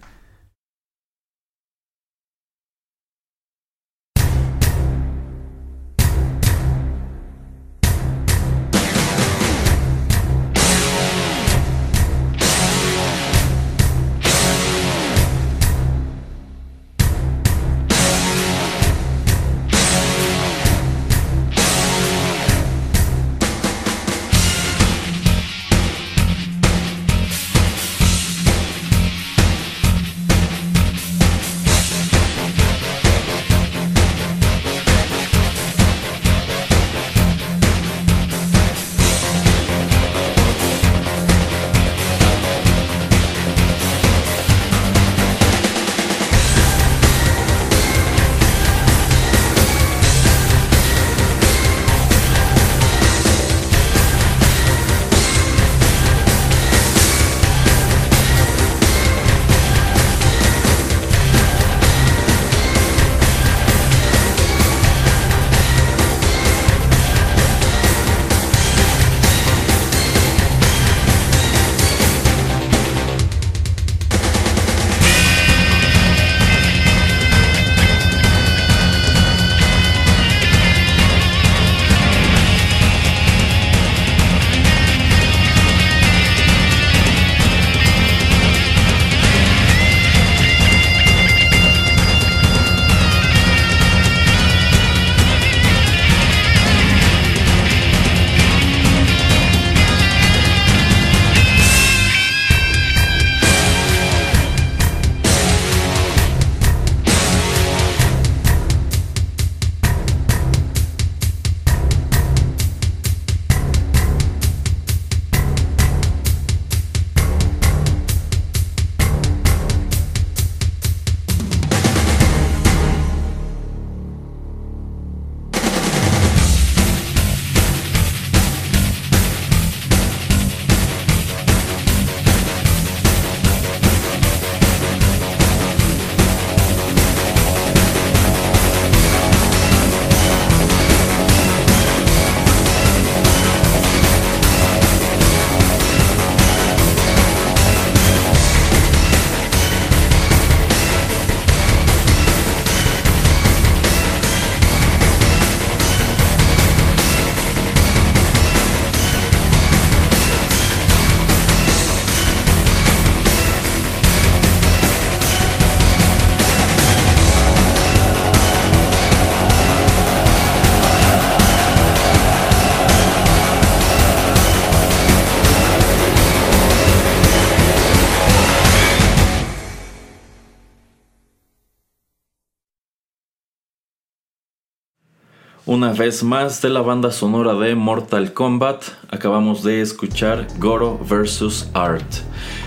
Una 185.68 185.92
vez 185.92 186.22
más 186.22 186.62
de 186.62 186.68
la 186.68 186.80
banda 186.80 187.10
sonora 187.10 187.52
de 187.54 187.74
Mortal 187.74 188.32
Kombat, 188.32 188.84
acabamos 189.10 189.64
de 189.64 189.80
escuchar 189.80 190.46
Goro 190.60 190.96
vs. 190.96 191.70
Art. 191.74 192.06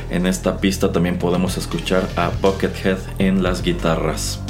En 0.09 0.25
esta 0.25 0.57
pista 0.57 0.91
también 0.91 1.17
podemos 1.17 1.57
escuchar 1.57 2.09
a 2.17 2.29
Buckethead 2.41 2.97
en 3.17 3.41
las 3.41 3.63
guitarras. 3.63 4.41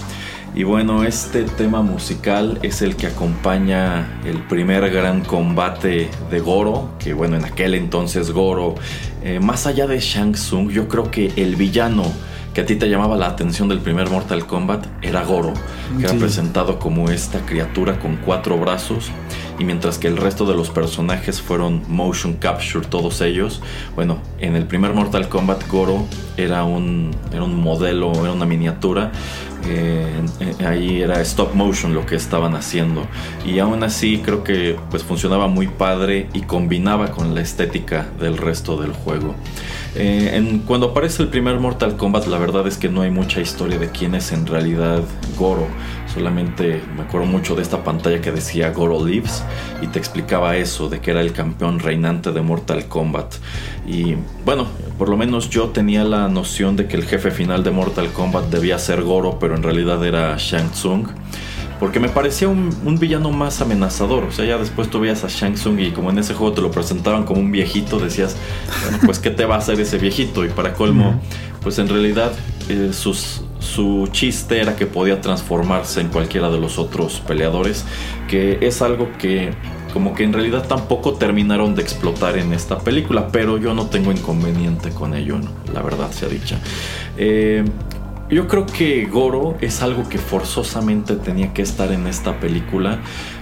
Y 0.56 0.64
bueno, 0.64 1.04
este 1.04 1.44
tema 1.44 1.84
musical 1.84 2.58
es 2.64 2.82
el 2.82 2.96
que 2.96 3.06
acompaña 3.06 4.20
el 4.26 4.42
primer 4.42 4.90
gran 4.90 5.24
combate 5.24 6.10
de 6.32 6.40
Goro, 6.40 6.90
que 6.98 7.14
bueno, 7.14 7.36
en 7.36 7.46
aquel 7.46 7.76
entonces 7.76 8.32
Goro, 8.32 8.74
eh, 9.22 9.40
más 9.40 9.68
allá 9.68 9.86
de 9.86 10.00
Shang 10.00 10.32
Tsung, 10.32 10.72
yo 10.72 10.88
creo 10.88 11.12
que 11.12 11.32
el 11.36 11.56
villano 11.56 12.12
que 12.54 12.62
a 12.62 12.66
ti 12.66 12.76
te 12.76 12.90
llamaba 12.90 13.16
la 13.16 13.28
atención 13.28 13.70
del 13.70 13.80
primer 13.80 14.10
Mortal 14.10 14.46
Kombat 14.46 14.86
era 15.02 15.24
Goro, 15.24 15.54
que 15.98 16.06
era 16.06 16.14
presentado 16.16 16.80
como 16.80 17.10
esta 17.10 17.46
criatura 17.46 18.00
con 18.00 18.18
cuatro 18.18 18.58
brazos 18.58 19.12
y 19.60 19.66
mientras 19.66 19.98
que 19.98 20.08
el 20.08 20.18
resto 20.18 20.46
de 20.46 20.56
los 20.56 20.70
personajes 20.70 21.42
fueron 21.42 21.84
motion 21.88 22.34
capture 22.34 22.86
todos 22.86 23.22
ellos, 23.22 23.62
bueno, 23.96 24.20
en 24.40 24.56
el 24.56 24.66
primer 24.66 24.94
Mortal 24.94 25.28
Kombat 25.28 25.68
Goro 25.68 26.06
era 26.38 26.64
un, 26.64 27.12
era 27.34 27.44
un 27.44 27.60
modelo, 27.60 28.12
era 28.24 28.32
una 28.32 28.46
miniatura 28.46 29.12
eh, 29.68 30.26
ahí 30.66 31.02
era 31.02 31.22
stop 31.22 31.54
motion 31.54 31.94
lo 31.94 32.06
que 32.06 32.16
estaban 32.16 32.56
haciendo. 32.56 33.06
Y 33.46 33.60
aún 33.60 33.84
así 33.84 34.20
creo 34.20 34.44
que 34.44 34.78
pues 34.90 35.04
funcionaba 35.04 35.48
muy 35.48 35.68
padre 35.68 36.30
y 36.34 36.42
combinaba 36.42 37.12
con 37.12 37.36
la 37.36 37.42
estética 37.42 38.08
del 38.20 38.38
resto 38.38 38.78
del 38.78 38.94
juego 38.94 39.36
eh, 39.96 40.32
en, 40.34 40.60
cuando 40.60 40.88
aparece 40.88 41.24
el 41.24 41.30
primer 41.30 41.60
Mortal 41.60 41.98
Kombat 41.98 42.28
la 42.28 42.38
verdad 42.38 42.68
es 42.68 42.78
que 42.78 42.90
no 42.90 43.02
hay 43.02 43.12
mucha 43.12 43.42
historia 43.42 43.78
de 43.78 43.90
quién 43.90 44.16
es 44.16 44.32
en 44.32 44.46
realidad 44.46 45.04
Goro 45.38 45.68
solamente 46.14 46.82
me 46.96 47.04
acuerdo 47.04 47.28
mucho 47.28 47.56
de 47.56 47.62
esta 47.62 47.84
pantalla 47.84 48.22
que 48.22 48.32
decía 48.32 48.72
Goro 48.72 49.06
Lives 49.06 49.44
y 49.82 49.88
te 49.88 50.00
explicaba 50.00 50.58
eso 50.58 50.90
de 50.90 51.00
que 51.00 51.12
era 51.12 51.22
el 51.22 51.34
campeón 51.34 51.80
reinante 51.80 52.32
de 52.32 52.42
Mortal 52.42 52.86
Kombat 52.88 53.36
y 53.88 54.16
bueno 54.46 54.68
por 54.98 55.10
lo 55.10 55.18
menos 55.18 55.50
yo 55.50 55.70
tenía 55.70 56.04
la 56.04 56.28
noción 56.28 56.76
de 56.76 56.88
que 56.88 56.98
el 56.98 57.06
jefe 57.06 57.32
final 57.32 57.64
de 57.64 57.72
Mortal 57.72 58.12
Kombat 58.12 58.46
debía 58.50 58.78
ser 58.80 59.04
Goro 59.04 59.40
pero 59.40 59.56
en 59.56 59.64
realidad 59.64 60.06
era 60.06 60.36
Shang 60.38 60.72
Tsung. 60.72 61.08
Porque 61.80 62.00
me 62.00 62.10
parecía 62.10 62.48
un, 62.48 62.98
villano 63.00 63.32
más 63.32 63.62
amenazador. 63.62 64.26
O 64.26 64.32
sea, 64.32 64.46
ya 64.46 64.58
después 64.58 64.90
tú 64.90 65.00
veías 65.00 65.24
a 65.24 65.28
Shang 65.28 65.54
Tsung 65.54 65.80
y 65.80 65.92
como 65.92 66.10
en 66.10 66.20
ese 66.20 66.34
juego 66.34 66.54
te 66.54 66.62
lo 66.62 66.72
presentaban 66.72 67.24
como 67.24 67.40
un 67.40 67.52
viejito, 67.52 68.00
decías, 68.00 68.36
bueno, 68.84 69.00
pues 69.06 69.20
¿qué 69.20 69.30
te 69.30 69.46
va 69.46 69.56
a 69.56 69.58
hacer 69.60 69.80
ese 69.80 69.98
viejito? 69.98 70.44
Y 70.44 70.50
para 70.50 70.74
colmo, 70.74 71.22
pues 71.62 71.80
en 71.80 71.88
realidad 71.88 72.32
eh, 72.68 72.92
su 72.92 74.10
chiste 74.12 74.60
era 74.60 74.76
que 74.76 74.86
podía 74.86 75.22
transformarse 75.22 76.02
en 76.02 76.10
cualquiera 76.10 76.50
de 76.50 76.60
los 76.60 76.78
otros 76.78 77.22
peleadores. 77.26 77.86
Que 78.28 78.60
es 78.62 78.82
algo 78.82 79.10
que 79.18 79.54
como 79.94 80.14
que 80.14 80.24
en 80.24 80.34
realidad 80.34 80.68
tampoco 80.68 81.14
terminaron 81.14 81.76
de 81.76 81.82
explotar 81.82 82.38
en 82.38 82.54
esta 82.54 82.80
película, 82.80 83.30
pero 83.32 83.58
yo 83.58 83.74
no 83.74 83.88
tengo 83.88 84.12
inconveniente 84.12 84.92
con 84.92 85.14
ello, 85.14 85.40
la 85.74 85.82
verdad 85.82 86.12
sea 86.12 86.30
dicha. 86.30 86.60
Eh, 87.18 87.66
yo 88.30 88.48
creo 88.48 88.66
que 88.66 89.06
Goro 89.06 89.58
es 89.60 89.82
algo 89.82 90.08
que 90.08 90.20
forzosamente 90.20 91.16
tenía 91.16 91.52
que 91.54 91.64
estar 91.64 91.92
en 91.92 92.06
esta 92.06 92.40
película. 92.40 93.00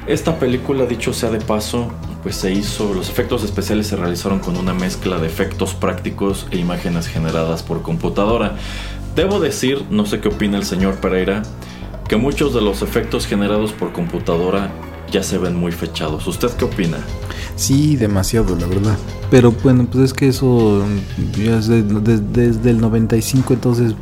Esta 0.07 0.39
película, 0.39 0.85
dicho 0.85 1.13
sea 1.13 1.29
de 1.29 1.39
paso, 1.39 1.91
pues 2.23 2.38
se 2.38 2.53
hizo, 2.53 2.93
los 2.93 3.09
efectos 3.09 3.43
especiales 3.43 3.88
se 3.88 3.97
realizaron 3.97 4.39
con 4.39 4.55
una 4.55 4.73
mezcla 4.73 5.19
de 5.19 5.27
efectos 5.27 5.73
prácticos 5.73 6.47
e 6.51 6.57
imágenes 6.57 7.07
generadas 7.07 7.63
por 7.63 7.81
computadora. 7.81 8.55
Debo 9.15 9.41
decir, 9.41 9.83
no 9.89 10.05
sé 10.05 10.21
qué 10.21 10.29
opina 10.29 10.57
el 10.57 10.63
señor 10.63 10.95
Pereira, 10.95 11.43
que 12.07 12.15
muchos 12.15 12.53
de 12.53 12.61
los 12.61 12.81
efectos 12.81 13.27
generados 13.27 13.73
por 13.73 13.91
computadora 13.91 14.71
ya 15.11 15.21
se 15.21 15.38
ven 15.38 15.55
muy 15.55 15.73
fechados. 15.73 16.25
¿Usted 16.27 16.49
qué 16.51 16.63
opina? 16.63 16.97
Sí, 17.57 17.97
demasiado, 17.97 18.55
la 18.55 18.67
verdad. 18.67 18.97
Pero 19.29 19.51
bueno, 19.51 19.85
pues 19.91 20.05
es 20.05 20.13
que 20.13 20.29
eso 20.29 20.81
ya 21.33 21.57
es 21.57 21.67
desde 21.67 22.69
el 22.69 22.79
95, 22.79 23.53
entonces 23.53 23.93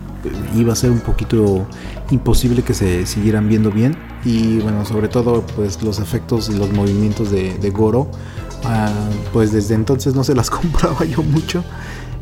iba 0.55 0.73
a 0.73 0.75
ser 0.75 0.91
un 0.91 0.99
poquito 0.99 1.67
imposible 2.11 2.63
que 2.63 2.73
se 2.73 3.05
siguieran 3.05 3.47
viendo 3.47 3.71
bien. 3.71 3.97
Y 4.23 4.59
bueno 4.59 4.85
sobre 4.85 5.07
todo 5.07 5.45
pues 5.55 5.81
los 5.83 5.99
efectos 5.99 6.49
y 6.49 6.57
los 6.57 6.71
movimientos 6.71 7.31
de, 7.31 7.69
Goro 7.69 8.09
ah, 8.63 8.91
pues 9.33 9.51
desde 9.51 9.75
entonces 9.75 10.15
no 10.15 10.23
se 10.23 10.33
las 10.33 10.49
compraba 10.51 11.05
yo 11.05 11.21
mucho 11.21 11.63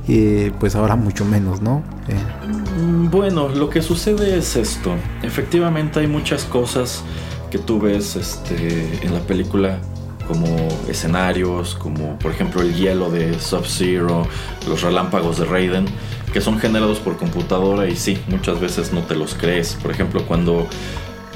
y 0.05 0.49
pues 0.51 0.75
ahora 0.75 0.97
mucho 0.97 1.23
menos 1.23 1.61
no 1.61 1.81
eh. 2.09 3.07
bueno 3.09 3.47
lo 3.47 3.69
que 3.69 3.81
sucede 3.81 4.37
es 4.37 4.55
esto. 4.57 4.91
Efectivamente 5.21 6.01
hay 6.01 6.07
muchas 6.07 6.43
cosas 6.43 7.03
que 7.49 7.59
tú 7.59 7.79
ves 7.79 8.15
este, 8.15 8.99
en 9.05 9.13
la 9.13 9.19
película 9.21 9.79
como 10.27 10.47
escenarios, 10.87 11.75
como 11.75 12.17
por 12.17 12.31
ejemplo 12.31 12.61
el 12.61 12.73
hielo 12.73 13.11
de 13.11 13.39
Sub-Zero, 13.39 14.25
los 14.67 14.81
relámpagos 14.81 15.37
de 15.37 15.45
Raiden, 15.45 15.85
que 16.33 16.41
son 16.41 16.59
generados 16.59 16.99
por 16.99 17.15
computadora 17.15 17.87
y 17.87 17.95
sí, 17.95 18.17
muchas 18.27 18.59
veces 18.59 18.91
no 18.91 19.01
te 19.01 19.15
los 19.15 19.35
crees. 19.35 19.75
Por 19.75 19.91
ejemplo, 19.91 20.25
cuando, 20.25 20.67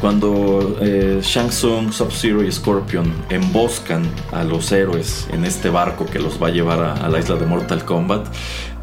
cuando 0.02 0.76
eh, 0.82 1.20
Shang 1.22 1.50
Tsung, 1.50 1.94
Sub-Zero 1.94 2.44
y 2.44 2.52
Scorpion 2.52 3.14
emboscan 3.30 4.04
a 4.32 4.44
los 4.44 4.72
héroes 4.72 5.28
en 5.32 5.46
este 5.46 5.70
barco 5.70 6.08
que 6.08 6.18
los 6.18 6.42
va 6.42 6.48
a 6.48 6.50
llevar 6.50 6.80
a, 6.82 7.08
la 7.08 7.20
isla 7.20 7.36
de 7.36 7.46
Mortal 7.46 7.86
Kombat, 7.86 8.28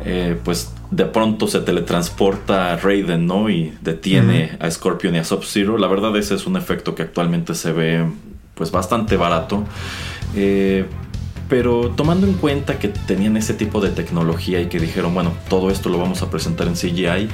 eh, 0.05 0.39
pues 0.45 0.73
de 0.93 1.05
pronto 1.07 1.49
se 1.49 1.59
teletransporta 1.61 2.73
a 2.73 2.77
Raiden, 2.77 3.27
¿no? 3.27 3.51
Y 3.51 3.77
detiene 3.83 4.57
a 4.61 4.71
Scorpion 4.71 5.17
y 5.17 5.19
a 5.19 5.25
Sub-Zero. 5.25 5.79
La 5.79 5.89
verdad 5.89 6.17
ese 6.17 6.37
es 6.37 6.47
un 6.47 6.57
efecto 6.57 6.95
que 6.95 7.03
actualmente 7.03 7.57
se 7.57 7.73
ve 7.73 8.07
pues 8.55 8.71
bastante 8.71 9.17
barato. 9.17 9.65
Eh, 10.37 10.87
pero 11.57 11.93
tomando 11.95 12.27
en 12.27 12.33
cuenta 12.33 12.81
que 12.81 12.89
tenían 12.89 13.37
ese 13.37 13.55
tipo 13.55 13.81
de 13.81 13.91
tecnología 13.91 14.61
y 14.61 14.67
que 14.67 14.81
dijeron, 14.81 15.15
bueno, 15.15 15.33
todo 15.49 15.71
esto 15.71 15.89
lo 15.89 15.99
vamos 15.99 16.21
a 16.21 16.29
presentar 16.29 16.67
en 16.67 16.75
CGI, 16.75 17.29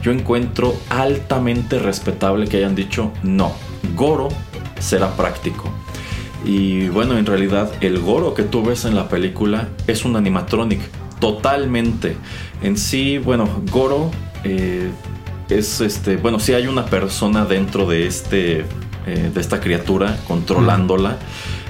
yo 0.00 0.12
encuentro 0.12 0.76
altamente 0.90 1.80
respetable 1.80 2.46
que 2.46 2.58
hayan 2.58 2.76
dicho, 2.76 3.10
no, 3.24 3.52
Goro 3.96 4.28
será 4.78 5.16
práctico. 5.16 5.72
Y 6.44 6.86
bueno, 6.90 7.18
en 7.18 7.26
realidad 7.26 7.68
el 7.80 7.98
Goro 7.98 8.32
que 8.32 8.44
tú 8.44 8.62
ves 8.62 8.84
en 8.84 8.94
la 8.94 9.08
película 9.08 9.70
es 9.88 10.04
un 10.04 10.14
animatronic, 10.14 10.78
totalmente. 11.18 12.16
En 12.62 12.78
sí, 12.78 13.18
bueno, 13.18 13.48
Goro 13.72 14.12
eh, 14.44 14.88
es 15.48 15.80
este, 15.80 16.16
bueno, 16.16 16.38
si 16.38 16.54
hay 16.54 16.68
una 16.68 16.86
persona 16.86 17.44
dentro 17.44 17.86
de 17.86 18.06
este 18.06 18.64
eh, 19.06 19.30
de 19.34 19.40
esta 19.40 19.60
criatura, 19.60 20.16
controlándola. 20.26 21.18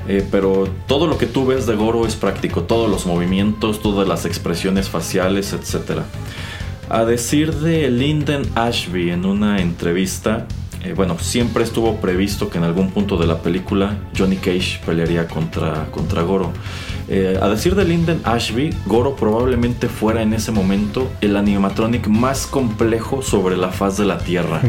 Eh, 0.07 0.27
pero 0.31 0.69
todo 0.87 1.07
lo 1.07 1.17
que 1.17 1.27
tú 1.27 1.47
ves 1.47 1.67
de 1.67 1.75
Goro 1.75 2.07
es 2.07 2.15
práctico, 2.15 2.63
todos 2.63 2.91
los 2.91 3.07
movimientos, 3.07 3.81
todas 3.81 4.07
las 4.07 4.27
expresiones 4.27 4.89
faciales, 4.89 5.53
etc. 5.53 6.03
A 6.91 7.05
decir 7.05 7.55
de 7.55 7.91
Lyndon 7.91 8.43
Ashby 8.55 9.11
en 9.11 9.25
una 9.25 9.61
entrevista, 9.61 10.47
eh, 10.85 10.93
bueno, 10.95 11.17
siempre 11.19 11.65
estuvo 11.65 11.97
previsto 11.97 12.51
que 12.51 12.59
en 12.59 12.65
algún 12.65 12.91
punto 12.91 13.17
de 13.17 13.27
la 13.27 13.41
película 13.41 13.97
Johnny 14.17 14.37
Cage 14.37 14.81
pelearía 14.85 15.27
contra, 15.27 15.87
contra 15.91 16.23
Goro. 16.23 16.53
Eh, 17.09 17.39
a 17.41 17.49
decir 17.49 17.75
de 17.75 17.85
Lyndon 17.85 18.21
Ashby, 18.25 18.71
Goro 18.87 19.15
probablemente 19.15 19.89
fuera 19.89 20.23
en 20.23 20.33
ese 20.33 20.53
momento 20.53 21.11
el 21.21 21.37
animatronic 21.37 22.09
más 22.09 22.47
complejo 22.47 23.21
sobre 23.21 23.57
la 23.57 23.71
faz 23.71 23.99
de 23.99 24.07
la 24.07 24.19
Tierra. 24.19 24.63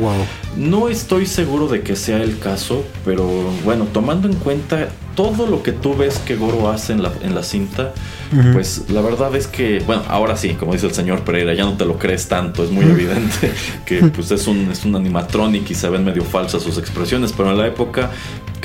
No 0.58 0.90
estoy 0.90 1.26
seguro 1.26 1.68
de 1.68 1.82
que 1.82 1.96
sea 1.96 2.22
el 2.22 2.40
caso, 2.40 2.84
pero 3.06 3.26
bueno, 3.64 3.88
tomando 3.92 4.28
en 4.28 4.36
cuenta 4.36 4.90
todo 5.16 5.48
lo 5.48 5.64
que 5.64 5.72
tú 5.72 5.96
ves 5.96 6.20
que 6.20 6.36
Goro 6.36 6.70
hace 6.70 6.94
en 6.94 7.02
la, 7.02 7.12
en 7.22 7.34
la 7.36 7.44
cinta, 7.44 7.94
pues 8.52 8.90
la 8.90 9.02
verdad 9.02 9.34
es 9.36 9.48
que, 9.48 9.82
bueno, 9.86 10.04
ahora 10.10 10.36
sí, 10.36 10.56
como 10.56 10.74
dice 10.74 10.88
el 10.88 10.94
señor 10.94 11.22
Pereira, 11.22 11.54
ya 11.54 11.64
no 11.64 11.78
te 11.78 11.86
lo 11.86 11.98
crees 11.98 12.28
tanto, 12.28 12.64
es 12.64 12.70
muy 12.70 12.84
evidente 12.84 13.52
que 13.86 14.04
pues 14.04 14.30
es 14.32 14.46
un, 14.48 14.70
es 14.72 14.84
un 14.84 14.96
animatronic 14.96 15.70
y 15.70 15.74
se 15.74 15.90
ven 15.90 16.04
medio 16.04 16.24
falsas 16.24 16.64
sus 16.64 16.78
expresiones, 16.78 17.32
pero 17.32 17.52
en 17.52 17.58
la 17.58 17.68
época 17.68 18.12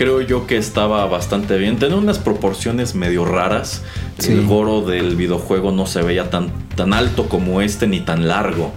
creo 0.01 0.23
yo 0.23 0.47
que 0.47 0.57
estaba 0.57 1.05
bastante 1.05 1.59
bien. 1.59 1.79
Tenía 1.79 1.97
unas 1.97 2.19
proporciones 2.19 2.95
medio 2.95 3.27
raras. 3.27 3.83
El 4.27 4.47
Goro 4.47 4.81
del 4.81 5.15
videojuego 5.15 5.73
no 5.73 5.85
se 5.85 6.01
veía 6.01 6.31
tan, 6.31 6.51
tan 6.75 6.95
alto 6.95 7.29
como 7.29 7.61
este 7.61 7.87
ni 7.87 8.01
tan 8.01 8.27
largo. 8.27 8.73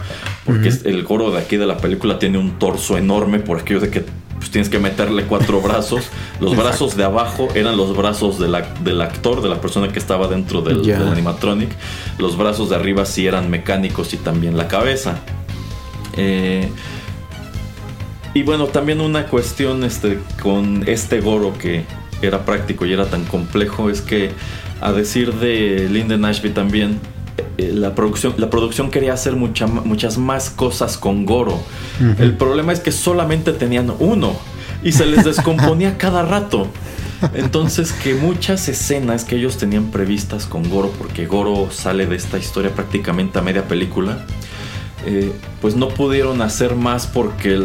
Porque 0.46 0.68
el 0.84 1.04
Goro 1.04 1.32
de 1.32 1.40
aquí 1.40 1.56
de 1.56 1.66
la 1.66 1.78
película 1.78 2.20
tiene 2.20 2.40
un 2.40 2.60
torso 2.60 2.98
enorme 2.98 3.40
por 3.40 3.58
aquello 3.58 3.80
de 3.80 3.90
que 3.90 4.04
pues, 4.38 4.52
tienes 4.52 4.68
que 4.68 4.80
meterle 4.80 5.24
cuatro 5.24 5.62
brazos. 5.62 6.10
Los 6.42 6.58
brazos 6.58 6.98
de 6.98 7.06
abajo 7.06 7.48
eran 7.56 7.78
los 7.78 7.96
brazos 7.96 8.38
del 8.38 8.54
actor, 9.02 9.42
de 9.42 9.48
la 9.48 9.62
persona 9.62 9.94
que 9.94 10.00
estaba 10.00 10.28
dentro 10.28 10.62
del, 10.62 10.94
animatronic. 10.94 11.70
Los 12.18 12.38
brazos 12.38 12.70
de 12.70 12.76
arriba 12.76 13.06
sí 13.06 13.28
eran 13.28 13.50
mecánicos 13.50 14.14
y 14.14 14.18
también 14.18 14.58
la 14.58 14.68
cabeza. 14.68 15.20
Eh, 16.18 16.70
y 18.34 18.44
bueno, 18.44 18.68
también 18.68 19.02
una 19.02 19.28
cuestión 19.28 19.84
este, 19.84 20.20
con 20.42 20.84
este 20.88 21.22
Goro 21.22 21.54
que 21.58 21.86
era 22.22 22.46
práctico 22.46 22.86
y 22.86 22.94
era 22.94 23.06
tan 23.06 23.26
complejo 23.26 23.90
es 23.90 24.02
que 24.02 24.32
a 24.82 24.92
decir 24.92 25.34
de 25.34 25.88
Lyndon 25.90 26.26
Ashby 26.26 26.50
también, 26.50 27.00
eh, 27.58 27.72
la, 27.74 27.96
producción, 27.96 28.34
la 28.38 28.50
producción 28.50 28.92
quería 28.92 29.14
hacer 29.14 29.36
muchas 29.36 30.18
más 30.18 30.50
cosas 30.50 30.98
con 30.98 31.26
Goro. 31.26 31.62
El 32.20 32.36
problema 32.36 32.74
es 32.74 32.80
que 32.80 32.92
solamente 32.92 33.54
tenían 33.54 33.94
uno. 34.00 34.36
y 34.84 34.92
se 34.92 35.06
les 35.06 35.24
descomponía 35.24 35.98
cada 35.98 36.24
rato. 36.24 36.68
Entonces 37.34 37.94
que 37.94 38.16
muchas 38.16 38.68
escenas 38.68 39.24
que 39.24 39.38
ellos 39.38 39.58
tenían 39.58 39.92
previstas 39.92 40.46
con 40.46 40.70
Goro, 40.70 40.92
porque 40.98 41.26
Goro 41.26 41.70
sale 41.72 42.06
de 42.06 42.18
esta 42.18 42.38
historia 42.38 42.72
prácticamente 42.72 43.40
a 43.40 43.42
media 43.42 43.66
película, 43.66 44.26
eh, 45.06 45.32
pues 45.62 45.76
no 45.76 45.90
pudieron 45.90 46.42
hacer 46.42 46.76
más 46.76 47.08
porque 47.08 47.60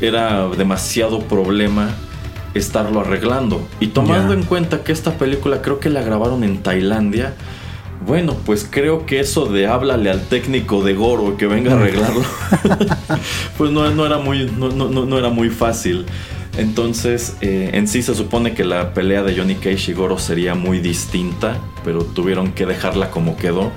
era 0.00 0.48
demasiado 0.48 1.20
problema 1.20 1.90
estarlo 2.54 3.00
arreglando. 3.00 3.66
Y 3.80 3.88
tomando 3.88 4.34
en 4.34 4.42
cuenta 4.42 4.84
que 4.84 4.92
esta 4.92 5.18
película 5.18 5.62
creo 5.62 5.80
que 5.80 5.90
la 5.90 6.02
grabaron 6.02 6.44
en 6.44 6.62
Tailandia, 6.62 7.34
bueno, 8.06 8.36
pues 8.44 8.66
creo 8.68 9.06
que 9.06 9.20
eso 9.20 9.46
de 9.46 9.66
háblale 9.66 10.10
al 10.10 10.22
técnico 10.22 10.82
de 10.82 10.94
Goro 10.94 11.36
que 11.36 11.46
venga 11.46 11.72
a 11.72 11.76
arreglarlo, 11.76 12.22
pues 13.58 13.70
no, 13.70 13.88
no, 13.90 14.06
era 14.06 14.18
muy, 14.18 14.50
no, 14.50 14.70
no, 14.70 15.18
era 15.18 15.30
muy 15.30 15.50
fácil. 15.50 16.04
Entonces, 16.58 17.36
eh, 17.40 17.70
en 17.72 17.88
sí 17.88 18.02
se 18.02 18.14
supone 18.14 18.52
que 18.52 18.64
la 18.64 18.92
pelea 18.92 19.22
de 19.22 19.34
Johnny 19.34 19.54
Cage 19.54 19.92
y 19.92 19.94
Goro 19.94 20.18
sería 20.18 20.54
muy 20.54 20.80
distinta, 20.80 21.58
pero 21.84 22.04
tuvieron 22.04 22.52
que 22.52 22.66
dejarla 22.66 23.10
como 23.10 23.36
quedó, 23.36 23.70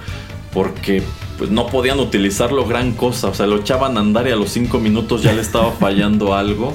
porque 0.53 1.03
pues, 1.37 1.49
no 1.49 1.67
podían 1.67 1.99
utilizarlo 1.99 2.65
gran 2.65 2.93
cosa, 2.93 3.27
o 3.27 3.33
sea, 3.33 3.47
lo 3.47 3.57
echaban 3.57 3.97
a 3.97 4.01
andar 4.01 4.27
y 4.27 4.31
a 4.31 4.35
los 4.35 4.51
5 4.51 4.79
minutos 4.79 5.23
ya 5.23 5.33
le 5.33 5.41
estaba 5.41 5.71
fallando 5.71 6.33
algo. 6.35 6.73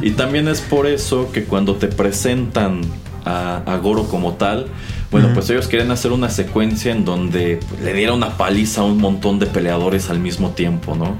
Y 0.00 0.12
también 0.12 0.48
es 0.48 0.60
por 0.60 0.86
eso 0.86 1.30
que 1.32 1.44
cuando 1.44 1.76
te 1.76 1.88
presentan 1.88 2.82
a 3.26 3.78
Goro 3.82 4.04
como 4.04 4.34
tal, 4.34 4.66
bueno, 5.14 5.30
pues 5.32 5.48
ellos 5.48 5.68
querían 5.68 5.92
hacer 5.92 6.10
una 6.10 6.28
secuencia 6.28 6.90
en 6.90 7.04
donde 7.04 7.60
le 7.84 7.92
diera 7.94 8.12
una 8.12 8.36
paliza 8.36 8.80
a 8.80 8.84
un 8.84 8.98
montón 8.98 9.38
de 9.38 9.46
peleadores 9.46 10.10
al 10.10 10.18
mismo 10.18 10.50
tiempo, 10.50 10.96
¿no? 10.96 11.18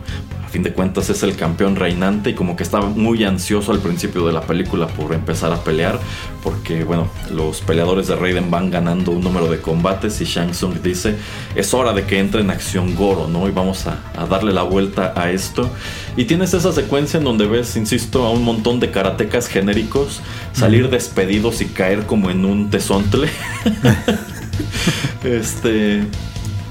Fin 0.55 0.63
de 0.63 0.73
cuentas 0.73 1.11
es 1.11 1.25
el 1.25 1.35
campeón 1.35 1.75
reinante 1.75 2.31
y 2.31 2.35
como 2.35 2.55
que 2.55 2.63
estaba 2.63 2.87
muy 2.87 3.25
ansioso 3.25 3.73
al 3.73 3.81
principio 3.81 4.25
de 4.25 4.33
la 4.33 4.43
película 4.43 4.87
por 4.87 5.13
empezar 5.13 5.53
a 5.53 5.65
pelear 5.65 5.99
porque 6.45 6.85
bueno, 6.85 7.09
los 7.33 7.61
peleadores 7.61 8.07
de 8.07 8.15
Raiden 8.15 8.53
van 8.53 8.71
ganando 8.71 9.11
un 9.11 9.25
número 9.25 9.51
de 9.51 9.61
combates 9.61 10.21
y 10.21 10.27
Shang 10.27 10.53
Tsung 10.53 10.81
dice 10.81 11.17
es 11.57 11.75
hora 11.75 11.93
de 11.93 12.05
que 12.05 12.21
entre 12.21 12.43
en 12.43 12.51
acción 12.51 12.95
Goro, 12.95 13.27
¿no? 13.27 13.49
Y 13.49 13.51
vamos 13.51 13.89
a, 13.89 13.99
darle 14.29 14.53
la 14.53 14.63
vuelta 14.63 15.13
a 15.17 15.33
esto. 15.33 15.69
Y 16.17 16.27
tienes 16.27 16.55
esa 16.55 16.71
secuencia 16.71 17.19
en 17.19 17.25
donde 17.25 17.49
ves, 17.49 17.75
insisto, 17.75 18.25
a 18.25 18.31
un 18.31 18.45
montón 18.45 18.79
de 18.79 18.93
karatecas 18.93 19.49
genéricos 19.49 20.21
salir 20.53 20.89
despedidos 20.89 21.63
y 21.63 21.67
caer 21.67 22.07
como 22.07 22.31
en 22.31 22.45
un 22.45 22.71
tesontle. 22.71 23.29
este 25.25 26.05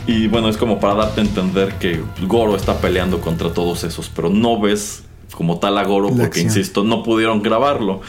y 0.07 0.27
bueno, 0.27 0.49
es 0.49 0.57
como 0.57 0.79
para 0.79 0.95
darte 0.95 1.21
a 1.21 1.23
entender 1.23 1.75
que 1.75 2.01
Goro 2.27 2.55
está 2.55 2.79
peleando 2.79 3.21
contra 3.21 3.53
todos 3.53 3.83
esos, 3.83 4.09
pero 4.09 4.29
no 4.29 4.59
ves 4.59 5.03
como 5.33 5.59
tal 5.59 5.77
a 5.77 5.83
Goro 5.83 6.09
porque, 6.15 6.41
insisto, 6.41 6.83
no 6.83 7.03
pudieron 7.03 7.41
grabarlo. 7.41 8.01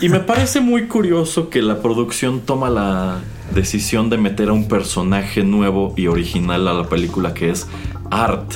Y 0.00 0.08
me 0.08 0.20
parece 0.20 0.60
muy 0.60 0.86
curioso 0.86 1.48
que 1.48 1.62
la 1.62 1.80
producción 1.80 2.40
toma 2.40 2.70
la 2.70 3.20
decisión 3.54 4.10
de 4.10 4.18
meter 4.18 4.50
a 4.50 4.52
un 4.52 4.68
personaje 4.68 5.42
nuevo 5.42 5.94
y 5.96 6.06
original 6.06 6.68
a 6.68 6.74
la 6.74 6.88
película 6.88 7.34
que 7.34 7.50
es 7.50 7.66
Art 8.10 8.52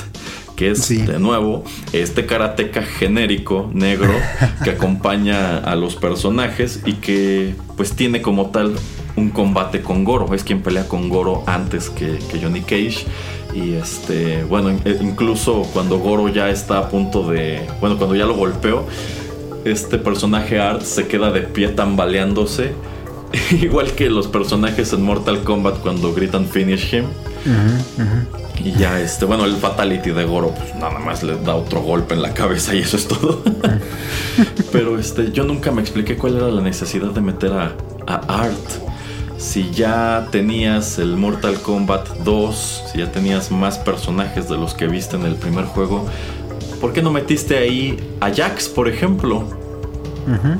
que 0.55 0.69
es 0.69 0.87
de 0.87 1.17
nuevo 1.17 1.63
este 1.93 2.27
karateca 2.27 2.83
genérico 2.83 3.71
negro 3.73 4.13
que 4.63 4.69
acompaña 4.71 5.57
a 5.57 5.75
los 5.75 5.95
personajes 5.95 6.81
y 6.85 6.93
que 6.93 7.55
pues 7.75 7.93
tiene 7.93 8.21
como 8.21 8.51
tal 8.51 8.75
un 9.15 9.29
combate 9.29 9.81
con 9.81 10.03
Goro. 10.03 10.33
Es 10.33 10.43
quien 10.43 10.61
pelea 10.61 10.87
con 10.87 11.09
Goro 11.09 11.43
antes 11.45 11.89
que, 11.89 12.19
Johnny 12.41 12.61
Cage. 12.61 13.05
Y 13.53 13.73
este, 13.73 14.43
bueno, 14.43 14.69
e, 14.69 14.97
incluso 15.01 15.63
cuando 15.73 15.99
Goro 15.99 16.29
ya 16.29 16.49
está 16.49 16.79
a 16.79 16.89
punto 16.89 17.29
de. 17.29 17.67
Bueno, 17.79 17.97
cuando 17.97 18.15
ya 18.15 18.25
lo 18.25 18.35
golpeó, 18.35 18.85
este 19.65 19.97
personaje 19.97 20.59
Art 20.59 20.81
se 20.81 21.07
queda 21.07 21.31
de 21.31 21.41
pie 21.41 21.69
tambaleándose. 21.69 22.73
Igual 23.51 23.91
que 23.91 24.09
los 24.09 24.27
personajes 24.27 24.93
en 24.93 25.03
Mortal 25.03 25.43
Kombat 25.43 25.79
cuando 25.79 26.13
gritan 26.13 26.45
finish 26.45 26.93
him. 26.93 27.05
Y 28.63 28.71
ya, 28.73 28.99
este, 29.01 29.25
bueno, 29.25 29.45
el 29.45 29.55
fatality 29.55 30.11
de 30.11 30.23
Goro, 30.25 30.53
pues 30.53 30.75
nada 30.75 30.99
más 30.99 31.23
le 31.23 31.35
da 31.37 31.55
otro 31.55 31.81
golpe 31.81 32.13
en 32.13 32.21
la 32.21 32.33
cabeza 32.33 32.73
y 32.73 32.79
eso 32.79 32.97
es 32.97 33.07
todo. 33.07 33.43
Pero 34.71 34.97
este, 34.97 35.31
yo 35.31 35.43
nunca 35.43 35.71
me 35.71 35.81
expliqué 35.81 36.15
cuál 36.15 36.37
era 36.37 36.47
la 36.47 36.61
necesidad 36.61 37.09
de 37.09 37.21
meter 37.21 37.51
a, 37.51 37.75
a 38.07 38.43
Art 38.43 38.62
si 39.53 39.69
ya 39.69 40.29
tenías 40.31 40.97
el 40.97 41.15
Mortal 41.15 41.61
Kombat 41.61 42.09
2, 42.23 42.85
si 42.91 42.97
ya 42.97 43.11
tenías 43.11 43.51
más 43.51 43.77
personajes 43.77 44.49
de 44.49 44.57
los 44.57 44.73
que 44.73 44.87
viste 44.87 45.15
en 45.15 45.27
el 45.27 45.35
primer 45.35 45.65
juego, 45.65 46.07
¿por 46.81 46.91
qué 46.91 47.03
no 47.03 47.11
metiste 47.11 47.59
ahí 47.59 47.99
a 48.19 48.33
Jax, 48.33 48.67
por 48.67 48.87
ejemplo? 48.87 49.43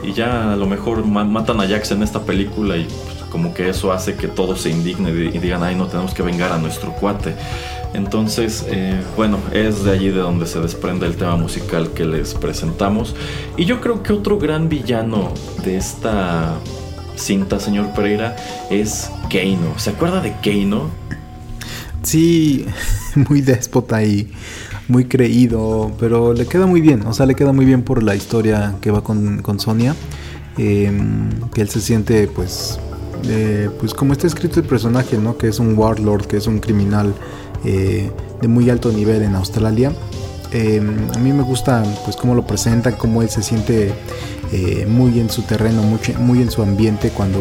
Y 0.03 0.13
ya 0.13 0.53
a 0.53 0.55
lo 0.57 0.67
mejor 0.67 1.03
matan 1.07 1.59
a 1.59 1.67
Jax 1.67 1.89
en 1.89 2.03
esta 2.03 2.21
película 2.21 2.77
y 2.77 2.83
pues, 2.83 3.29
como 3.31 3.55
que 3.55 3.67
eso 3.67 3.91
hace 3.91 4.13
que 4.13 4.27
todo 4.27 4.55
se 4.55 4.69
indigne 4.69 5.09
y 5.09 5.39
digan, 5.39 5.63
ay, 5.63 5.73
no 5.73 5.87
tenemos 5.87 6.13
que 6.13 6.21
vengar 6.21 6.51
a 6.51 6.59
nuestro 6.59 6.91
cuate. 6.91 7.33
Entonces, 7.95 8.63
eh, 8.69 9.01
bueno, 9.17 9.39
es 9.53 9.83
de 9.85 9.91
allí 9.91 10.09
de 10.09 10.19
donde 10.19 10.45
se 10.45 10.59
desprende 10.59 11.07
el 11.07 11.15
tema 11.15 11.35
musical 11.35 11.89
que 11.95 12.05
les 12.05 12.35
presentamos. 12.35 13.15
Y 13.57 13.65
yo 13.65 13.81
creo 13.81 14.03
que 14.03 14.13
otro 14.13 14.37
gran 14.37 14.69
villano 14.69 15.31
de 15.63 15.77
esta 15.77 16.59
cinta, 17.15 17.59
señor 17.59 17.93
Pereira, 17.93 18.35
es 18.69 19.09
Keino. 19.29 19.77
¿Se 19.77 19.91
acuerda 19.91 20.21
de 20.21 20.33
Keino? 20.41 20.89
Sí, 22.03 22.65
muy 23.29 23.41
déspota 23.41 24.03
y 24.03 24.31
muy 24.87 25.05
creído, 25.05 25.91
pero 25.99 26.33
le 26.33 26.45
queda 26.45 26.65
muy 26.65 26.81
bien, 26.81 27.05
o 27.07 27.13
sea, 27.13 27.25
le 27.25 27.35
queda 27.35 27.53
muy 27.53 27.65
bien 27.65 27.83
por 27.83 28.03
la 28.03 28.15
historia 28.15 28.75
que 28.81 28.91
va 28.91 29.01
con, 29.03 29.59
Sonia, 29.59 29.95
em, 30.57 31.29
que 31.53 31.61
él 31.61 31.69
se 31.69 31.79
siente 31.79 32.27
pues, 32.27 32.79
eh, 33.25 33.69
pues 33.79 33.93
como 33.93 34.13
está 34.13 34.27
escrito 34.27 34.59
el 34.59 34.65
personaje, 34.65 35.17
¿no? 35.17 35.37
Que 35.37 35.47
es 35.47 35.59
un 35.59 35.77
warlord, 35.77 36.25
que 36.25 36.37
es 36.37 36.47
un 36.47 36.59
criminal 36.59 37.13
eh, 37.63 38.11
de 38.41 38.47
muy 38.47 38.69
alto 38.69 38.91
nivel 38.91 39.23
en 39.23 39.35
Australia. 39.35 39.93
Em, 40.51 41.09
a 41.15 41.17
mí 41.19 41.31
me 41.31 41.43
gusta 41.43 41.83
pues 42.03 42.15
cómo 42.17 42.35
lo 42.35 42.45
presentan, 42.45 42.95
cómo 42.97 43.21
él 43.21 43.29
se 43.29 43.41
siente 43.41 43.91
eh, 44.55 44.85
muy 44.85 45.19
en 45.19 45.31
su 45.31 45.41
terreno, 45.41 45.81
muy, 46.19 46.41
en 46.43 46.51
su 46.51 46.61
ambiente 46.61 47.09
cuando 47.09 47.39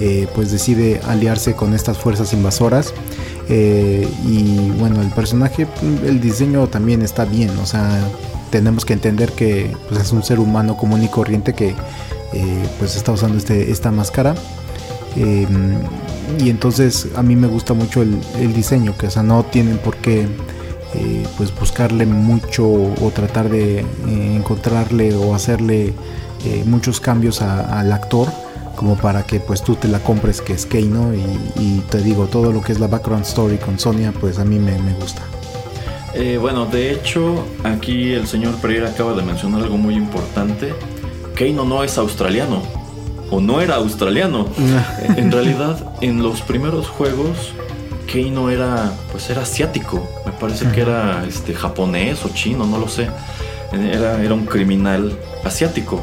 eh, 0.00 0.26
pues 0.34 0.50
decide 0.50 0.98
aliarse 1.06 1.52
con 1.52 1.74
estas 1.74 1.98
fuerzas 1.98 2.32
invasoras. 2.32 2.94
Eh, 3.50 4.08
y 4.26 4.70
bueno, 4.78 5.02
el 5.02 5.10
personaje, 5.10 5.66
el 6.02 6.18
diseño 6.18 6.66
también 6.68 7.02
está 7.02 7.26
bien, 7.26 7.50
o 7.58 7.66
sea, 7.66 8.08
tenemos 8.50 8.86
que 8.86 8.94
entender 8.94 9.32
que 9.32 9.70
pues, 9.90 10.00
es 10.00 10.12
un 10.12 10.22
ser 10.22 10.40
humano 10.40 10.78
común 10.78 11.02
y 11.02 11.08
corriente 11.08 11.52
que 11.52 11.74
pues 12.78 12.96
está 12.96 13.12
usando 13.12 13.36
este, 13.36 13.70
esta 13.70 13.90
máscara. 13.90 14.34
y 15.14 16.48
entonces 16.48 17.08
a 17.16 17.22
mí 17.22 17.36
me 17.36 17.48
gusta 17.48 17.74
mucho 17.74 18.00
el, 18.00 18.54
diseño, 18.54 18.96
que 18.96 19.08
o 19.08 19.22
no 19.22 19.42
tienen 19.42 19.76
por 19.76 19.96
qué 19.96 20.26
pues 21.36 21.54
buscarle 21.54 22.06
mucho 22.06 22.66
o 22.66 23.10
tratar 23.14 23.50
de 23.50 23.84
encontrarle 24.08 25.14
o 25.14 25.34
hacerle 25.34 25.92
eh, 26.44 26.64
muchos 26.66 27.00
cambios 27.00 27.42
al 27.42 27.92
actor 27.92 28.28
como 28.76 28.96
para 28.96 29.24
que 29.24 29.40
pues 29.40 29.62
tú 29.62 29.74
te 29.74 29.88
la 29.88 29.98
compres 29.98 30.40
que 30.40 30.54
es 30.54 30.64
Keino 30.64 31.12
y, 31.14 31.18
y, 31.60 31.84
te 31.90 31.98
digo 31.98 32.28
todo 32.28 32.50
lo 32.50 32.62
que 32.62 32.72
es 32.72 32.80
la 32.80 32.86
background 32.86 33.26
story 33.26 33.58
con 33.58 33.78
Sonia 33.78 34.10
pues 34.18 34.38
a 34.38 34.44
mí 34.46 34.58
me, 34.58 34.72
gusta. 34.94 35.20
Eh, 36.14 36.38
bueno 36.40 36.64
de 36.64 36.90
hecho 36.90 37.44
aquí 37.62 38.12
el 38.12 38.26
señor 38.26 38.54
Pereira 38.56 38.88
acaba 38.88 39.12
de 39.12 39.22
mencionar 39.22 39.62
algo 39.62 39.76
muy 39.76 39.94
importante. 39.96 40.72
Keino 41.34 41.64
no 41.64 41.84
es 41.84 41.98
australiano 41.98 42.62
o 43.30 43.40
no 43.40 43.60
era 43.60 43.76
australiano. 43.76 44.46
En 45.16 45.30
realidad 45.30 45.92
en 46.00 46.22
los 46.22 46.40
primeros 46.40 46.88
juegos 46.88 47.52
Keino 48.06 48.48
era 48.48 48.92
pues 49.12 49.28
era 49.28 49.42
asiático. 49.42 50.08
Me 50.24 50.32
parece 50.32 50.66
que 50.70 50.80
era 50.80 51.24
este 51.28 51.54
japonés 51.54 52.24
o 52.24 52.30
chino 52.30 52.64
no 52.64 52.78
lo 52.78 52.88
sé. 52.88 53.08
Era, 53.72 54.22
era 54.22 54.32
un 54.32 54.46
criminal 54.46 55.12
asiático. 55.44 56.02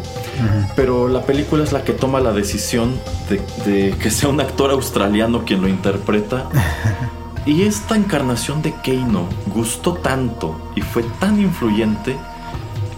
Pero 0.75 1.07
la 1.07 1.23
película 1.23 1.63
es 1.63 1.71
la 1.71 1.83
que 1.83 1.93
toma 1.93 2.19
la 2.19 2.33
decisión 2.33 2.99
de, 3.29 3.95
que 3.97 4.11
sea 4.11 4.29
un 4.29 4.39
actor 4.39 4.71
australiano 4.71 5.43
quien 5.45 5.61
lo 5.61 5.67
interpreta. 5.67 6.49
y 7.45 7.63
esta 7.63 7.95
encarnación 7.95 8.61
de 8.61 8.73
Keino 8.83 9.27
gustó 9.53 9.93
tanto 9.93 10.71
y 10.75 10.81
fue 10.81 11.03
tan 11.19 11.39
influyente 11.39 12.15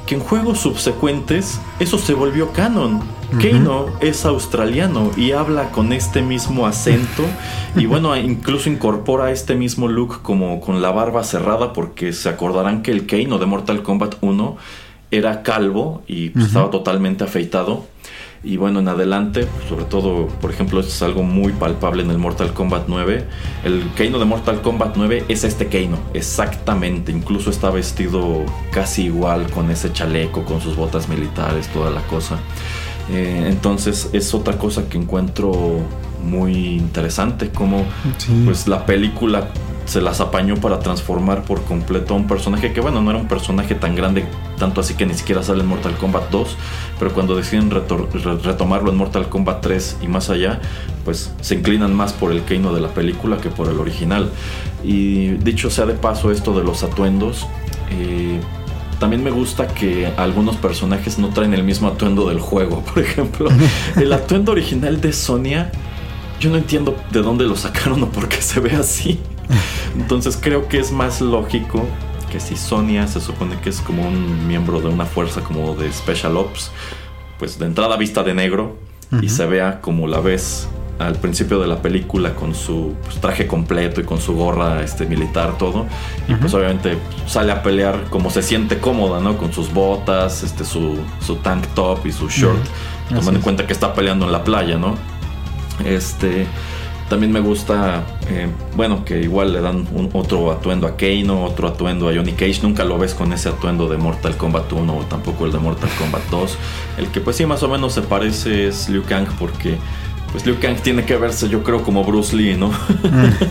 que 0.09 0.15
en 0.15 0.21
juegos 0.21 0.59
subsecuentes 0.59 1.61
eso 1.79 1.99
se 1.99 2.15
volvió 2.15 2.51
canon. 2.51 2.99
Keino 3.39 3.85
es 3.99 4.25
australiano 4.25 5.11
y 5.15 5.33
habla 5.33 5.69
con 5.69 5.93
este 5.93 6.23
mismo 6.23 6.65
acento 6.65 7.23
y 7.75 7.85
bueno, 7.85 8.17
incluso 8.17 8.71
incorpora 8.71 9.29
este 9.31 9.53
mismo 9.53 9.87
look 9.87 10.23
como 10.23 10.59
con 10.61 10.81
la 10.81 10.89
barba 10.89 11.23
cerrada 11.23 11.73
porque 11.73 12.11
se 12.11 12.27
acordarán 12.27 12.81
que 12.81 12.89
el 12.89 13.05
Keino 13.05 13.37
de 13.37 13.45
Mortal 13.45 13.83
Kombat 13.83 14.15
1 14.21 14.57
era 15.11 15.43
calvo 15.43 16.03
y 16.07 16.29
pues, 16.29 16.47
estaba 16.47 16.69
totalmente 16.69 17.23
afeitado. 17.23 17.85
Y 18.41 18.55
bueno, 18.55 18.79
en 18.79 18.87
adelante, 18.87 19.47
sobre 19.67 19.83
todo, 19.83 20.27
por 20.27 20.49
ejemplo, 20.49 20.79
esto 20.79 20.93
es 20.93 21.01
algo 21.01 21.23
muy 21.23 21.51
palpable 21.51 22.03
en 22.03 22.09
el 22.09 22.17
Mortal 22.17 22.53
Kombat 22.53 22.83
9. 22.87 23.25
El 23.65 23.83
Keino 23.97 24.17
de 24.17 24.23
Mortal 24.23 24.61
Kombat 24.61 24.95
9 24.95 25.25
es 25.27 25.43
este 25.43 25.67
Keino, 25.67 25.97
exactamente. 26.13 27.11
Incluso 27.11 27.49
está 27.49 27.69
vestido 27.69 28.45
casi 28.71 29.05
igual 29.05 29.49
con 29.51 29.69
ese 29.71 29.91
chaleco, 29.91 30.45
con 30.45 30.61
sus 30.61 30.77
botas 30.77 31.09
militares, 31.09 31.67
toda 31.67 31.89
la 31.89 32.01
cosa. 32.03 32.39
Eh, 33.11 33.45
entonces 33.47 34.09
es 34.13 34.33
otra 34.33 34.57
cosa 34.57 34.87
que 34.87 34.97
encuentro 34.97 35.81
muy 36.23 36.77
interesante, 36.77 37.49
como 37.49 37.83
pues 38.45 38.67
la 38.67 38.85
película 38.85 39.49
se 39.89 40.01
las 40.01 40.21
apañó 40.21 40.55
para 40.57 40.79
transformar 40.79 41.43
por 41.45 41.63
completo 41.63 42.13
a 42.13 42.17
un 42.17 42.27
personaje 42.27 42.73
que, 42.73 42.79
bueno, 42.79 43.01
no 43.01 43.09
era 43.09 43.19
un 43.19 43.27
personaje 43.27 43.73
tan 43.73 43.95
grande, 43.95 44.23
tanto 44.59 44.81
así 44.81 44.93
que 44.93 45.07
ni 45.07 45.15
siquiera 45.15 45.41
sale 45.41 45.61
en 45.61 45.67
Mortal 45.67 45.97
Kombat 45.97 46.29
2, 46.29 46.57
pero 46.99 47.11
cuando 47.11 47.35
deciden 47.35 47.71
retomarlo 47.71 48.91
en 48.91 48.97
Mortal 48.97 49.29
Kombat 49.29 49.61
3 49.61 49.97
y 50.03 50.07
más 50.07 50.29
allá, 50.29 50.59
pues 51.05 51.33
se 51.41 51.55
inclinan 51.55 51.95
más 51.95 52.13
por 52.13 52.31
el 52.31 52.43
Keino 52.43 52.71
de 52.71 52.81
la 52.81 52.89
película 52.89 53.37
que 53.37 53.49
por 53.49 53.67
el 53.67 53.79
original. 53.79 54.29
Y 54.83 55.29
dicho 55.29 55.71
sea 55.71 55.87
de 55.87 55.95
paso, 55.95 56.31
esto 56.31 56.53
de 56.53 56.63
los 56.63 56.83
atuendos. 56.83 57.47
Eh, 57.89 58.39
también 58.99 59.23
me 59.23 59.31
gusta 59.31 59.65
que 59.65 60.05
algunos 60.17 60.57
personajes 60.57 61.17
no 61.17 61.29
traen 61.29 61.55
el 61.55 61.63
mismo 61.63 61.87
atuendo 61.87 62.29
del 62.29 62.39
juego. 62.39 62.81
Por 62.93 63.01
ejemplo, 63.01 63.49
el 63.95 64.13
atuendo 64.13 64.51
original 64.51 65.01
de 65.01 65.13
Sonia, 65.13 65.71
yo 66.39 66.51
no 66.51 66.57
entiendo 66.57 66.95
de 67.11 67.23
dónde 67.23 67.45
lo 67.45 67.55
sacaron 67.55 68.03
o 68.03 68.09
por 68.09 68.29
qué 68.29 68.39
se 68.39 68.59
ve 68.59 68.71
así. 68.71 69.19
Entonces 69.95 70.37
creo 70.41 70.67
que 70.67 70.79
es 70.79 70.91
más 70.91 71.21
lógico 71.21 71.85
que 72.31 72.39
si 72.39 72.55
Sonia 72.55 73.07
se 73.07 73.19
supone 73.19 73.59
que 73.59 73.69
es 73.69 73.81
como 73.81 74.07
un 74.07 74.47
miembro 74.47 74.81
de 74.81 74.87
una 74.87 75.05
fuerza 75.05 75.41
como 75.41 75.75
de 75.75 75.91
Special 75.91 76.37
Ops, 76.37 76.71
pues 77.39 77.57
de 77.57 77.65
entrada 77.65 77.97
vista 77.97 78.23
de 78.23 78.33
negro 78.33 78.77
y 79.21 79.29
se 79.29 79.45
vea 79.47 79.81
como 79.81 80.07
la 80.07 80.19
ves 80.19 80.67
al 80.99 81.15
principio 81.15 81.59
de 81.59 81.67
la 81.67 81.81
película 81.81 82.35
con 82.35 82.53
su 82.53 82.93
pues, 83.03 83.19
traje 83.21 83.47
completo 83.47 84.01
y 84.01 84.03
con 84.03 84.19
su 84.19 84.35
gorra 84.35 84.83
este, 84.83 85.05
militar, 85.05 85.57
todo. 85.57 85.87
Y 86.27 86.35
pues 86.35 86.53
obviamente 86.53 86.97
sale 87.25 87.51
a 87.53 87.63
pelear 87.63 88.03
como 88.09 88.29
se 88.29 88.43
siente 88.43 88.79
cómoda, 88.79 89.21
¿no? 89.21 89.37
Con 89.37 89.53
sus 89.53 89.73
botas, 89.73 90.43
este, 90.43 90.65
su, 90.65 90.99
su 91.25 91.37
tank 91.37 91.65
top 91.73 92.05
y 92.05 92.11
su 92.11 92.27
short. 92.29 92.59
Tomando 93.07 93.39
en 93.39 93.41
cuenta 93.41 93.65
que 93.65 93.73
está 93.73 93.93
peleando 93.93 94.25
en 94.25 94.33
la 94.33 94.43
playa, 94.43 94.77
¿no? 94.77 94.95
Este. 95.83 96.45
También 97.09 97.31
me 97.31 97.39
gusta, 97.39 98.03
eh, 98.29 98.47
bueno, 98.75 99.03
que 99.03 99.19
igual 99.19 99.51
le 99.51 99.61
dan 99.61 99.87
un, 99.93 100.11
otro 100.13 100.51
atuendo 100.51 100.85
a 100.85 100.95
Kano, 100.95 101.43
otro 101.43 101.67
atuendo 101.67 102.07
a 102.07 102.13
Johnny 102.13 102.33
Cage. 102.33 102.59
Nunca 102.61 102.85
lo 102.85 102.99
ves 102.99 103.15
con 103.15 103.33
ese 103.33 103.49
atuendo 103.49 103.89
de 103.89 103.97
Mortal 103.97 104.37
Kombat 104.37 104.71
1 104.71 104.95
o 104.95 105.01
tampoco 105.05 105.47
el 105.47 105.51
de 105.51 105.57
Mortal 105.57 105.89
Kombat 105.97 106.21
2. 106.29 106.57
El 106.99 107.07
que 107.07 107.19
pues 107.19 107.35
sí 107.35 107.47
más 107.47 107.63
o 107.63 107.67
menos 107.67 107.93
se 107.93 108.03
parece 108.03 108.67
es 108.67 108.89
Liu 108.89 109.03
Kang 109.03 109.25
porque 109.39 109.77
pues 110.31 110.45
Liu 110.45 110.59
Kang 110.59 110.75
tiene 110.75 111.03
que 111.03 111.17
verse 111.17 111.49
yo 111.49 111.63
creo 111.63 111.81
como 111.81 112.03
Bruce 112.03 112.35
Lee, 112.35 112.55
¿no? 112.55 112.71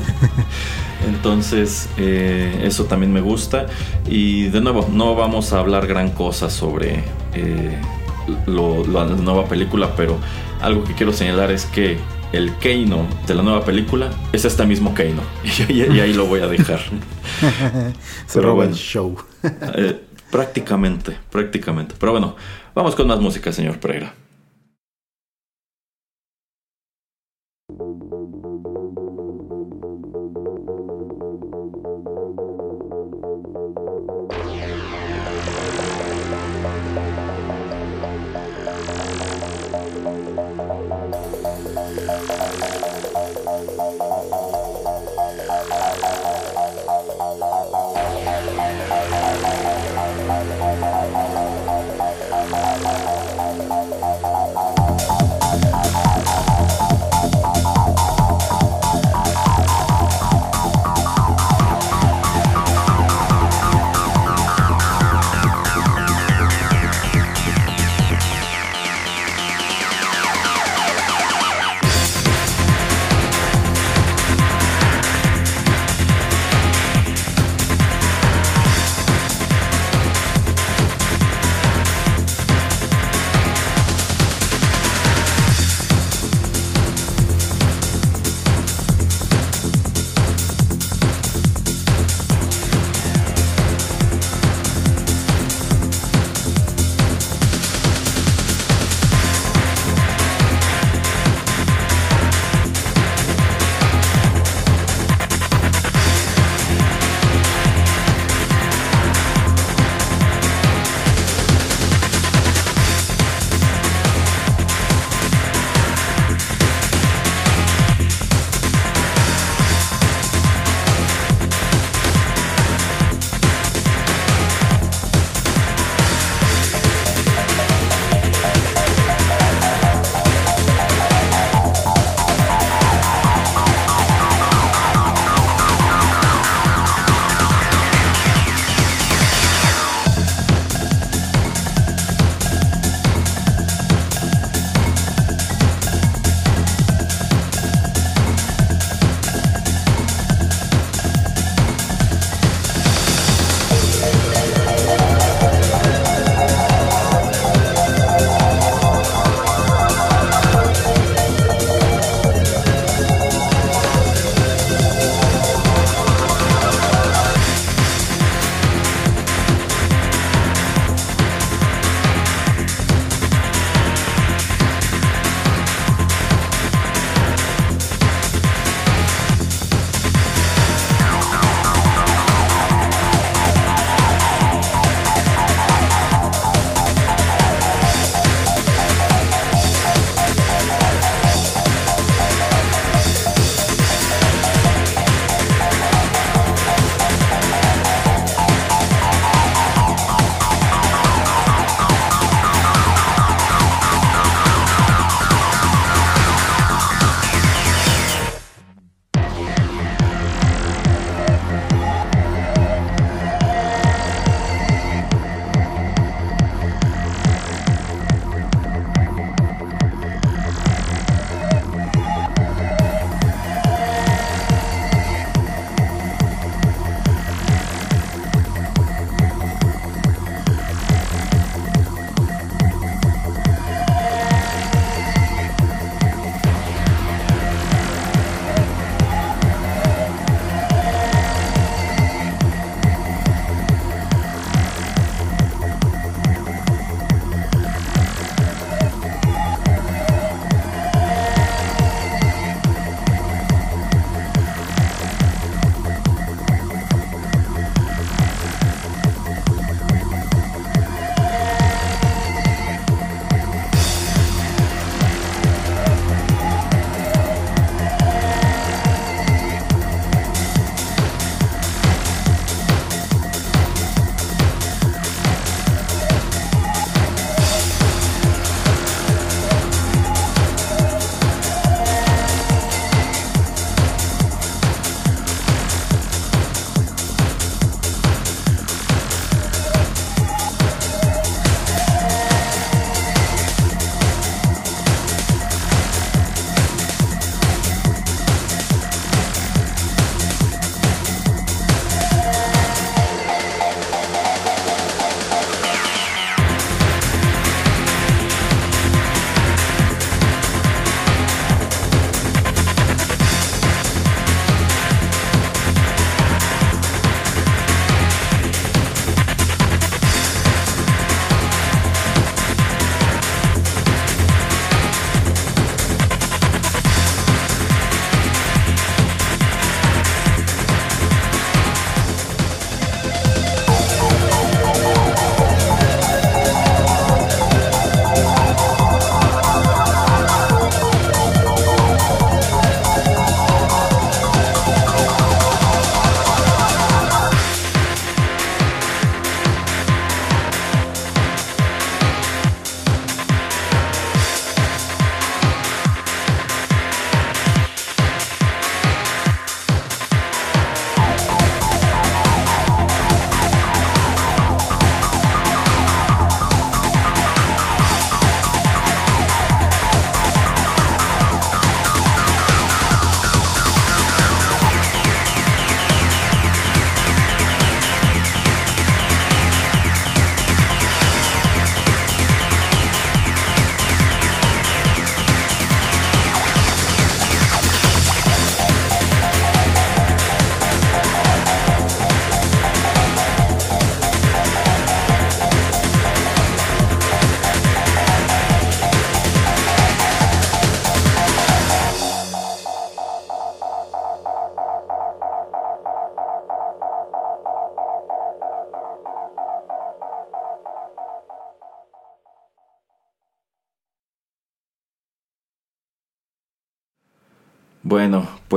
Entonces 1.09 1.89
eh, 1.97 2.61
eso 2.63 2.85
también 2.85 3.13
me 3.13 3.21
gusta. 3.21 3.67
Y 4.09 4.45
de 4.45 4.61
nuevo, 4.61 4.89
no 4.93 5.17
vamos 5.17 5.53
a 5.53 5.59
hablar 5.59 5.89
gran 5.89 6.11
cosa 6.11 6.49
sobre 6.49 7.03
eh, 7.35 7.77
la 8.47 9.05
nueva 9.05 9.47
película, 9.47 9.97
pero 9.97 10.17
algo 10.61 10.85
que 10.85 10.95
quiero 10.95 11.13
señalar 11.13 11.51
es 11.51 11.65
que 11.67 11.99
el 12.33 12.55
Keino 12.57 13.07
de 13.27 13.35
la 13.35 13.43
nueva 13.43 13.65
película 13.65 14.11
es 14.33 14.45
este 14.45 14.65
mismo 14.67 14.95
Keino. 14.95 15.23
Y, 15.69 15.83
ahí 16.01 16.13
lo 16.13 16.27
voy 16.27 16.41
a 16.41 16.47
dejar. 16.47 16.81
Se 18.27 18.41
roba 18.41 18.65
el 18.65 18.75
show. 18.75 19.17
Eh, 19.75 20.01
prácticamente, 20.31 21.17
prácticamente. 21.31 21.95
Pero 21.99 22.13
bueno, 22.13 22.37
vamos 22.75 22.97
con 22.97 23.07
más 23.07 23.21
música, 23.21 23.53
señor 23.53 23.79
Pereira. 23.79 24.13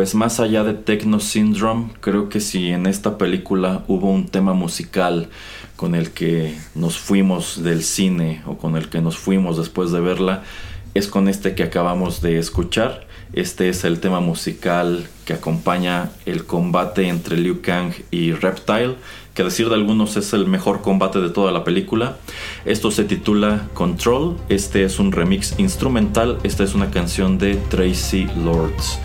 Pues 0.02 0.16
más 0.16 0.40
allá 0.40 0.64
de 0.64 0.74
Techno 0.74 1.20
Syndrome, 1.20 1.92
creo 2.00 2.28
que 2.28 2.40
si 2.40 2.70
en 2.70 2.88
esta 2.88 3.20
película 3.20 3.84
hubo 3.88 4.10
un 4.10 4.26
tema 4.26 4.56
musical 4.56 5.30
con 5.76 5.94
el 5.94 6.10
que 6.10 6.58
nos 6.74 6.98
fuimos 6.98 7.62
del 7.62 7.84
cine 7.84 8.42
o 8.48 8.58
con 8.58 8.76
el 8.76 8.90
que 8.90 9.00
nos 9.00 9.20
fuimos 9.20 9.60
después 9.60 9.92
de 9.92 10.00
verla, 10.00 10.42
es 10.96 11.08
con 11.08 11.28
este 11.28 11.54
que 11.54 11.62
acabamos 11.62 12.20
de 12.20 12.40
escuchar. 12.40 13.06
Este 13.34 13.70
es 13.70 13.84
el 13.84 14.00
tema 14.00 14.22
musical 14.22 15.08
que 15.24 15.34
acompaña 15.34 16.10
el 16.26 16.46
combate 16.46 17.08
entre 17.08 17.38
Liu 17.38 17.62
Kang 17.62 17.94
y 18.10 18.32
Reptile, 18.32 18.96
que 19.36 19.44
a 19.44 19.46
decir 19.46 19.70
de 19.70 19.76
algunos 19.76 20.18
es 20.18 20.34
el 20.34 20.48
mejor 20.48 20.82
combate 20.82 21.22
de 21.22 21.30
toda 21.30 21.52
la 21.52 21.64
película. 21.64 22.18
Esto 22.66 22.90
se 22.90 23.04
titula 23.04 23.70
Control, 23.76 24.36
este 24.50 24.84
es 24.84 24.98
un 24.98 25.12
remix 25.12 25.60
instrumental, 25.60 26.40
esta 26.42 26.64
es 26.64 26.74
una 26.74 26.90
canción 26.90 27.38
de 27.38 27.54
Tracy 27.70 28.28
Lords. 28.44 28.98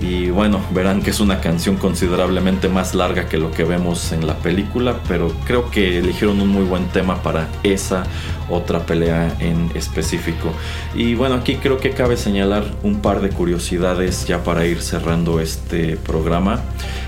Y 0.00 0.30
bueno, 0.30 0.60
verán 0.72 1.02
que 1.02 1.10
es 1.10 1.18
una 1.18 1.40
canción 1.40 1.76
considerablemente 1.76 2.68
más 2.68 2.94
larga 2.94 3.28
que 3.28 3.36
lo 3.36 3.50
que 3.50 3.64
vemos 3.64 4.12
en 4.12 4.26
la 4.26 4.36
película, 4.36 5.00
pero 5.08 5.32
creo 5.44 5.70
que 5.70 5.98
eligieron 5.98 6.40
un 6.40 6.48
muy 6.48 6.64
buen 6.64 6.86
tema 6.88 7.20
para 7.22 7.48
esa 7.64 8.04
otra 8.48 8.86
pelea 8.86 9.34
en 9.40 9.70
específico. 9.74 10.52
Y 10.94 11.14
bueno, 11.14 11.34
aquí 11.34 11.56
creo 11.56 11.78
que 11.78 11.90
cabe 11.90 12.16
señalar 12.16 12.64
un 12.84 13.00
par 13.00 13.20
de 13.20 13.30
curiosidades 13.30 14.26
ya 14.26 14.44
para 14.44 14.66
ir 14.66 14.80
cerrando 14.82 15.40
este 15.40 15.96
programa. 15.96 16.60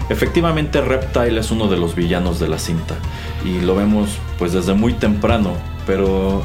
Efectivamente, 0.08 0.80
Reptile 0.80 1.38
es 1.38 1.52
uno 1.52 1.68
de 1.68 1.76
los 1.76 1.94
villanos 1.94 2.40
de 2.40 2.48
la 2.48 2.58
cinta 2.58 2.96
y 3.44 3.60
lo 3.60 3.76
vemos 3.76 4.18
pues 4.36 4.52
desde 4.52 4.74
muy 4.74 4.94
temprano, 4.94 5.52
pero 5.86 6.42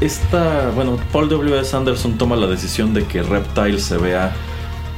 esta, 0.00 0.70
bueno, 0.74 0.98
Paul 1.12 1.28
W.S. 1.28 1.76
Anderson 1.76 2.16
toma 2.16 2.36
la 2.36 2.46
decisión 2.46 2.94
de 2.94 3.04
que 3.04 3.22
Reptile 3.22 3.78
se 3.78 3.98
vea 3.98 4.34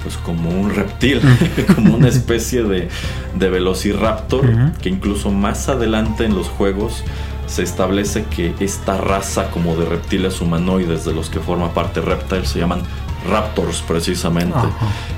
pues 0.07 0.19
como 0.19 0.51
un 0.51 0.73
reptil, 0.73 1.21
como 1.75 1.97
una 1.97 2.07
especie 2.07 2.63
de, 2.63 2.89
de 3.35 3.51
velociraptor, 3.51 4.73
que 4.81 4.89
incluso 4.89 5.33
más 5.33 5.69
adelante 5.69 6.25
en 6.25 6.37
los 6.37 6.47
juegos 6.47 7.03
se 7.49 7.65
establece 7.65 8.25
que 8.25 8.55
esta 8.61 8.99
raza 8.99 9.51
como 9.51 9.75
de 9.75 9.85
reptiles 9.85 10.41
humanoides 10.41 11.05
de 11.05 11.13
los 11.13 11.29
que 11.29 11.41
forma 11.41 11.75
parte 11.75 12.01
Reptile 12.01 12.47
se 12.47 12.61
llaman 12.61 12.83
Raptors 13.29 13.83
precisamente. 13.83 14.59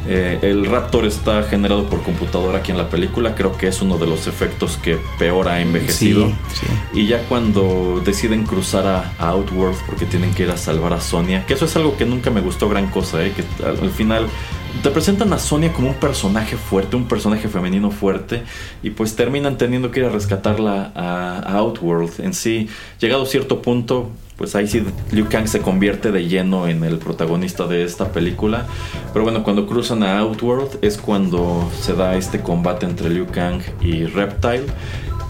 Eh, 0.07 0.39
el 0.43 0.67
Raptor 0.67 1.05
está 1.05 1.43
generado 1.43 1.85
por 1.85 2.03
computadora 2.03 2.59
aquí 2.59 2.71
en 2.71 2.79
la 2.79 2.89
película, 2.89 3.35
creo 3.35 3.57
que 3.57 3.69
es 3.69 3.83
uno 3.83 3.99
de 3.99 4.07
los 4.07 4.27
efectos 4.27 4.79
que 4.79 4.99
peor 5.19 5.49
ha 5.49 5.61
envejecido. 5.61 6.33
Y 6.93 7.07
ya 7.07 7.23
cuando 7.29 8.01
deciden 8.05 8.45
cruzar 8.45 8.87
a, 8.87 9.13
Outworld 9.19 9.77
porque 9.87 10.07
tienen 10.07 10.33
que 10.33 10.45
ir 10.45 10.51
a 10.51 10.57
salvar 10.57 10.93
a 10.93 11.01
Sonia, 11.01 11.45
que 11.45 11.55
eso 11.55 11.67
es 11.67 11.77
algo 11.77 11.97
que 11.97 12.07
nunca 12.07 12.31
me 12.31 12.41
gustó 12.41 12.69
gran 12.69 12.87
cosa, 12.89 13.23
eh, 13.25 13.33
que 13.33 13.45
al 13.65 13.91
final 13.91 14.27
te 14.83 14.91
presentan 14.91 15.33
a 15.33 15.39
Sonia 15.39 15.73
como 15.73 15.89
un 15.89 15.95
personaje 15.95 16.57
fuerte, 16.57 16.97
un 16.97 17.09
personaje 17.09 17.49
femenino 17.49 17.91
fuerte, 17.91 18.43
y 18.83 18.91
pues 18.91 19.17
terminan 19.17 19.59
teniendo 19.59 19.91
que 19.91 20.01
ir 20.01 20.07
a 20.07 20.11
rescatarla 20.11 20.93
a, 20.95 21.57
Outworld. 21.59 22.21
En 22.21 22.33
sí, 22.33 22.69
llegado 23.01 23.25
a 23.25 23.27
cierto 23.27 23.61
punto, 23.61 24.11
pues 24.37 24.55
ahí 24.55 24.69
sí 24.69 24.85
Liu 25.11 25.29
Kang 25.29 25.49
se 25.49 25.61
convierte 25.61 26.13
de 26.13 26.29
lleno 26.29 26.69
en 26.69 26.85
el 26.85 26.99
protagonista 26.99 27.67
de 27.67 27.83
esta 27.83 28.13
película. 28.13 28.67
Pero 29.13 29.25
bueno, 29.25 29.43
cuando 29.43 29.67
cruzan 29.67 30.05
a 30.05 30.19
Outworld 30.19 30.79
es 30.83 30.97
cuando 30.97 31.69
se 31.81 31.95
da 31.95 32.17
este 32.17 32.41
combate 32.41 32.87
entre 32.87 33.11
Liu 33.11 33.27
Kang 33.27 33.61
y 33.81 34.05
Reptile. 34.05 34.67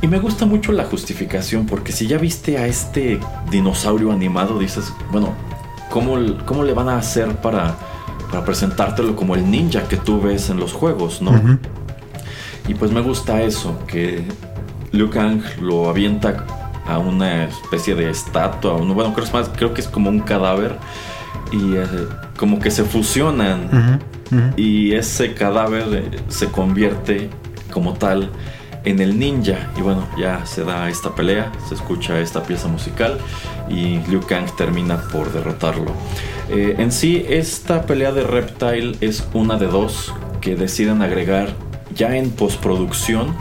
Y 0.03 0.07
me 0.07 0.19
gusta 0.19 0.47
mucho 0.47 0.73
la 0.73 0.85
justificación, 0.85 1.67
porque 1.67 1.93
si 1.93 2.07
ya 2.07 2.19
viste 2.19 2.59
a 2.59 2.67
este 2.67 3.19
dinosaurio 3.51 4.13
animado, 4.13 4.59
dices, 4.59 4.93
bueno, 5.11 5.35
¿cómo, 5.91 6.19
cómo 6.45 6.63
le 6.63 6.73
van 6.73 6.89
a 6.89 6.99
hacer 6.99 7.35
para, 7.37 7.77
para 8.31 8.45
presentártelo 8.45 9.17
como 9.17 9.35
el 9.35 9.51
ninja 9.51 9.83
que 9.89 9.97
tú 9.97 10.21
ves 10.21 10.51
en 10.51 10.59
los 10.59 10.73
juegos, 10.73 11.23
no? 11.23 11.59
Y 12.69 12.75
pues 12.75 12.93
me 12.93 13.01
gusta 13.01 13.43
eso, 13.43 13.79
que 13.87 14.25
Liu 14.93 15.11
Kang 15.11 15.43
lo 15.61 15.89
avienta 15.89 16.45
a 16.87 16.99
una 16.99 17.45
especie 17.45 17.95
de 17.95 18.11
estatua, 18.11 18.73
bueno, 18.73 19.15
creo, 19.15 19.27
más, 19.33 19.51
creo 19.51 19.75
que 19.75 19.81
es 19.81 19.89
como 19.89 20.11
un 20.11 20.21
cadáver 20.21 20.77
y 21.53 21.77
eh, 21.77 21.87
como 22.37 22.59
que 22.59 22.71
se 22.71 22.85
fusionan 22.85 24.01
y 24.57 24.93
ese 24.93 25.35
cadáver 25.35 25.85
eh, 25.93 26.21
se 26.29 26.49
convierte 26.49 27.31
como 27.73 27.95
tal 27.95 28.31
en 28.85 29.01
el 29.01 29.19
ninja 29.19 29.71
y 29.77 29.83
bueno, 29.83 30.07
ya 30.19 30.47
se 30.47 30.65
da 30.65 30.89
esta 30.89 31.15
pelea, 31.15 31.53
se 31.69 31.75
escucha 31.75 32.19
esta 32.21 32.43
pieza 32.43 32.69
musical 32.69 33.19
y 33.69 33.99
Liu 34.09 34.21
Kang 34.21 34.47
termina 34.57 34.97
por 35.13 35.33
derrotarlo. 35.33 35.93
Eh, 36.51 36.77
en 36.79 36.93
sí, 36.93 37.25
esta 37.29 37.87
pelea 37.87 38.13
de 38.13 38.23
Reptile 38.23 38.97
es 39.01 39.27
una 39.35 39.59
de 39.59 39.67
dos 39.67 40.15
que 40.41 40.57
deciden 40.57 41.03
agregar 41.03 41.55
ya 41.95 42.17
en 42.17 42.31
postproducción 42.31 43.35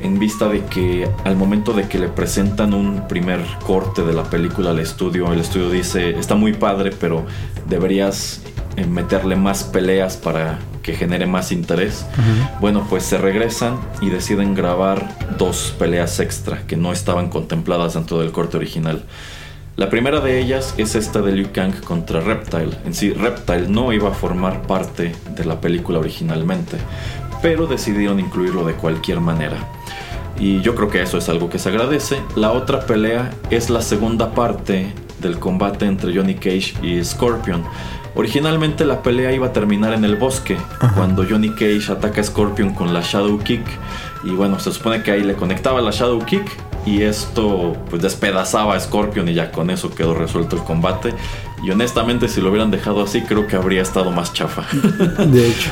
en 0.00 0.18
vista 0.18 0.48
de 0.48 0.64
que 0.64 1.08
al 1.24 1.36
momento 1.36 1.72
de 1.72 1.88
que 1.88 1.98
le 1.98 2.08
presentan 2.08 2.74
un 2.74 3.06
primer 3.06 3.40
corte 3.66 4.02
de 4.02 4.12
la 4.12 4.24
película 4.24 4.70
al 4.70 4.78
estudio, 4.78 5.32
el 5.32 5.40
estudio 5.40 5.70
dice, 5.70 6.18
está 6.18 6.34
muy 6.34 6.54
padre, 6.54 6.90
pero 6.98 7.26
deberías 7.68 8.42
eh, 8.76 8.86
meterle 8.86 9.36
más 9.36 9.64
peleas 9.64 10.16
para 10.16 10.58
que 10.82 10.94
genere 10.94 11.26
más 11.26 11.52
interés. 11.52 12.06
Bueno, 12.60 12.86
pues 12.88 13.04
se 13.04 13.18
regresan 13.18 13.78
y 14.00 14.08
deciden 14.08 14.54
grabar 14.54 15.14
dos 15.36 15.74
peleas 15.78 16.18
extra 16.20 16.66
que 16.66 16.76
no 16.76 16.92
estaban 16.92 17.28
contempladas 17.28 17.94
dentro 17.94 18.18
del 18.20 18.32
corte 18.32 18.56
original. 18.56 19.04
La 19.80 19.88
primera 19.88 20.20
de 20.20 20.38
ellas 20.38 20.74
es 20.76 20.94
esta 20.94 21.22
de 21.22 21.32
Liu 21.32 21.52
Kang 21.54 21.72
contra 21.80 22.20
Reptile. 22.20 22.76
En 22.84 22.92
sí, 22.92 23.14
Reptile 23.14 23.66
no 23.66 23.94
iba 23.94 24.10
a 24.10 24.12
formar 24.12 24.60
parte 24.66 25.14
de 25.34 25.44
la 25.46 25.58
película 25.58 25.98
originalmente, 25.98 26.76
pero 27.40 27.66
decidieron 27.66 28.20
incluirlo 28.20 28.66
de 28.66 28.74
cualquier 28.74 29.20
manera. 29.20 29.56
Y 30.38 30.60
yo 30.60 30.74
creo 30.74 30.90
que 30.90 31.00
eso 31.00 31.16
es 31.16 31.30
algo 31.30 31.48
que 31.48 31.58
se 31.58 31.70
agradece. 31.70 32.20
La 32.36 32.52
otra 32.52 32.80
pelea 32.80 33.30
es 33.48 33.70
la 33.70 33.80
segunda 33.80 34.34
parte 34.34 34.92
del 35.18 35.38
combate 35.38 35.86
entre 35.86 36.14
Johnny 36.14 36.34
Cage 36.34 36.74
y 36.82 37.02
Scorpion. 37.02 37.64
Originalmente 38.14 38.84
la 38.84 39.02
pelea 39.02 39.32
iba 39.32 39.46
a 39.46 39.52
terminar 39.54 39.94
en 39.94 40.04
el 40.04 40.16
bosque, 40.16 40.58
cuando 40.94 41.24
Johnny 41.26 41.52
Cage 41.52 41.90
ataca 41.90 42.20
a 42.20 42.24
Scorpion 42.24 42.74
con 42.74 42.92
la 42.92 43.00
Shadow 43.00 43.38
Kick. 43.38 43.64
Y 44.24 44.32
bueno, 44.32 44.58
se 44.58 44.72
supone 44.72 45.02
que 45.02 45.10
ahí 45.10 45.22
le 45.22 45.36
conectaba 45.36 45.80
la 45.80 45.90
Shadow 45.90 46.22
Kick 46.26 46.69
y 46.86 47.02
esto 47.02 47.76
pues 47.88 48.02
despedazaba 48.02 48.74
a 48.74 48.80
Scorpion 48.80 49.28
y 49.28 49.34
ya 49.34 49.50
con 49.50 49.70
eso 49.70 49.94
quedó 49.94 50.14
resuelto 50.14 50.56
el 50.56 50.62
combate. 50.62 51.14
Y 51.62 51.70
honestamente, 51.70 52.26
si 52.28 52.40
lo 52.40 52.48
hubieran 52.50 52.70
dejado 52.70 53.02
así, 53.02 53.20
creo 53.20 53.46
que 53.46 53.54
habría 53.54 53.82
estado 53.82 54.10
más 54.10 54.32
chafa. 54.32 54.64
De 55.26 55.48
hecho. 55.48 55.70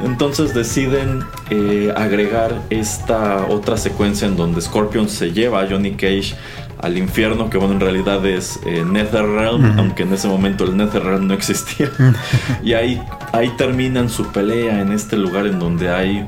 Entonces 0.00 0.54
deciden 0.54 1.24
eh, 1.50 1.92
agregar 1.94 2.62
esta 2.70 3.46
otra 3.46 3.76
secuencia 3.76 4.26
en 4.26 4.36
donde 4.36 4.62
Scorpion 4.62 5.08
se 5.08 5.32
lleva 5.32 5.60
a 5.60 5.68
Johnny 5.68 5.92
Cage 5.92 6.34
al 6.80 6.96
infierno, 6.98 7.50
que 7.50 7.58
bueno, 7.58 7.74
en 7.74 7.80
realidad 7.80 8.24
es 8.26 8.60
eh, 8.66 8.84
Netherrealm, 8.84 9.78
aunque 9.78 10.02
en 10.02 10.12
ese 10.12 10.28
momento 10.28 10.64
el 10.64 10.76
Netherrealm 10.76 11.26
no 11.26 11.34
existía. 11.34 11.90
y 12.62 12.74
ahí, 12.74 13.02
ahí 13.32 13.50
terminan 13.56 14.08
su 14.08 14.26
pelea 14.26 14.80
en 14.80 14.92
este 14.92 15.16
lugar 15.16 15.46
en 15.46 15.58
donde 15.58 15.90
hay 15.90 16.26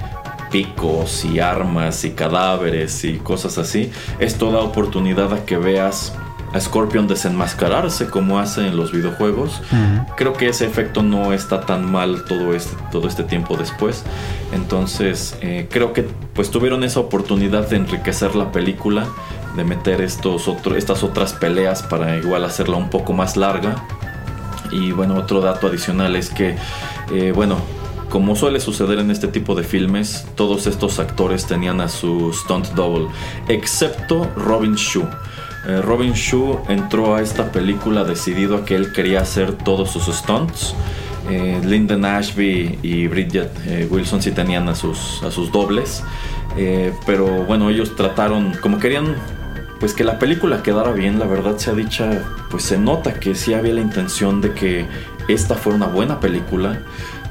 picos 0.50 1.24
y 1.24 1.40
armas 1.40 2.04
y 2.04 2.10
cadáveres 2.10 3.04
y 3.04 3.18
cosas 3.18 3.58
así. 3.58 3.90
Esto 4.18 4.50
da 4.50 4.60
oportunidad 4.60 5.32
a 5.32 5.44
que 5.44 5.56
veas 5.56 6.14
a 6.52 6.60
Scorpion 6.60 7.06
desenmascararse 7.06 8.08
como 8.08 8.38
hace 8.38 8.66
en 8.66 8.76
los 8.76 8.92
videojuegos. 8.92 9.60
Creo 10.16 10.32
que 10.32 10.48
ese 10.48 10.66
efecto 10.66 11.02
no 11.02 11.32
está 11.32 11.60
tan 11.60 11.90
mal 11.90 12.24
todo 12.24 12.54
este, 12.54 12.76
todo 12.90 13.06
este 13.06 13.22
tiempo 13.22 13.56
después. 13.56 14.04
Entonces 14.52 15.36
eh, 15.42 15.66
creo 15.70 15.92
que 15.92 16.06
pues 16.34 16.50
tuvieron 16.50 16.84
esa 16.84 17.00
oportunidad 17.00 17.68
de 17.68 17.76
enriquecer 17.76 18.34
la 18.34 18.50
película, 18.50 19.06
de 19.56 19.64
meter 19.64 20.00
estos 20.00 20.48
estas 20.76 21.02
otras 21.02 21.34
peleas 21.34 21.82
para 21.82 22.16
igual 22.16 22.44
hacerla 22.44 22.76
un 22.76 22.88
poco 22.88 23.12
más 23.12 23.36
larga. 23.36 23.84
Y 24.70 24.92
bueno, 24.92 25.14
otro 25.14 25.40
dato 25.40 25.66
adicional 25.66 26.14
es 26.14 26.28
que, 26.28 26.54
eh, 27.10 27.32
bueno, 27.34 27.56
como 28.09 28.36
suele 28.36 28.60
suceder 28.60 28.98
en 28.98 29.10
este 29.10 29.28
tipo 29.28 29.55
de 29.55 29.62
filmes, 29.62 30.26
todos 30.35 30.66
estos 30.66 30.98
actores 30.98 31.47
tenían 31.47 31.80
a 31.80 31.89
su 31.89 32.32
stunt 32.32 32.68
double, 32.68 33.09
excepto 33.48 34.30
Robin 34.36 34.74
Shue. 34.74 35.06
Eh, 35.66 35.82
Robin 35.82 36.12
Shue 36.12 36.59
entró 36.68 37.14
a 37.14 37.20
esta 37.20 37.52
película 37.52 38.05
decidido 38.05 38.56
a 38.56 38.64
que 38.64 38.74
él 38.74 38.93
quería 38.93 39.20
hacer 39.20 39.52
todos 39.52 39.90
sus 39.90 40.06
stunts. 40.06 40.74
Eh, 41.28 41.60
Lyndon 41.62 42.06
Ashby 42.06 42.78
y 42.82 43.06
Bridget 43.06 43.51
eh, 43.66 43.86
Wilson 43.90 44.22
sí 44.22 44.30
tenían 44.30 44.68
a 44.68 44.74
sus, 44.74 45.22
a 45.22 45.30
sus 45.30 45.52
dobles. 45.52 46.02
pero 47.06 47.44
bueno, 47.44 47.70
ellos 47.70 47.94
trataron, 47.94 48.55
como 48.60 48.78
querían 48.78 49.14
pues 49.78 49.94
que 49.94 50.02
la 50.02 50.18
película 50.18 50.62
quedara 50.62 50.93
bien, 50.93 51.18
la 51.18 51.26
verdad 51.26 51.56
sea 51.59 51.74
dicha, 51.74 52.24
pues 52.51 52.64
se 52.64 52.78
nota 52.78 53.14
que 53.14 53.35
sí 53.35 53.55
había 53.55 53.74
la 53.74 53.80
intención 53.80 54.40
de 54.40 54.52
que 54.52 54.86
esta 55.28 55.55
fuera 55.55 55.76
una 55.76 55.86
buena 55.86 56.18
película. 56.18 56.80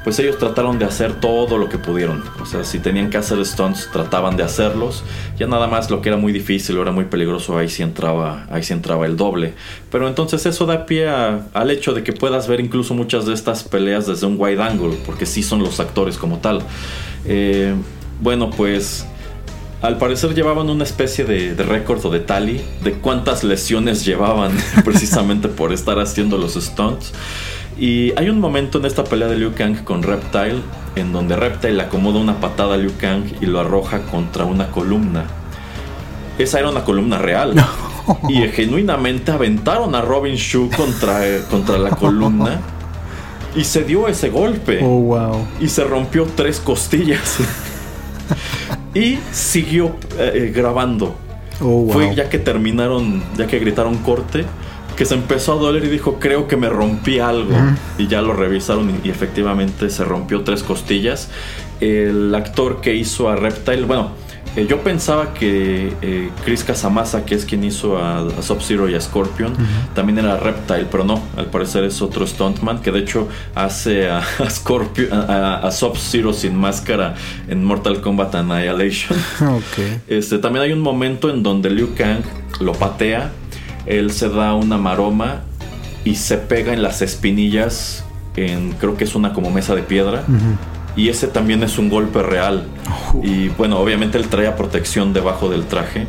Pues 0.04 0.18
ellos 0.18 0.38
trataron 0.38 0.78
de 0.78 0.84
hacer 0.84 1.20
todo 1.20 1.58
lo 1.58 1.68
que 1.68 1.78
pudieron. 1.78 2.22
O 2.40 2.46
sea, 2.46 2.64
si 2.64 2.78
tenían 2.78 3.10
que 3.10 3.16
hacer 3.16 3.44
stunts, 3.44 3.90
trataban 3.92 4.36
de 4.36 4.42
hacerlos. 4.42 5.02
Ya 5.38 5.46
nada 5.46 5.66
más 5.66 5.90
lo 5.90 6.00
que 6.00 6.08
era 6.08 6.18
muy 6.18 6.32
difícil 6.32 6.78
o 6.78 6.82
era 6.82 6.92
muy 6.92 7.04
peligroso, 7.04 7.58
ahí 7.58 7.68
sí 7.68 7.82
entraba, 7.82 8.46
ahí 8.50 8.62
sí 8.62 8.72
entraba 8.72 9.06
el 9.06 9.16
doble. 9.16 9.54
Pero 9.90 10.08
entonces 10.08 10.46
eso 10.46 10.66
da 10.66 10.86
pie 10.86 11.08
al 11.08 11.70
hecho 11.70 11.92
de 11.92 12.02
que 12.02 12.12
puedas 12.12 12.48
ver 12.48 12.60
incluso 12.60 12.94
muchas 12.94 13.26
de 13.26 13.34
estas 13.34 13.64
peleas 13.64 14.06
desde 14.06 14.26
un 14.26 14.36
wide 14.38 14.62
angle, 14.62 14.96
porque 15.04 15.26
sí 15.26 15.42
son 15.42 15.60
los 15.60 15.80
actores 15.80 16.16
como 16.16 16.38
tal. 16.38 16.62
Eh, 17.24 17.74
bueno, 18.20 18.50
pues 18.50 19.06
al 19.80 19.96
parecer 19.96 20.34
llevaban 20.34 20.70
una 20.70 20.82
especie 20.84 21.24
de, 21.24 21.54
de 21.54 21.62
récord 21.62 22.04
o 22.04 22.10
de 22.10 22.20
tally 22.20 22.60
de 22.82 22.92
cuántas 22.94 23.44
lesiones 23.44 24.04
llevaban 24.06 24.52
precisamente 24.84 25.48
por 25.48 25.72
estar 25.72 25.98
haciendo 25.98 26.38
los 26.38 26.54
stunts. 26.54 27.12
Y 27.78 28.12
hay 28.16 28.28
un 28.28 28.40
momento 28.40 28.78
en 28.78 28.86
esta 28.86 29.04
pelea 29.04 29.28
de 29.28 29.36
Liu 29.36 29.52
Kang 29.54 29.84
con 29.84 30.02
Reptile 30.02 30.60
en 30.96 31.12
donde 31.12 31.36
Reptile 31.36 31.80
acomoda 31.82 32.18
una 32.18 32.40
patada 32.40 32.74
a 32.74 32.76
Liu 32.76 32.92
Kang 32.98 33.24
y 33.40 33.46
lo 33.46 33.60
arroja 33.60 34.00
contra 34.02 34.44
una 34.44 34.70
columna. 34.70 35.24
Esa 36.38 36.58
era 36.60 36.70
una 36.70 36.84
columna 36.84 37.18
real. 37.18 37.54
Y 38.28 38.40
genuinamente 38.48 39.30
aventaron 39.30 39.94
a 39.94 40.00
Robin 40.00 40.34
Shu 40.34 40.70
contra, 40.74 41.20
contra 41.50 41.76
la 41.76 41.90
columna. 41.90 42.58
Y 43.54 43.64
se 43.64 43.84
dio 43.84 44.08
ese 44.08 44.30
golpe. 44.30 44.80
Oh, 44.82 45.00
wow. 45.00 45.46
Y 45.60 45.68
se 45.68 45.84
rompió 45.84 46.26
tres 46.34 46.58
costillas. 46.58 47.38
y 48.94 49.18
siguió 49.30 49.94
eh, 50.18 50.52
grabando. 50.54 51.16
Oh, 51.60 51.82
wow. 51.82 51.90
Fue 51.90 52.14
ya 52.14 52.30
que 52.30 52.38
terminaron, 52.38 53.22
ya 53.36 53.46
que 53.46 53.58
gritaron 53.58 53.98
corte, 53.98 54.46
que 54.98 55.04
se 55.04 55.14
empezó 55.14 55.52
a 55.52 55.56
doler 55.56 55.84
y 55.84 55.88
dijo, 55.88 56.18
creo 56.18 56.48
que 56.48 56.56
me 56.56 56.68
rompí 56.68 57.20
algo. 57.20 57.54
Y 57.98 58.08
ya 58.08 58.20
lo 58.20 58.32
revisaron 58.32 59.00
y, 59.04 59.08
efectivamente 59.08 59.90
se 59.90 60.02
rompió 60.02 60.42
tres 60.42 60.64
costillas. 60.64 61.30
El 61.80 62.34
actor 62.34 62.80
que 62.80 62.96
hizo 62.96 63.28
a 63.28 63.36
Reptile, 63.36 63.84
bueno, 63.84 64.10
eh, 64.56 64.66
yo 64.68 64.80
pensaba 64.80 65.34
que 65.34 65.92
eh, 66.02 66.30
Chris 66.44 66.64
Casamasa, 66.64 67.24
que 67.24 67.36
es 67.36 67.44
quien 67.44 67.62
hizo 67.62 67.96
a, 67.96 68.26
Sub-Zero 68.42 68.88
y 68.88 68.96
a 68.96 69.00
Scorpion, 69.00 69.54
también 69.94 70.18
era 70.18 70.36
Reptile, 70.36 70.88
pero 70.90 71.04
no, 71.04 71.22
al 71.36 71.46
parecer 71.46 71.84
es 71.84 72.02
otro 72.02 72.26
stuntman 72.26 72.80
que 72.80 72.90
de 72.90 72.98
hecho 72.98 73.28
hace 73.54 74.10
a, 74.10 74.20
Scorpion, 74.50 75.10
a, 75.12 75.70
Sub-Zero 75.70 76.32
sin 76.32 76.56
máscara 76.56 77.14
en 77.46 77.64
Mortal 77.64 78.00
Kombat 78.00 78.34
Annihilation. 78.34 79.16
Este, 80.08 80.38
también 80.38 80.64
hay 80.64 80.72
un 80.72 80.80
momento 80.80 81.30
en 81.30 81.44
donde 81.44 81.70
Liu 81.70 81.94
Kang 81.94 82.22
lo 82.60 82.72
patea 82.72 83.30
él 83.88 84.12
se 84.12 84.28
da 84.28 84.54
una 84.54 84.76
maroma 84.76 85.40
y 86.04 86.16
se 86.16 86.36
pega 86.36 86.74
en 86.74 86.82
las 86.82 87.00
espinillas 87.00 88.04
en 88.36 88.72
creo 88.72 88.96
que 88.96 89.04
es 89.04 89.14
una 89.14 89.32
como 89.32 89.50
mesa 89.50 89.74
de 89.74 89.82
piedra. 89.82 90.24
Y 90.94 91.08
ese 91.08 91.28
también 91.28 91.62
es 91.62 91.78
un 91.78 91.88
golpe 91.88 92.22
real. 92.22 92.64
Y 93.22 93.48
bueno, 93.48 93.78
obviamente 93.78 94.18
él 94.18 94.28
traía 94.28 94.56
protección 94.56 95.12
debajo 95.12 95.48
del 95.48 95.64
traje. 95.64 96.06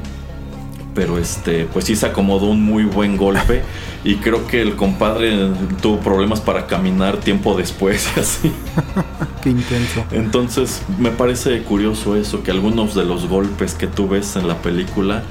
Pero 0.93 1.17
este, 1.17 1.65
pues 1.65 1.85
sí 1.85 1.95
se 1.95 2.07
acomodó 2.07 2.47
un 2.47 2.63
muy 2.63 2.83
buen 2.83 3.15
golpe. 3.15 3.63
y 4.03 4.15
creo 4.15 4.45
que 4.47 4.61
el 4.61 4.75
compadre 4.75 5.49
tuvo 5.81 5.99
problemas 5.99 6.39
para 6.39 6.67
caminar 6.67 7.17
tiempo 7.17 7.55
después 7.55 8.09
y 8.15 8.19
así. 8.19 8.51
Qué 9.43 9.51
intenso. 9.51 10.03
Entonces 10.11 10.81
me 10.97 11.11
parece 11.11 11.61
curioso 11.63 12.15
eso, 12.15 12.43
que 12.43 12.51
algunos 12.51 12.93
de 12.93 13.05
los 13.05 13.27
golpes 13.27 13.73
que 13.73 13.87
tú 13.87 14.07
ves 14.07 14.35
en 14.35 14.47
la 14.47 14.55
película 14.55 15.23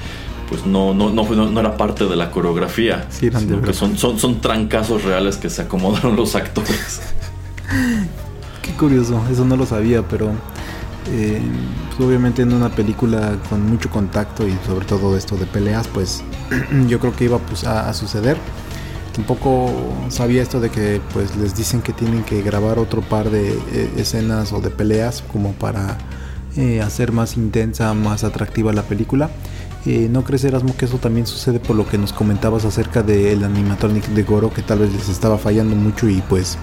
pues 0.48 0.64
no, 0.66 0.94
no, 0.94 1.10
no, 1.10 1.24
no, 1.24 1.60
era 1.60 1.76
parte 1.76 2.06
de 2.06 2.16
la 2.16 2.30
coreografía. 2.30 3.06
Sí, 3.10 3.30
que 3.30 3.72
son, 3.72 3.96
son, 3.96 4.18
son 4.18 4.40
trancazos 4.40 5.04
reales 5.04 5.36
que 5.36 5.50
se 5.50 5.62
acomodaron 5.62 6.16
los 6.16 6.34
actores. 6.34 7.00
Qué 8.62 8.72
curioso, 8.72 9.22
eso 9.30 9.44
no 9.44 9.56
lo 9.56 9.66
sabía, 9.66 10.02
pero 10.02 10.32
eh, 11.10 11.40
pues 11.88 12.06
obviamente 12.06 12.42
en 12.42 12.52
una 12.52 12.68
película 12.68 13.38
con 13.48 13.66
mucho 13.68 13.90
contacto 13.90 14.46
y 14.46 14.56
sobre 14.66 14.84
todo 14.84 15.16
esto 15.16 15.36
de 15.36 15.46
peleas, 15.46 15.88
pues 15.88 16.22
yo 16.88 17.00
creo 17.00 17.14
que 17.14 17.24
iba 17.24 17.38
pues, 17.38 17.64
a, 17.64 17.92
suceder. 17.94 18.36
Tampoco 19.14 19.72
sabía 20.10 20.42
esto 20.42 20.60
de 20.60 20.70
que 20.70 21.00
pues 21.12 21.36
les 21.36 21.56
dicen 21.56 21.82
que 21.82 21.92
tienen 21.92 22.22
que 22.22 22.40
grabar 22.42 22.78
otro 22.78 23.00
par 23.00 23.30
de 23.30 23.50
eh, 23.50 23.90
escenas 23.96 24.52
o 24.52 24.60
de 24.60 24.70
peleas 24.70 25.24
como 25.32 25.54
para 25.54 25.98
eh, 26.56 26.80
hacer 26.82 27.10
más 27.10 27.36
intensa, 27.36 27.94
más 27.94 28.22
atractiva 28.22 28.72
la 28.72 28.82
película. 28.82 29.30
Eh, 29.88 30.06
¿No 30.10 30.22
crees, 30.22 30.44
Erasmo, 30.44 30.76
que 30.76 30.84
eso 30.84 30.98
también 30.98 31.26
sucede 31.26 31.60
por 31.60 31.74
lo 31.74 31.88
que 31.88 31.96
nos 31.96 32.12
comentabas 32.12 32.66
acerca 32.66 33.02
del 33.02 33.42
animatronic 33.42 34.04
de 34.08 34.22
Goro, 34.22 34.52
que 34.52 34.60
tal 34.60 34.80
vez 34.80 34.92
les 34.92 35.08
estaba 35.08 35.38
fallando 35.38 35.74
mucho 35.74 36.10
y 36.10 36.20
pues 36.28 36.58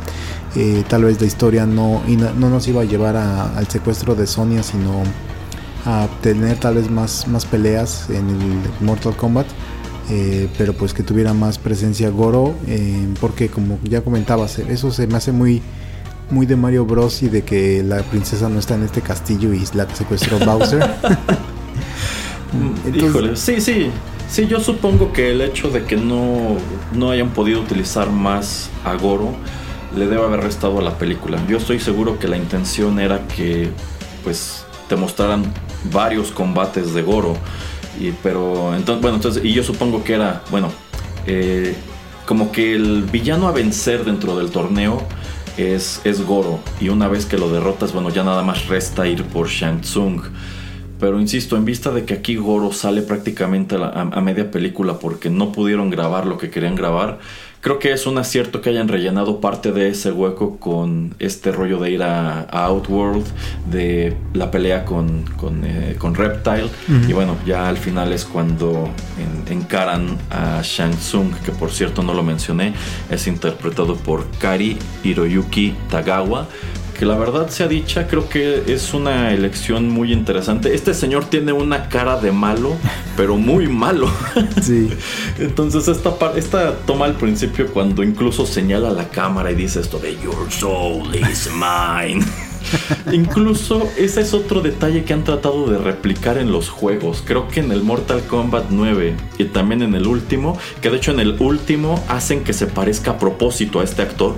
eh, 0.56 0.84
tal 0.88 1.06
vez 1.06 1.20
la 1.20 1.26
historia 1.26 1.66
no, 1.66 2.04
no, 2.08 2.50
nos 2.52 2.68
iba 2.68 2.84
a 2.84 2.86
llevar 2.86 3.16
al 3.16 3.68
secuestro 3.68 4.14
de 4.14 4.28
Sonia, 4.28 4.62
sino 4.62 5.02
a 5.88 6.08
tener 6.22 6.60
tal 6.60 6.76
vez 6.76 6.92
más, 6.92 7.28
más 7.28 7.48
peleas 7.48 8.12
en 8.12 8.30
el 8.30 8.86
Mortal 8.86 9.16
Kombat? 9.16 9.48
Eh, 10.12 10.48
pero 10.56 10.74
pues 10.74 10.94
que 10.94 11.02
tuviera 11.02 11.34
más 11.34 11.58
presencia 11.58 12.12
Goro, 12.12 12.54
porque 13.20 13.50
como 13.50 13.80
ya 13.86 14.02
comentabas, 14.02 14.60
eso 14.60 14.92
se 14.92 15.08
me 15.08 15.18
hace 15.18 15.32
muy 15.32 15.64
muy 16.30 16.46
de 16.46 16.56
Mario 16.56 16.86
Bros 16.86 17.24
y 17.24 17.30
de 17.30 17.42
que 17.42 17.82
la 17.82 18.04
princesa 18.04 18.50
no 18.50 18.60
está 18.60 18.76
en 18.76 18.84
este 18.84 19.02
castillo 19.02 19.52
y 19.52 19.64
la 19.74 19.88
secuestró 19.96 20.38
Bowser. 20.46 20.88
Híjole, 22.94 23.36
sí, 23.36 23.60
sí. 23.62 23.90
Sí, 24.30 24.48
yo 24.48 24.60
supongo 24.60 25.14
que 25.14 25.32
el 25.32 25.42
hecho 25.42 25.70
de 25.70 25.84
que 25.84 25.98
no, 25.98 26.58
no 26.94 27.12
hayan 27.12 27.30
podido 27.30 27.62
utilizar 27.62 28.10
más 28.10 28.70
a 28.84 28.96
Goro 28.96 29.36
le 29.96 30.08
debe 30.08 30.24
haber 30.24 30.42
restado 30.42 30.80
a 30.80 30.82
la 30.82 30.98
película. 30.98 31.40
Yo 31.48 31.58
estoy 31.58 31.80
seguro 31.80 32.20
que 32.20 32.28
la 32.28 32.38
intención 32.38 33.00
era 33.00 33.28
que 33.28 33.70
pues 34.24 34.66
te 34.90 34.96
mostraran 34.96 35.44
varios 35.92 36.32
combates 36.32 36.94
de 36.94 37.02
Goro. 37.02 37.36
Y, 38.00 38.12
pero 38.24 38.76
entonces, 38.76 39.02
bueno, 39.02 39.18
entonces, 39.18 39.46
y 39.46 39.54
yo 39.54 39.64
supongo 39.64 40.04
que 40.04 40.14
era, 40.14 40.44
bueno, 40.52 40.70
eh, 41.28 41.76
como 42.26 42.52
que 42.52 42.74
el 42.74 43.04
villano 43.04 43.48
a 43.48 43.52
vencer 43.52 44.04
dentro 44.04 44.38
del 44.38 44.50
torneo 44.50 45.02
es, 45.58 46.02
es 46.04 46.26
Goro. 46.26 46.60
Y 46.82 46.90
una 46.90 47.08
vez 47.08 47.26
que 47.26 47.38
lo 47.38 47.50
derrotas, 47.50 47.94
bueno, 47.94 48.10
ya 48.10 48.24
nada 48.24 48.42
más 48.42 48.68
resta 48.68 49.08
ir 49.08 49.24
por 49.24 49.48
Shang 49.48 49.82
Tsung. 49.82 50.22
Pero 51.06 51.20
insisto, 51.20 51.56
en 51.56 51.66
vista 51.66 51.92
de 51.92 52.04
que 52.04 52.16
aquí 52.16 52.36
Goro 52.36 52.74
sale 52.74 53.04
prácticamente 53.04 53.76
a, 53.76 54.22
media 54.22 54.50
película 54.50 54.98
porque 54.98 55.30
no 55.30 55.52
pudieron 55.52 55.92
grabar 55.92 56.26
lo 56.26 56.40
que 56.40 56.50
querían 56.50 56.74
grabar, 56.74 57.20
creo 57.62 57.78
que 57.78 57.92
es 57.92 58.08
un 58.08 58.18
acierto 58.18 58.60
que 58.60 58.72
hayan 58.72 58.88
rellenado 58.88 59.40
parte 59.40 59.72
de 59.72 59.90
ese 59.90 60.12
hueco 60.12 60.58
con 60.58 61.14
este 61.20 61.52
rollo 61.52 61.78
de 61.78 61.92
ir 61.92 62.02
a, 62.02 62.48
Outworld, 62.50 63.24
de 63.70 64.18
la 64.34 64.50
pelea 64.50 64.84
con, 64.84 65.26
con, 65.38 65.64
eh, 65.64 65.96
Reptile. 66.02 66.70
Y 67.08 67.14
bueno, 67.14 67.38
ya 67.46 67.70
al 67.70 67.78
final 67.78 68.12
es 68.12 68.26
cuando 68.26 68.90
encaran 69.48 70.18
a 70.32 70.62
Shang 70.64 70.96
Tsung, 70.96 71.36
que 71.46 71.52
por 71.52 71.70
cierto 71.70 72.02
no 72.02 72.16
lo 72.16 72.24
mencioné, 72.24 72.74
es 73.12 73.28
interpretado 73.28 73.96
por 73.96 74.26
Kari 74.40 74.76
Hiroyuki 75.04 75.76
Tagawa 75.92 76.48
que 76.98 77.06
la 77.06 77.18
verdad 77.18 77.50
sea 77.50 77.68
dicha, 77.68 78.08
creo 78.08 78.30
que 78.30 78.64
es 78.68 78.94
una 78.94 79.34
elección 79.34 79.90
muy 79.90 80.14
interesante. 80.14 80.74
Este 80.74 80.94
señor 80.94 81.26
tiene 81.26 81.52
una 81.52 81.90
cara 81.90 82.20
de 82.20 82.32
malo, 82.32 82.76
pero 83.18 83.38
muy 83.38 83.68
malo. 83.68 84.10
Sí. 84.62 84.90
Entonces 85.40 85.88
esta, 85.88 86.16
esta 86.36 86.76
toma 86.86 87.06
al 87.06 87.16
principio 87.16 87.68
cuando 87.68 88.04
incluso 88.04 88.46
señala 88.46 88.92
la 88.92 89.10
cámara 89.10 89.52
y 89.52 89.56
dice 89.56 89.82
esto 89.82 90.00
de 90.00 90.16
Your 90.16 90.50
soul 90.50 91.16
is 91.16 91.50
mine. 91.54 92.26
Incluso 93.12 93.88
ese 93.98 94.22
es 94.22 94.34
otro 94.34 94.62
detalle 94.62 95.04
que 95.04 95.14
han 95.14 95.24
tratado 95.24 95.70
de 95.70 95.78
replicar 95.78 96.38
en 96.38 96.52
los 96.52 96.70
juegos. 96.70 97.22
Creo 97.24 97.48
que 97.48 97.60
en 97.60 97.72
el 97.72 97.84
Mortal 97.84 98.24
Kombat 98.24 98.66
9 98.70 99.16
y 99.38 99.44
también 99.46 99.84
en 99.84 99.94
el 99.94 100.08
último, 100.08 100.58
que 100.82 100.90
de 100.90 100.98
hecho 100.98 101.12
en 101.12 101.20
el 101.20 101.40
último 101.40 102.04
hacen 102.08 102.44
que 102.44 102.54
se 102.54 102.66
parezca 102.66 103.12
a 103.12 103.20
propósito 103.20 103.82
a 103.82 103.84
este 103.84 104.02
actor 104.02 104.36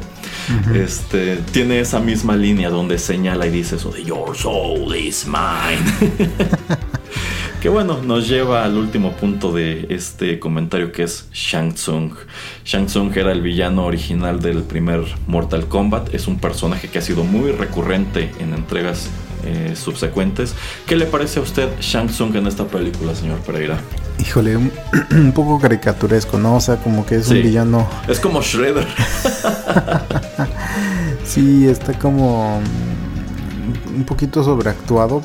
este, 0.73 1.37
tiene 1.51 1.79
esa 1.79 1.99
misma 1.99 2.35
línea 2.35 2.69
donde 2.69 2.97
señala 2.97 3.47
y 3.47 3.51
dice 3.51 3.75
eso 3.75 3.91
de 3.91 4.03
Your 4.03 4.35
soul 4.35 4.95
is 4.95 5.25
mine. 5.25 6.27
que 7.61 7.69
bueno, 7.69 8.01
nos 8.01 8.27
lleva 8.27 8.63
al 8.63 8.77
último 8.77 9.13
punto 9.13 9.51
de 9.51 9.87
este 9.89 10.39
comentario 10.39 10.91
que 10.91 11.03
es 11.03 11.27
Shang 11.33 11.73
Tsung. 11.73 12.13
Shang 12.65 12.85
Tsung 12.85 13.15
era 13.15 13.31
el 13.31 13.41
villano 13.41 13.85
original 13.85 14.39
del 14.39 14.63
primer 14.63 15.01
Mortal 15.27 15.67
Kombat. 15.67 16.13
Es 16.13 16.27
un 16.27 16.39
personaje 16.39 16.87
que 16.87 16.99
ha 16.99 17.01
sido 17.01 17.23
muy 17.23 17.51
recurrente 17.51 18.31
en 18.39 18.53
entregas 18.53 19.09
eh, 19.45 19.75
subsecuentes. 19.75 20.55
¿Qué 20.85 20.95
le 20.95 21.05
parece 21.05 21.39
a 21.39 21.43
usted 21.43 21.69
Shang 21.81 22.07
Tsung 22.07 22.35
en 22.35 22.47
esta 22.47 22.67
película, 22.67 23.15
señor 23.15 23.39
Pereira? 23.39 23.79
Híjole, 24.27 24.57
un, 25.11 25.31
poco 25.33 25.57
caricaturesco, 25.57 26.37
¿no? 26.37 26.57
O 26.57 26.59
sea, 26.59 26.75
como 26.75 27.05
que 27.05 27.15
es 27.15 27.29
un 27.29 27.41
villano. 27.41 27.87
Es 28.09 28.19
como 28.19 28.41
Shredder. 28.41 28.85
sí, 31.23 31.65
está 31.65 31.97
como 31.97 32.59
un 33.95 34.03
poquito 34.05 34.43
sobreactuado. 34.43 35.23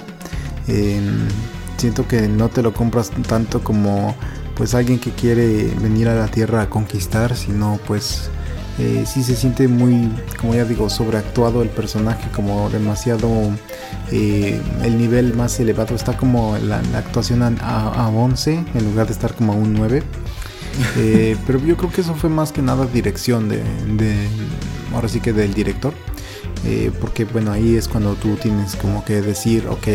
siento 1.77 2.07
que 2.07 2.29
no 2.29 2.49
te 2.49 2.63
lo 2.63 2.73
compras 2.73 3.11
tanto 3.27 3.65
como 3.65 4.15
pues 4.55 4.75
alguien 4.75 5.01
que 5.01 5.11
quiere 5.11 5.75
venir 5.81 6.09
a 6.09 6.15
la 6.15 6.29
Tierra 6.29 6.63
a 6.63 6.71
conquistar, 6.71 7.35
sino 7.35 7.81
pues 7.85 8.31
eh, 8.79 9.05
sí 9.07 9.23
se 9.23 9.37
siente 9.37 9.69
muy, 9.69 10.11
como 10.41 10.55
ya 10.55 10.65
digo, 10.65 10.89
sobreactuado 10.89 11.63
el 11.63 11.69
personaje, 11.69 12.31
como 12.35 12.71
demasiado, 12.71 13.29
eh, 14.11 14.61
el 14.83 14.99
nivel 14.99 15.35
más 15.35 15.61
elevado 15.61 15.95
está 15.95 16.17
como 16.17 16.57
la, 16.57 16.79
actuación 16.95 17.43
a, 17.43 18.09
11 18.09 18.65
en 18.75 18.85
lugar 18.85 19.07
de 19.07 19.13
estar 19.13 19.35
como 19.35 19.53
a 19.53 19.57
un 19.57 19.75
9. 19.75 20.03
Eh, 20.97 21.37
pero 21.47 21.59
yo 21.61 21.77
creo 21.77 21.91
que 21.91 22.01
eso 22.01 22.15
fue 22.15 22.31
más 22.31 22.51
que 22.51 22.63
nada 22.63 22.87
dirección 22.87 23.49
de, 23.49 23.63
ahora 24.95 25.09
sí 25.09 25.21
que 25.21 25.33
del 25.33 25.53
director. 25.53 25.93
porque 27.01 27.25
bueno, 27.25 27.53
ahí 27.53 27.77
es 27.77 27.89
cuando 27.89 28.15
tú 28.15 28.37
tienes 28.37 28.75
como 28.77 29.05
que 29.05 29.21
decir, 29.21 29.67
ok, 29.69 29.89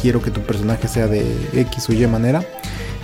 quiero 0.00 0.22
que 0.22 0.30
tu 0.30 0.40
personaje 0.40 0.88
sea 0.88 1.06
de 1.06 1.22
X 1.52 1.90
o 1.90 1.92
Y 1.92 2.06
manera 2.06 2.42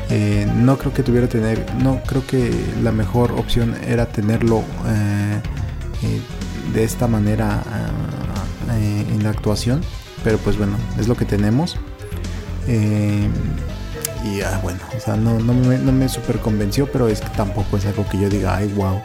eh, 0.08 0.46
no 0.54 0.78
creo 0.78 0.92
que 0.92 1.02
tuviera 1.02 1.26
tener, 1.26 1.64
no 1.82 2.00
creo 2.06 2.24
que 2.26 2.50
la 2.82 2.92
mejor 2.92 3.32
opción 3.32 3.74
era 3.86 4.06
tenerlo 4.06 4.62
eh, 4.86 5.40
eh, 6.02 6.20
de 6.72 6.84
esta 6.84 7.08
manera 7.08 7.62
en 9.10 9.22
la 9.22 9.30
actuación, 9.30 9.80
pero 10.22 10.38
pues 10.38 10.58
bueno, 10.58 10.76
es 10.98 11.08
lo 11.08 11.16
que 11.16 11.24
tenemos. 11.24 11.76
y 12.68 14.40
ah, 14.42 14.60
bueno, 14.62 14.78
o 14.96 15.00
sea, 15.00 15.16
no, 15.16 15.38
me, 15.38 15.78
no 15.78 16.08
super 16.08 16.38
convenció, 16.38 16.86
pero 16.90 17.08
es 17.08 17.20
que 17.20 17.28
tampoco 17.30 17.76
es 17.76 17.86
algo 17.86 18.06
que 18.08 18.18
yo 18.20 18.28
diga, 18.28 18.56
ay, 18.56 18.72
wow. 18.76 19.00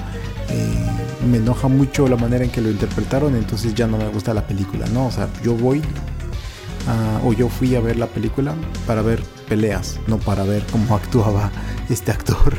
me 1.30 1.38
enoja 1.38 1.68
mucho 1.68 2.07
la 2.07 2.18
manera 2.18 2.44
en 2.44 2.52
que 2.52 2.61
lo 2.61 2.69
interpretaron, 2.69 3.36
entonces 3.36 3.73
ya 3.73 3.88
no 3.88 3.98
me 3.98 4.07
gusta 4.10 4.34
la 4.34 4.45
película, 4.45 4.86
¿no? 4.94 5.07
O 5.07 5.11
sea, 5.11 5.30
yo 5.44 5.56
voy 5.56 5.82
o 7.24 7.34
yo 7.34 7.49
fui 7.49 7.76
a 7.76 7.80
ver 7.80 7.98
la 7.98 8.08
película 8.08 8.53
para 8.88 9.02
ver 9.02 9.22
peleas, 9.48 9.99
no 10.08 10.18
para 10.18 10.44
ver 10.44 10.64
cómo 10.72 10.95
actuaba 10.98 11.52
este 11.90 12.12
actor. 12.12 12.56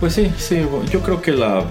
Pues 0.00 0.14
sí, 0.14 0.30
sí, 0.38 0.62
yo 0.90 1.00
creo 1.00 1.20
que 1.20 1.32
la 1.32 1.64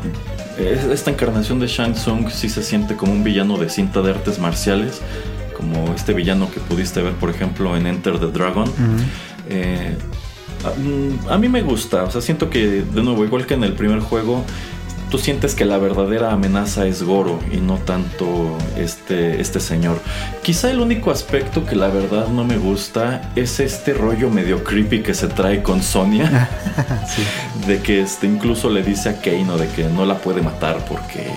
esta 0.57 1.11
encarnación 1.11 1.59
de 1.59 1.67
Shang 1.67 1.93
Tsung 1.93 2.29
sí 2.29 2.49
se 2.49 2.63
siente 2.63 2.95
como 2.95 3.11
un 3.11 3.23
villano 3.23 3.57
de 3.57 3.69
cinta 3.69 4.01
de 4.01 4.11
artes 4.11 4.39
marciales, 4.39 5.01
como 5.55 5.93
este 5.93 6.13
villano 6.13 6.49
que 6.51 6.59
pudiste 6.59 7.01
ver, 7.01 7.13
por 7.13 7.29
ejemplo, 7.29 7.77
en 7.77 7.85
Enter 7.85 8.19
the 8.19 8.27
Dragon. 8.27 8.67
Eh, 9.49 9.95
a, 11.29 11.33
a, 11.33 11.37
mí 11.37 11.47
me 11.47 11.61
gusta, 11.61 12.03
o 12.03 12.11
sea, 12.11 12.21
siento 12.21 12.49
que, 12.49 12.81
de 12.81 13.03
nuevo, 13.03 13.23
igual 13.23 13.45
que 13.45 13.53
en 13.53 13.63
el 13.63 13.73
primer 13.73 13.99
juego, 13.99 14.43
tú 15.09 15.17
sientes 15.17 15.55
que 15.55 15.65
la 15.65 15.77
verdadera 15.77 16.31
amenaza 16.31 16.85
es 16.85 17.03
Goro 17.03 17.39
y 17.51 17.57
no 17.57 17.75
tanto 17.77 18.57
este, 18.77 19.39
este 19.39 19.59
señor. 19.59 19.99
Quizá 20.43 20.69
el 20.69 20.79
único 20.79 21.11
aspecto 21.11 21.65
que 21.65 21.75
la 21.75 21.87
verdad 21.87 22.27
no 22.27 22.43
me 22.43 22.57
gusta 22.57 23.31
es 23.35 23.59
este 23.59 23.93
rollo 23.93 24.29
medio 24.29 24.63
creepy 24.63 25.01
que 25.01 25.13
se 25.13 25.27
trae 25.27 25.63
con 25.63 25.81
Sonia. 25.81 26.49
De 27.67 27.79
que 27.81 28.01
este, 28.01 28.27
incluso 28.27 28.69
le 28.69 28.83
dice 28.83 29.09
a 29.09 29.21
Kano 29.21 29.57
de 29.57 29.67
que 29.67 29.83
no 29.85 30.05
la 30.05 30.17
puede 30.19 30.41
matar 30.41 30.85
porque 30.87 31.27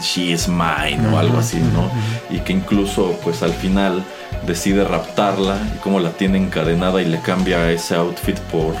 she 0.00 0.32
is 0.32 0.48
mine 0.48 1.00
o 1.12 1.18
algo 1.18 1.38
así, 1.38 1.58
¿no? 1.58 1.90
Y 2.34 2.40
que 2.40 2.52
incluso 2.52 3.18
pues 3.22 3.42
al 3.42 3.52
final 3.52 4.02
decide 4.46 4.84
raptarla 4.84 5.58
y 5.74 5.78
como 5.78 6.00
la 6.00 6.10
tiene 6.10 6.38
encadenada 6.38 7.02
y 7.02 7.04
le 7.04 7.20
cambia 7.20 7.70
ese 7.70 7.94
outfit 7.94 8.38
por 8.38 8.74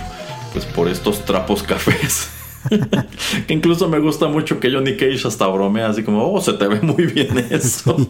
pues 0.52 0.64
por 0.64 0.88
estos 0.88 1.24
trapos 1.24 1.62
cafés. 1.70 2.39
que 3.46 3.54
incluso 3.54 3.88
me 3.88 3.98
gusta 3.98 4.28
mucho 4.28 4.60
que 4.60 4.70
Johnny 4.70 4.96
Cage 4.96 5.26
hasta 5.26 5.46
bromea 5.46 5.88
así 5.88 6.02
como, 6.02 6.32
oh, 6.32 6.40
se 6.40 6.54
te 6.54 6.66
ve 6.66 6.80
muy 6.80 7.06
bien 7.06 7.46
eso. 7.50 7.96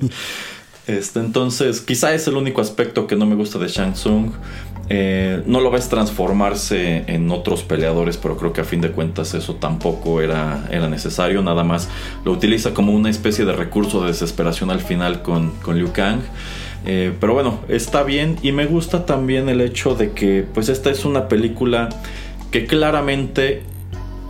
Este, 0.86 1.20
entonces, 1.20 1.81
quizá 1.82 2.14
es 2.14 2.27
el 2.27 2.35
único 2.35 2.60
aspecto 2.60 3.06
que 3.06 3.14
no 3.14 3.24
me 3.24 3.36
gusta 3.36 3.60
de 3.60 3.68
Shang 3.68 3.93
Tsung. 3.93 4.32
Eh, 4.89 5.40
no 5.47 5.60
lo 5.60 5.70
ves 5.70 5.89
transformarse 5.89 7.05
en 7.06 7.31
otros 7.31 7.62
peleadores, 7.62 8.16
pero 8.16 8.36
creo 8.36 8.52
que 8.52 8.62
a 8.62 8.64
fin 8.64 8.81
de 8.81 8.90
cuentas 8.90 9.35
eso 9.35 9.55
tampoco 9.55 10.20
era, 10.20 10.66
era 10.72 10.89
necesario. 10.89 11.43
Nada 11.43 11.62
más 11.62 11.89
lo 12.24 12.32
utiliza 12.32 12.74
como 12.74 12.93
una 12.93 13.09
especie 13.09 13.44
de 13.44 13.52
recurso 13.52 14.01
de 14.01 14.09
desesperación 14.09 14.70
al 14.72 14.81
final 14.81 15.22
con, 15.22 15.52
con 15.62 15.78
Liu 15.78 15.93
Kang. 15.93 16.22
Eh, 16.86 17.12
pero 17.20 17.35
bueno, 17.35 17.60
está 17.68 18.02
bien 18.02 18.36
y 18.43 18.51
me 18.51 18.66
gusta 18.66 19.06
también 19.06 19.48
el 19.48 19.60
hecho 19.60 19.94
de 19.94 20.12
que 20.12 20.44
pues 20.55 20.68
esta 20.68 20.90
es 20.90 21.05
una 21.05 21.28
película 21.28 21.90
que 22.51 22.66
claramente 22.66 23.62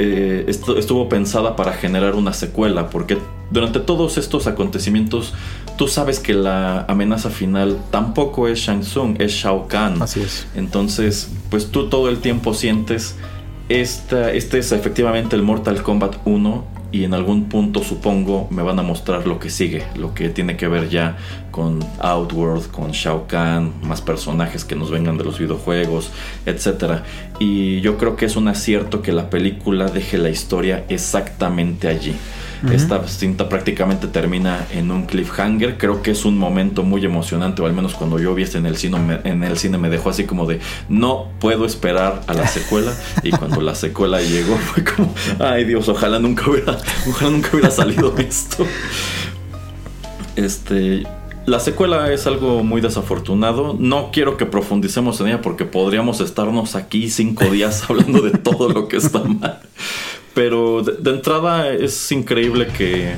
eh, 0.03 0.47
estuvo 0.49 1.11
pensada 1.11 1.57
para 1.57 1.75
generar 1.75 2.15
una 2.15 2.33
secuela, 2.33 2.89
porque 2.89 3.19
durante 3.51 3.81
todos 3.81 4.17
estos 4.17 4.47
acontecimientos 4.47 5.35
tú 5.77 5.89
sabes 5.89 6.21
que 6.21 6.33
la 6.33 6.87
amenaza 6.89 7.29
final 7.29 7.77
tampoco 7.91 8.49
es 8.49 8.61
Shang 8.61 8.81
Tsung, 8.81 9.21
es 9.21 9.33
Shao 9.33 9.69
Kahn. 9.69 10.01
Así 10.01 10.21
es. 10.21 10.47
Entonces, 10.55 11.31
pues 11.51 11.71
tú 11.71 11.91
todo 11.91 12.09
el 12.09 12.21
tiempo 12.21 12.55
sientes, 12.55 13.17
esta, 13.69 14.33
este 14.33 14.59
es 14.59 14.73
efectivamente 14.73 15.37
el 15.37 15.43
Mortal 15.43 15.83
Kombat 15.83 16.17
1 16.25 16.80
y 16.93 17.05
en 17.05 17.15
algún 17.15 17.49
punto 17.49 17.83
supongo 17.83 18.49
me 18.51 18.63
van 18.63 18.79
a 18.79 18.83
mostrar 18.83 19.27
lo 19.27 19.39
que 19.39 19.51
sigue, 19.51 19.85
lo 19.97 20.15
que 20.15 20.29
tiene 20.29 20.57
que 20.57 20.69
ver 20.69 20.89
ya 20.89 21.17
con 21.51 21.81
Outworld, 22.01 22.71
con 22.71 22.93
Shao 22.93 23.27
Kahn, 23.27 23.73
más 23.83 24.01
personajes 24.01 24.65
que 24.65 24.77
nos 24.77 24.91
vengan 24.91 25.19
de 25.19 25.25
los 25.25 25.39
videojuegos, 25.39 26.11
etc. 26.47 27.03
Y 27.39 27.81
yo 27.81 27.99
creo 27.99 28.17
que 28.17 28.27
es 28.27 28.37
un 28.37 28.49
acierto 28.49 29.03
que 29.03 29.13
la 29.13 29.31
película 29.31 29.87
deje 29.87 30.19
la 30.19 30.31
historia 30.31 30.85
exactamente 30.89 31.89
allí. 31.89 32.15
Esta 32.71 33.07
cinta 33.09 33.49
prácticamente 33.49 34.07
termina 34.07 34.67
en 34.73 34.91
un 34.91 35.07
cliffhanger. 35.07 35.79
Creo 35.79 36.03
que 36.03 36.11
es 36.11 36.25
un 36.25 36.37
momento 36.37 36.83
muy 36.83 37.05
emocionante, 37.05 37.63
o 37.63 37.67
al 37.67 37.73
menos 37.73 37.95
cuando 37.95 38.19
yo 38.19 38.35
vi 38.35 38.43
este 38.43 38.59
en 38.59 38.67
el 38.67 38.77
cine, 38.77 38.99
me, 38.99 39.21
en 39.25 39.43
el 39.43 39.57
cine 39.57 39.79
me 39.79 39.89
dejó 39.89 40.11
así 40.11 40.25
como 40.25 40.47
de 40.47 40.61
no 40.89 41.29
puedo 41.39 41.65
esperar 41.65 42.23
a 42.27 42.35
la 42.35 42.47
secuela. 42.47 42.93
y 43.23 43.31
cuando 43.31 43.61
la 43.61 43.75
secuela 43.75 44.21
llegó 44.21 44.57
fue 44.57 44.85
como, 44.85 45.15
ay 45.39 45.65
Dios, 45.65 45.89
ojalá 45.89 46.19
nunca 46.19 46.51
hubiera, 46.51 46.77
ojalá 47.09 47.31
nunca 47.31 47.51
hubiera 47.53 47.71
salido 47.71 48.15
esto. 48.19 48.67
Este, 50.37 51.05
la 51.47 51.59
secuela 51.59 52.13
es 52.13 52.27
algo 52.27 52.63
muy 52.63 52.81
desafortunado. 52.81 53.75
No 53.79 54.11
quiero 54.13 54.37
que 54.37 54.47
profundicemos 54.47 55.21
en 55.21 55.29
ella 55.29 55.43
porque 55.43 55.65
podríamos 55.65 56.21
estarnos 56.21 56.77
aquí 56.77 57.11
cinco 57.11 57.45
días 57.47 57.89
hablando 57.89 58.21
de 58.21 58.31
todo 58.33 58.69
lo 58.69 58.89
que 58.89 58.99
está 58.99 59.21
mal. 59.25 59.61
Pero 60.35 60.83
de, 60.83 61.11
entrada 61.11 61.69
es 61.69 62.13
increíble 62.13 62.69
que 62.69 63.15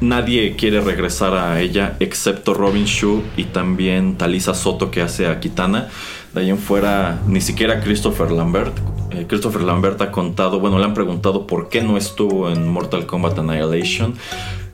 nadie 0.00 0.56
quiere 0.56 0.80
regresar 0.80 1.34
a 1.34 1.60
ella 1.60 1.96
excepto 2.00 2.54
Robin 2.54 2.84
Shu 2.84 3.22
y 3.36 3.44
también 3.44 4.16
Talisa 4.16 4.54
Soto 4.54 4.90
que 4.90 5.02
hace 5.02 5.26
a 5.26 5.40
Kitana. 5.40 5.88
De 6.32 6.40
ahí 6.40 6.50
en 6.50 6.58
fuera, 6.58 7.20
ni 7.26 7.40
siquiera 7.40 7.80
Christopher 7.80 8.30
Lambert. 8.30 8.76
Eh, 9.10 9.26
Christopher 9.28 9.62
Lambert 9.62 10.00
ha 10.02 10.10
contado, 10.10 10.60
bueno, 10.60 10.78
le 10.78 10.84
han 10.84 10.94
preguntado 10.94 11.46
por 11.46 11.68
qué 11.68 11.82
no 11.82 11.96
estuvo 11.96 12.50
en 12.50 12.68
Mortal 12.68 13.06
Kombat 13.06 13.38
Annihilation. 13.38 14.14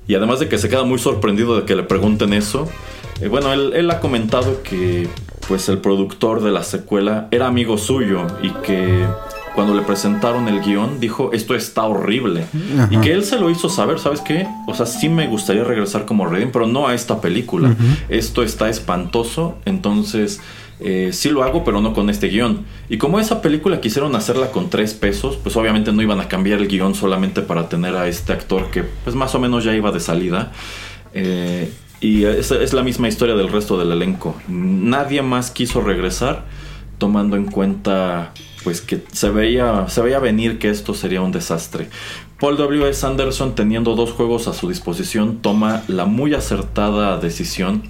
Y 0.06 0.14
además 0.14 0.40
de 0.40 0.48
que 0.48 0.58
se 0.58 0.68
queda 0.68 0.84
muy 0.84 0.98
sorprendido 0.98 1.56
de 1.56 1.64
que 1.64 1.76
le 1.76 1.84
pregunten 1.84 2.32
eso, 2.32 2.68
eh, 3.20 3.28
bueno, 3.28 3.52
él, 3.52 3.72
él 3.74 3.90
ha 3.90 4.00
comentado 4.00 4.62
que 4.62 5.08
pues 5.46 5.68
el 5.68 5.78
productor 5.78 6.42
de 6.42 6.50
la 6.50 6.62
secuela 6.62 7.28
era 7.30 7.46
amigo 7.46 7.78
suyo 7.78 8.26
y 8.42 8.50
que 8.64 9.04
cuando 9.54 9.74
le 9.74 9.82
presentaron 9.82 10.48
el 10.48 10.60
guion, 10.60 11.00
dijo, 11.00 11.30
esto 11.32 11.54
está 11.54 11.84
horrible. 11.84 12.46
Y 12.90 12.98
que 12.98 13.12
él 13.12 13.24
se 13.24 13.38
lo 13.38 13.50
hizo 13.50 13.68
saber, 13.68 13.98
¿sabes 13.98 14.20
qué? 14.20 14.46
O 14.66 14.74
sea, 14.74 14.86
sí 14.86 15.08
me 15.08 15.26
gustaría 15.26 15.64
regresar 15.64 16.04
como 16.06 16.26
Redding, 16.26 16.50
pero 16.52 16.66
no 16.66 16.86
a 16.88 16.94
esta 16.94 17.20
película. 17.20 17.74
Esto 18.08 18.42
está 18.42 18.68
espantoso, 18.68 19.56
entonces 19.64 20.40
eh, 20.80 21.10
sí 21.12 21.30
lo 21.30 21.44
hago, 21.44 21.64
pero 21.64 21.80
no 21.80 21.92
con 21.92 22.10
este 22.10 22.28
guion. 22.28 22.64
Y 22.88 22.98
como 22.98 23.20
esa 23.20 23.40
película 23.40 23.80
quisieron 23.80 24.16
hacerla 24.16 24.50
con 24.50 24.70
tres 24.70 24.94
pesos, 24.94 25.36
pues 25.36 25.56
obviamente 25.56 25.92
no 25.92 26.02
iban 26.02 26.20
a 26.20 26.28
cambiar 26.28 26.58
el 26.58 26.68
guion 26.68 26.94
solamente 26.94 27.42
para 27.42 27.68
tener 27.68 27.94
a 27.94 28.08
este 28.08 28.32
actor 28.32 28.70
que 28.70 28.82
pues 28.82 29.14
más 29.14 29.34
o 29.34 29.38
menos 29.38 29.64
ya 29.64 29.74
iba 29.74 29.92
de 29.92 30.00
salida. 30.00 30.52
Eh, 31.14 31.70
y 32.00 32.24
es, 32.24 32.50
es 32.50 32.72
la 32.72 32.82
misma 32.82 33.06
historia 33.06 33.36
del 33.36 33.48
resto 33.48 33.78
del 33.78 33.92
elenco. 33.92 34.34
Nadie 34.48 35.22
más 35.22 35.50
quiso 35.52 35.80
regresar 35.82 36.44
tomando 36.98 37.36
en 37.36 37.46
cuenta 37.46 38.32
pues 38.64 38.80
que 38.80 39.02
se 39.12 39.30
veía, 39.30 39.88
se 39.88 40.00
veía 40.02 40.18
venir 40.18 40.58
que 40.58 40.70
esto 40.70 40.94
sería 40.94 41.20
un 41.20 41.32
desastre. 41.32 41.88
Paul 42.38 42.56
W. 42.56 42.88
S. 42.88 43.06
Anderson, 43.06 43.54
teniendo 43.54 43.94
dos 43.94 44.12
juegos 44.12 44.48
a 44.48 44.52
su 44.52 44.68
disposición, 44.68 45.38
toma 45.42 45.84
la 45.88 46.06
muy 46.06 46.34
acertada 46.34 47.18
decisión 47.18 47.84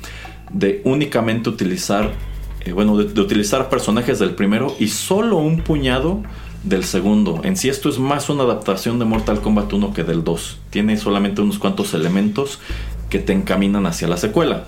de 0.53 0.83
únicamente 0.85 1.49
utilizar, 1.49 2.13
eh, 2.61 2.73
bueno, 2.73 2.97
de, 2.99 3.21
utilizar 3.21 3.71
personajes 3.71 4.19
del 4.19 4.35
primero 4.35 4.75
y 4.79 4.89
solo 4.89 5.39
un 5.39 5.63
puñado 5.63 6.23
del 6.65 6.85
segundo. 6.85 7.41
En 7.45 7.57
sí 7.57 7.69
esto 7.69 7.89
es 7.89 7.99
más 7.99 8.29
una 8.29 8.45
adaptación 8.45 8.99
de 8.99 9.05
Mortal 9.05 9.41
Kombat 9.41 9.73
1 9.73 9.95
que 9.95 10.05
del 10.05 10.23
2. 10.23 10.59
Tiene 10.71 10.97
solamente 10.97 11.41
unos 11.41 11.59
cuantos 11.59 11.95
elementos 11.95 12.61
que 13.09 13.19
te 13.19 13.33
encaminan 13.33 13.87
hacia 13.87 14.07
la 14.07 14.17
secuela. 14.17 14.67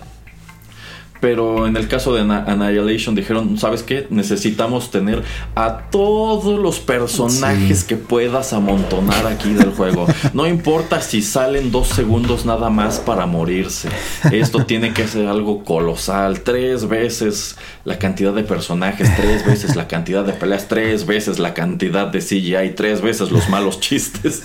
Pero 1.24 1.66
en 1.66 1.74
el 1.78 1.88
caso 1.88 2.12
de 2.12 2.20
Annihilation 2.20 3.14
dijeron, 3.14 3.56
¿sabes 3.56 3.82
qué? 3.82 4.06
Necesitamos 4.10 4.90
tener 4.90 5.22
a 5.54 5.88
todos 5.90 6.60
los 6.60 6.80
personajes 6.80 7.82
que 7.82 7.96
puedas 7.96 8.52
amontonar 8.52 9.26
aquí 9.26 9.54
del 9.54 9.70
juego. 9.70 10.06
No 10.34 10.46
importa 10.46 11.00
si 11.00 11.22
salen 11.22 11.72
dos 11.72 11.88
segundos 11.88 12.44
nada 12.44 12.68
más 12.68 12.98
para 12.98 13.24
morirse. 13.24 13.88
Esto 14.32 14.66
tiene 14.66 14.92
que 14.92 15.08
ser 15.08 15.26
algo 15.26 15.64
colosal. 15.64 16.42
Tres 16.42 16.88
veces 16.88 17.56
la 17.86 17.98
cantidad 17.98 18.34
de 18.34 18.42
personajes, 18.42 19.10
tres 19.16 19.46
veces 19.46 19.76
la 19.76 19.88
cantidad 19.88 20.26
de 20.26 20.34
peleas, 20.34 20.68
tres 20.68 21.06
veces 21.06 21.38
la 21.38 21.54
cantidad 21.54 22.06
de 22.06 22.18
CGI, 22.18 22.74
tres 22.76 23.00
veces 23.00 23.30
los 23.30 23.48
malos 23.48 23.80
chistes. 23.80 24.42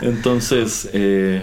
Entonces, 0.00 0.88
eh, 0.94 1.42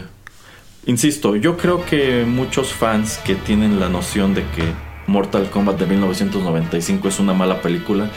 Insisto, 0.89 1.35
yo 1.35 1.55
creo 1.55 1.85
que 1.85 2.25
muchos 2.25 2.73
fans 2.73 3.19
que 3.19 3.35
tienen 3.35 3.79
la 3.79 3.89
noción 3.89 4.33
de 4.33 4.41
que 4.41 4.63
Mortal 5.05 5.47
Kombat 5.51 5.77
de 5.77 5.85
1995 5.85 7.07
es 7.09 7.19
una 7.19 7.35
mala 7.35 7.61
película, 7.61 8.09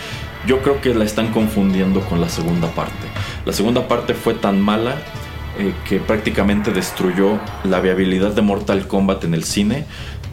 yo 0.47 0.62
creo 0.62 0.81
que 0.81 0.94
la 0.94 1.05
están 1.05 1.35
confundiendo 1.35 2.01
con 2.01 2.23
la 2.23 2.31
segunda 2.31 2.69
parte. 2.69 3.09
La 3.44 3.53
segunda 3.53 3.86
parte 3.89 4.15
fue 4.15 4.32
tan 4.32 4.59
mala 4.59 5.03
eh, 5.59 5.74
que 5.86 5.99
prácticamente 5.99 6.70
destruyó 6.73 7.39
la 7.65 7.82
viabilidad 7.82 8.31
de 8.31 8.40
Mortal 8.40 8.89
Kombat 8.89 9.24
en 9.24 9.35
el 9.35 9.44
cine 9.44 9.85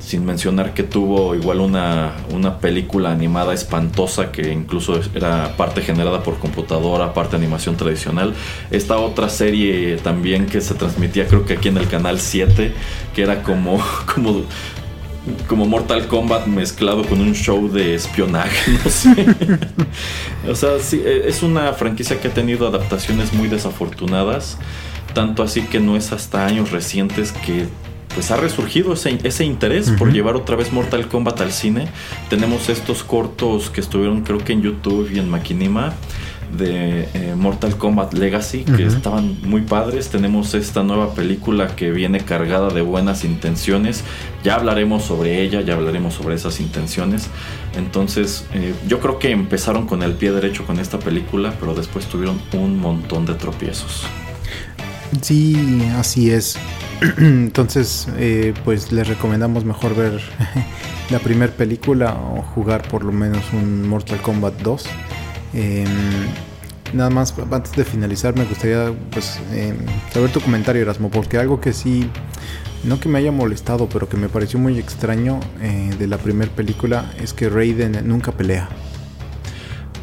sin 0.10 0.26
mencionar 0.26 0.74
que 0.74 0.82
tuvo 0.82 1.36
igual 1.36 1.60
una, 1.60 2.14
una, 2.32 2.58
película 2.58 3.12
animada 3.12 3.54
espantosa 3.54 4.32
que 4.32 4.52
incluso 4.52 5.00
era 5.14 5.56
parte 5.56 5.84
generada 5.84 6.24
por 6.24 6.40
computadora, 6.40 7.14
parte 7.14 7.36
animación 7.36 7.78
tradicional. 7.78 8.34
Esta 8.72 8.98
otra 8.98 9.30
serie 9.30 9.98
también 9.98 10.48
que 10.48 10.62
se 10.62 10.74
transmitía 10.74 11.28
creo 11.28 11.46
que 11.46 11.54
aquí 11.54 11.68
en 11.68 11.78
el 11.78 11.88
canal 11.88 12.20
7, 12.20 12.74
que 13.14 13.22
era 13.22 13.44
como, 13.44 13.80
como, 14.16 14.42
como 15.48 15.68
Mortal 15.68 16.08
Kombat 16.08 16.48
mezclado 16.48 17.04
con 17.04 17.22
un 17.22 17.36
show 17.36 17.70
de 17.70 17.94
espionaje, 17.94 18.72
no 18.84 18.90
sé. 18.90 19.28
o 20.50 20.56
sea, 20.56 20.80
sí, 20.80 21.04
e, 21.06 21.30
es 21.30 21.44
una 21.44 21.74
franquicia 21.74 22.20
que 22.20 22.30
ha 22.30 22.34
tenido 22.34 22.68
adaptaciones 22.68 23.32
muy 23.32 23.48
desafortunadas. 23.48 24.58
Tanto 25.14 25.44
así 25.44 25.62
que 25.62 25.80
no 25.80 25.96
es 25.96 26.12
hasta 26.12 26.46
años 26.46 26.72
recientes 26.72 27.32
que 27.32 27.68
pues 28.20 28.32
ha 28.32 28.36
resurgido 28.36 28.92
ese, 28.92 29.46
interés 29.46 29.92
por 29.92 30.12
llevar 30.12 30.36
otra 30.36 30.58
vez 30.58 30.74
Mortal 30.74 31.08
Kombat 31.08 31.40
al 31.40 31.54
cine. 31.54 31.88
Tenemos 32.30 32.68
estos 32.68 33.02
cortos 33.02 33.70
que 33.70 33.80
estuvieron 33.80 34.24
creo 34.24 34.40
que 34.40 34.52
en 34.52 34.62
YouTube 34.62 35.10
y 35.10 35.20
en 35.20 35.30
Maquinima 35.30 35.94
de 36.52 37.08
eh, 37.14 37.36
Mortal 37.38 37.78
Kombat 37.78 38.16
Legacy 38.16 38.66
que 38.66 38.86
estaban 38.86 39.38
muy 39.44 39.62
padres. 39.62 40.10
Tenemos 40.10 40.54
esta 40.54 40.84
nueva 40.84 41.14
película 41.14 41.78
que 41.78 41.92
viene 41.92 42.20
cargada 42.20 42.68
de 42.68 42.82
buenas 42.82 43.24
intenciones. 43.24 44.04
Ya 44.44 44.56
hablaremos 44.56 45.06
sobre 45.06 45.42
ella, 45.42 45.62
ya 45.62 45.76
hablaremos 45.76 46.16
sobre 46.16 46.36
esas 46.36 46.60
intenciones. 46.60 47.30
Entonces, 47.78 48.46
eh, 48.54 48.74
yo 48.86 49.00
creo 49.00 49.18
que 49.18 49.32
empezaron 49.32 49.88
con 49.88 50.04
el 50.04 50.12
pie 50.12 50.34
derecho 50.34 50.66
con 50.66 50.78
esta 50.82 51.00
película, 51.00 51.54
pero 51.58 51.74
después 51.74 52.06
tuvieron 52.08 52.38
un 52.52 52.82
montón 52.82 53.26
de 53.26 53.36
tropiezos. 53.36 54.04
Sí, 55.22 55.88
así 55.98 56.32
es. 56.32 56.58
Entonces, 57.18 58.08
eh, 58.18 58.54
pues 58.64 58.92
les 58.92 59.08
recomendamos 59.08 59.66
mejor 59.66 59.96
ver 59.96 60.22
la 61.10 61.20
primera 61.20 61.52
película 61.52 62.14
o 62.14 62.42
jugar 62.42 62.88
por 62.88 63.04
lo 63.04 63.12
menos 63.12 63.44
un 63.54 63.88
Mortal 63.88 64.22
Kombat 64.22 64.62
2. 64.62 64.86
Em, 65.54 65.88
nada 66.94 67.10
más, 67.10 67.34
antes 67.52 67.72
de 67.74 67.84
finalizar, 67.86 68.36
me 68.38 68.46
gustaría 68.46 68.94
pues 69.12 69.40
em, 69.54 69.78
saber 70.14 70.32
tu 70.32 70.42
comentario, 70.42 70.82
Erasmo, 70.82 71.10
porque 71.10 71.38
algo 71.38 71.60
que 71.60 71.74
sí, 71.74 72.10
no 72.84 73.00
que 73.00 73.10
me 73.10 73.20
haya 73.20 73.32
molestado, 73.32 73.90
pero 73.90 74.08
que 74.08 74.18
me 74.18 74.30
pareció 74.30 74.60
muy 74.60 74.78
extraño 74.78 75.40
eh, 75.62 75.92
de 75.98 76.08
la 76.08 76.18
primera 76.18 76.52
película 76.52 77.12
es 77.22 77.34
que 77.34 77.50
Raiden 77.50 78.08
nunca 78.08 78.32
pelea. 78.32 78.70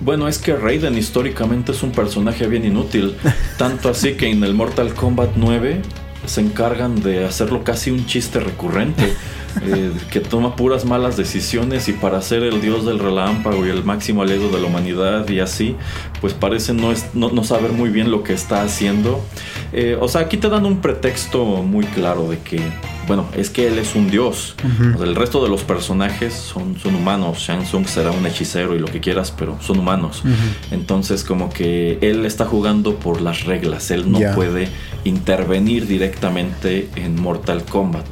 Bueno, 0.00 0.28
es 0.28 0.38
que 0.38 0.54
Raiden 0.54 0.96
históricamente 0.96 1.72
es 1.72 1.82
un 1.82 1.92
personaje 1.92 2.46
bien 2.46 2.64
inútil, 2.64 3.16
tanto 3.58 3.88
así 3.88 4.14
que 4.14 4.30
en 4.30 4.44
el 4.44 4.54
Mortal 4.54 4.94
Kombat 4.94 5.30
9 5.36 5.80
se 6.26 6.40
encargan 6.40 7.00
de 7.02 7.24
hacerlo 7.24 7.64
casi 7.64 7.90
un 7.90 8.06
chiste 8.06 8.40
recurrente. 8.40 9.14
Eh, 9.62 9.90
que 10.10 10.20
toma 10.20 10.54
puras 10.54 10.84
malas 10.84 11.16
decisiones 11.16 11.88
y 11.88 11.94
para 11.94 12.20
ser 12.20 12.42
el 12.42 12.60
dios 12.60 12.84
del 12.84 12.98
relámpago 12.98 13.66
y 13.66 13.70
el 13.70 13.84
máximo 13.84 14.20
alegro 14.20 14.50
de 14.50 14.60
la 14.60 14.66
humanidad 14.66 15.26
y 15.30 15.40
así, 15.40 15.76
pues 16.20 16.34
parece 16.34 16.74
no, 16.74 16.92
no, 17.14 17.42
saber 17.42 17.72
muy 17.72 17.88
bien 17.88 18.10
lo 18.10 18.22
que 18.22 18.34
está 18.34 18.60
haciendo. 18.62 19.24
Eh, 19.72 19.96
o 19.98 20.08
sea, 20.08 20.22
aquí 20.22 20.36
te 20.36 20.50
dan 20.50 20.66
un 20.66 20.82
pretexto 20.82 21.42
muy 21.62 21.86
claro 21.86 22.28
de 22.28 22.38
que, 22.40 22.60
bueno, 23.06 23.26
es 23.36 23.50
que 23.50 23.68
él 23.68 23.78
es 23.78 23.94
un 23.94 24.10
dios. 24.10 24.54
el 25.00 25.14
resto 25.14 25.42
de 25.42 25.48
los 25.48 25.62
personajes 25.62 26.34
son, 26.34 26.78
son 26.78 26.94
humanos. 26.94 27.38
Shang 27.38 27.64
Tsung 27.64 27.86
será 27.86 28.10
un 28.10 28.26
hechicero 28.26 28.74
y 28.74 28.78
lo 28.78 28.86
que 28.86 29.00
quieras, 29.00 29.32
pero 29.36 29.58
son 29.60 29.78
humanos. 29.78 30.22
Entonces, 30.70 31.24
como 31.24 31.50
que 31.50 31.98
él 32.00 32.26
está 32.26 32.44
jugando 32.44 32.96
por 32.96 33.20
las 33.20 33.44
reglas. 33.44 33.90
Él 33.90 34.10
no 34.10 34.18
puede 34.34 34.68
intervenir 35.04 35.86
directamente 35.86 36.88
en 36.96 37.20
Mortal 37.20 37.64
Kombat. 37.64 38.06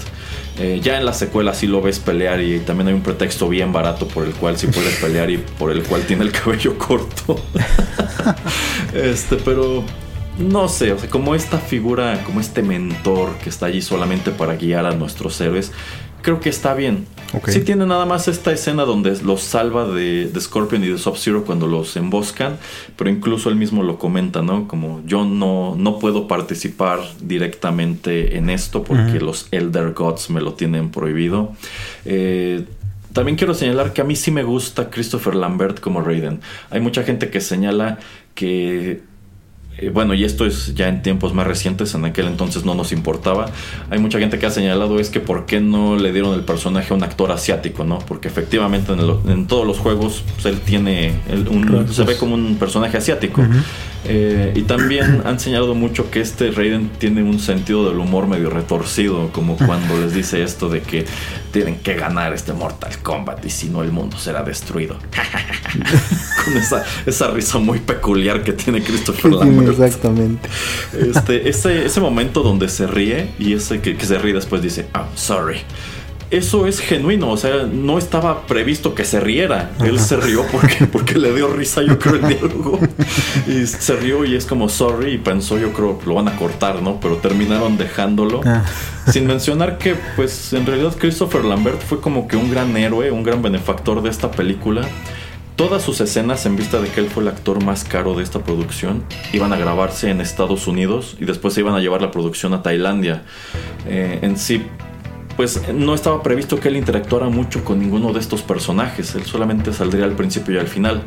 Eh, 0.59 0.81
ya 0.81 0.99
en 0.99 1.05
la 1.05 1.13
secuela 1.13 1.53
sí 1.53 1.67
lo 1.67 1.83
ves 1.83 1.99
pelear 1.99 2.41
y 2.41 2.61
también 2.61 2.89
hay 2.89 2.95
un 2.95 3.01
pretexto 3.01 3.49
bien 3.49 3.73
barato 3.73 4.07
por 4.07 4.25
el 4.25 4.33
cual 4.35 4.57
sí 4.57 4.69
puedes 4.69 4.97
pelear 5.01 5.29
y 5.29 5.39
por 5.39 5.73
el 5.73 5.83
cual 5.83 6.03
tiene 6.03 6.23
el 6.25 6.31
cabello 6.31 6.79
corto. 6.79 7.41
este, 8.95 9.37
pero 9.37 9.85
no 10.39 10.69
sé, 10.69 10.93
o 10.93 10.99
sea, 10.99 11.09
como 11.09 11.35
esta 11.35 11.59
figura, 11.59 12.23
como 12.25 12.41
este 12.41 12.63
mentor 12.63 13.37
que 13.43 13.51
está 13.51 13.67
allí 13.67 13.83
solamente 13.83 14.31
para 14.31 14.57
guiar 14.57 14.87
a 14.87 14.93
nuestros 14.93 15.41
héroes, 15.41 15.73
creo 16.23 16.41
que 16.41 16.49
está 16.49 16.75
bien. 16.75 17.07
Sí 17.49 17.61
tiene 17.61 17.85
nada 17.85 18.07
más 18.07 18.29
esta 18.29 18.53
escena 18.53 18.85
donde 18.85 19.17
los 19.23 19.43
salva 19.43 19.87
de, 19.87 20.31
Scorpion 20.39 20.85
y 20.85 20.89
de 20.89 20.99
Sub-Zero 20.99 21.45
cuando 21.45 21.67
los 21.67 21.97
emboscan, 21.97 22.59
pero 22.97 23.11
incluso 23.11 23.51
él 23.51 23.57
mismo 23.57 23.83
lo 23.83 23.99
comenta, 23.99 24.41
¿no? 24.43 24.69
Como 24.69 25.03
yo 25.05 25.25
no, 25.25 25.75
no 25.77 25.99
puedo 25.99 26.29
participar 26.29 27.01
directamente 27.21 28.37
en 28.37 28.51
esto 28.51 28.85
porque 28.85 29.21
los 29.21 29.49
Elder 29.51 29.93
Gods 29.93 30.31
me 30.31 30.41
lo 30.41 30.55
tienen 30.55 30.91
prohibido. 30.91 31.53
Eh, 32.05 32.65
también 33.13 33.37
quiero 33.37 33.55
señalar 33.55 33.93
que 33.93 34.01
a 34.01 34.05
mí 34.05 34.17
sí 34.17 34.31
me 34.31 34.43
gusta 34.43 34.91
Christopher 34.91 35.35
Lambert 35.35 35.81
como 35.81 36.01
Raiden. 36.01 36.41
Hay 36.71 36.81
mucha 36.81 37.03
gente 37.03 37.31
que 37.31 37.41
señala 37.41 37.99
que 38.35 39.03
eh, 39.79 39.91
bueno, 39.91 40.15
y 40.15 40.25
esto 40.25 40.47
es 40.47 40.75
ya 40.75 40.89
en 40.89 41.03
tiempos 41.03 41.35
más 41.35 41.47
recientes, 41.47 41.95
en 41.95 42.05
aquel 42.05 42.27
entonces 42.27 42.65
no 42.65 42.75
nos 42.75 42.93
importaba. 42.93 43.47
Hay 43.91 43.99
mucha 43.99 44.19
gente 44.19 44.39
que 44.39 44.47
ha 44.47 44.51
señalado 44.51 45.01
es 45.01 45.11
que 45.11 45.21
por 45.21 45.47
qué 45.47 45.61
no 45.61 45.97
le 45.97 46.13
dieron 46.13 46.35
el 46.35 46.43
personaje 46.43 46.93
a 46.93 46.97
un 46.97 47.03
actor 47.03 47.33
asiático, 47.33 47.85
¿no? 47.85 47.99
Porque 47.99 48.29
efectivamente 48.29 48.93
en, 48.93 49.47
todos 49.47 49.67
los 49.67 49.79
juegos 49.79 50.23
pues, 50.35 50.47
él 50.47 50.61
tiene, 50.61 51.15
un, 51.51 51.89
se 51.93 52.05
ve 52.05 52.17
como 52.17 52.35
un 52.35 52.57
personaje 52.57 52.97
asiático. 52.97 53.43
Eh, 54.07 54.53
y 54.55 54.63
también 54.63 55.23
han 55.25 55.41
señalado 55.41 55.75
mucho 55.75 56.11
que 56.11 56.21
este 56.21 56.51
Raiden 56.51 56.91
tiene 56.99 57.23
un 57.23 57.39
sentido 57.39 57.89
del 57.89 57.99
humor 57.99 58.27
medio 58.27 58.51
retorcido, 58.51 59.31
como 59.33 59.57
cuando 59.67 59.99
les 59.99 60.15
dice 60.15 60.43
esto 60.43 60.69
de 60.69 60.81
que 60.81 61.05
tienen 61.53 61.77
que 61.77 61.95
ganar 61.95 62.33
este 62.33 62.53
Mortal 62.53 62.99
Kombat 63.03 63.45
y 63.45 63.51
si 63.51 63.69
no 63.69 63.83
el 63.83 63.93
mundo 63.93 64.19
será 64.19 64.43
destruido. 64.43 64.97
Con 66.45 66.57
esa, 66.57 66.85
esa, 67.07 67.31
risa 67.31 67.59
muy 67.59 67.79
peculiar 67.79 68.43
que 68.43 68.53
tiene 68.53 68.83
Christopher 68.83 69.33
Lambert. 69.33 69.81
Exactamente. 69.81 70.49
Este, 70.93 71.49
ese, 71.49 71.87
ese 71.87 72.01
momento 72.01 72.43
donde 72.43 72.69
se 72.69 72.87
ríe 72.87 73.31
y 73.39 73.55
ese 73.55 73.81
que, 73.81 73.97
que 73.97 74.07
se 74.07 74.19
ríe 74.19 74.35
después 74.35 74.61
dice, 74.61 74.87
I'm 74.95 75.17
sorry 75.17 75.61
eso 76.37 76.67
es 76.67 76.81
genuino, 76.81 77.31
o 77.31 77.37
sea, 77.37 77.63
no 77.63 77.97
estaba 77.99 78.47
previsto 78.47 78.95
que 78.95 79.05
se 79.05 79.21
riera. 79.21 79.73
Él 79.81 80.01
se 80.01 80.17
rió 80.17 80.45
porque, 80.51 80.87
porque 80.93 81.19
le 81.19 81.33
dio 81.33 81.49
risa, 81.49 81.83
yo 81.83 81.99
creo, 81.99 82.17
el 82.17 82.29
diálogo. 82.29 82.81
Y 83.47 83.67
se 83.67 83.97
rió 83.97 84.25
y 84.25 84.35
es 84.35 84.45
como 84.45 84.69
sorry 84.69 85.13
y 85.13 85.19
pensó, 85.19 85.59
yo 85.59 85.73
creo, 85.73 85.99
lo 86.05 86.15
van 86.15 86.29
a 86.29 86.37
cortar, 86.37 86.83
¿no? 86.83 86.99
Pero 87.01 87.17
terminaron 87.19 87.77
dejándolo. 87.77 88.41
Ah. 88.45 88.65
Sin 89.11 89.27
mencionar 89.27 89.79
que, 89.79 89.95
pues, 90.17 90.53
en 90.53 90.67
realidad 90.67 90.95
Christopher 90.99 91.45
Lambert 91.45 91.81
fue 91.81 92.01
como 92.01 92.27
que 92.27 92.37
un 92.37 92.51
gran 92.51 92.77
héroe, 92.77 93.11
un 93.11 93.23
gran 93.23 93.41
benefactor 93.41 94.03
de 94.03 94.11
esta 94.11 94.31
película. 94.31 94.83
Todas 95.57 95.83
sus 95.83 96.01
escenas, 96.01 96.47
en 96.47 96.57
vista 96.57 96.81
de 96.81 96.89
que 96.89 96.99
él 96.99 97.09
fue 97.09 97.23
el 97.23 97.29
actor 97.29 97.63
más 97.63 97.85
caro 97.85 98.15
de 98.15 98.25
esta 98.25 98.41
producción, 98.41 99.05
iban 99.33 99.53
a 99.53 99.57
grabarse 99.57 100.11
en 100.11 100.21
Estados 100.21 100.67
Unidos 100.67 101.17
y 101.21 101.27
después 101.27 101.55
se 101.55 101.61
iban 101.61 101.75
a 101.75 101.81
llevar 101.81 102.03
la 102.03 102.11
producción 102.11 102.55
a 102.55 102.63
Tailandia. 102.63 103.23
Eh, 103.87 104.19
en 104.23 104.37
sí, 104.37 104.65
pues 105.37 105.69
no 105.73 105.95
estaba 105.95 106.23
previsto 106.23 106.61
que 106.61 106.69
él 106.69 106.77
interactuara 106.77 107.29
mucho 107.29 107.65
con 107.65 107.79
ninguno 107.79 108.13
de 108.13 108.21
estos 108.21 108.43
personajes, 108.43 109.15
él 109.15 109.25
solamente 109.25 109.73
saldría 109.73 110.05
al 110.05 110.13
principio 110.13 110.55
y 110.55 110.59
al 110.59 110.69
final. 110.69 111.03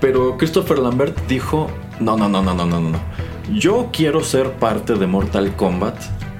Pero 0.00 0.36
Christopher 0.38 0.78
Lambert 0.78 1.26
dijo, 1.26 1.68
no, 2.00 2.16
no, 2.16 2.28
no, 2.28 2.42
no, 2.42 2.54
no, 2.54 2.66
no, 2.66 2.80
no, 2.80 3.00
yo 3.54 3.90
quiero 3.92 4.22
ser 4.22 4.52
parte 4.52 4.94
de 4.94 5.06
Mortal 5.06 5.54
Kombat 5.56 5.96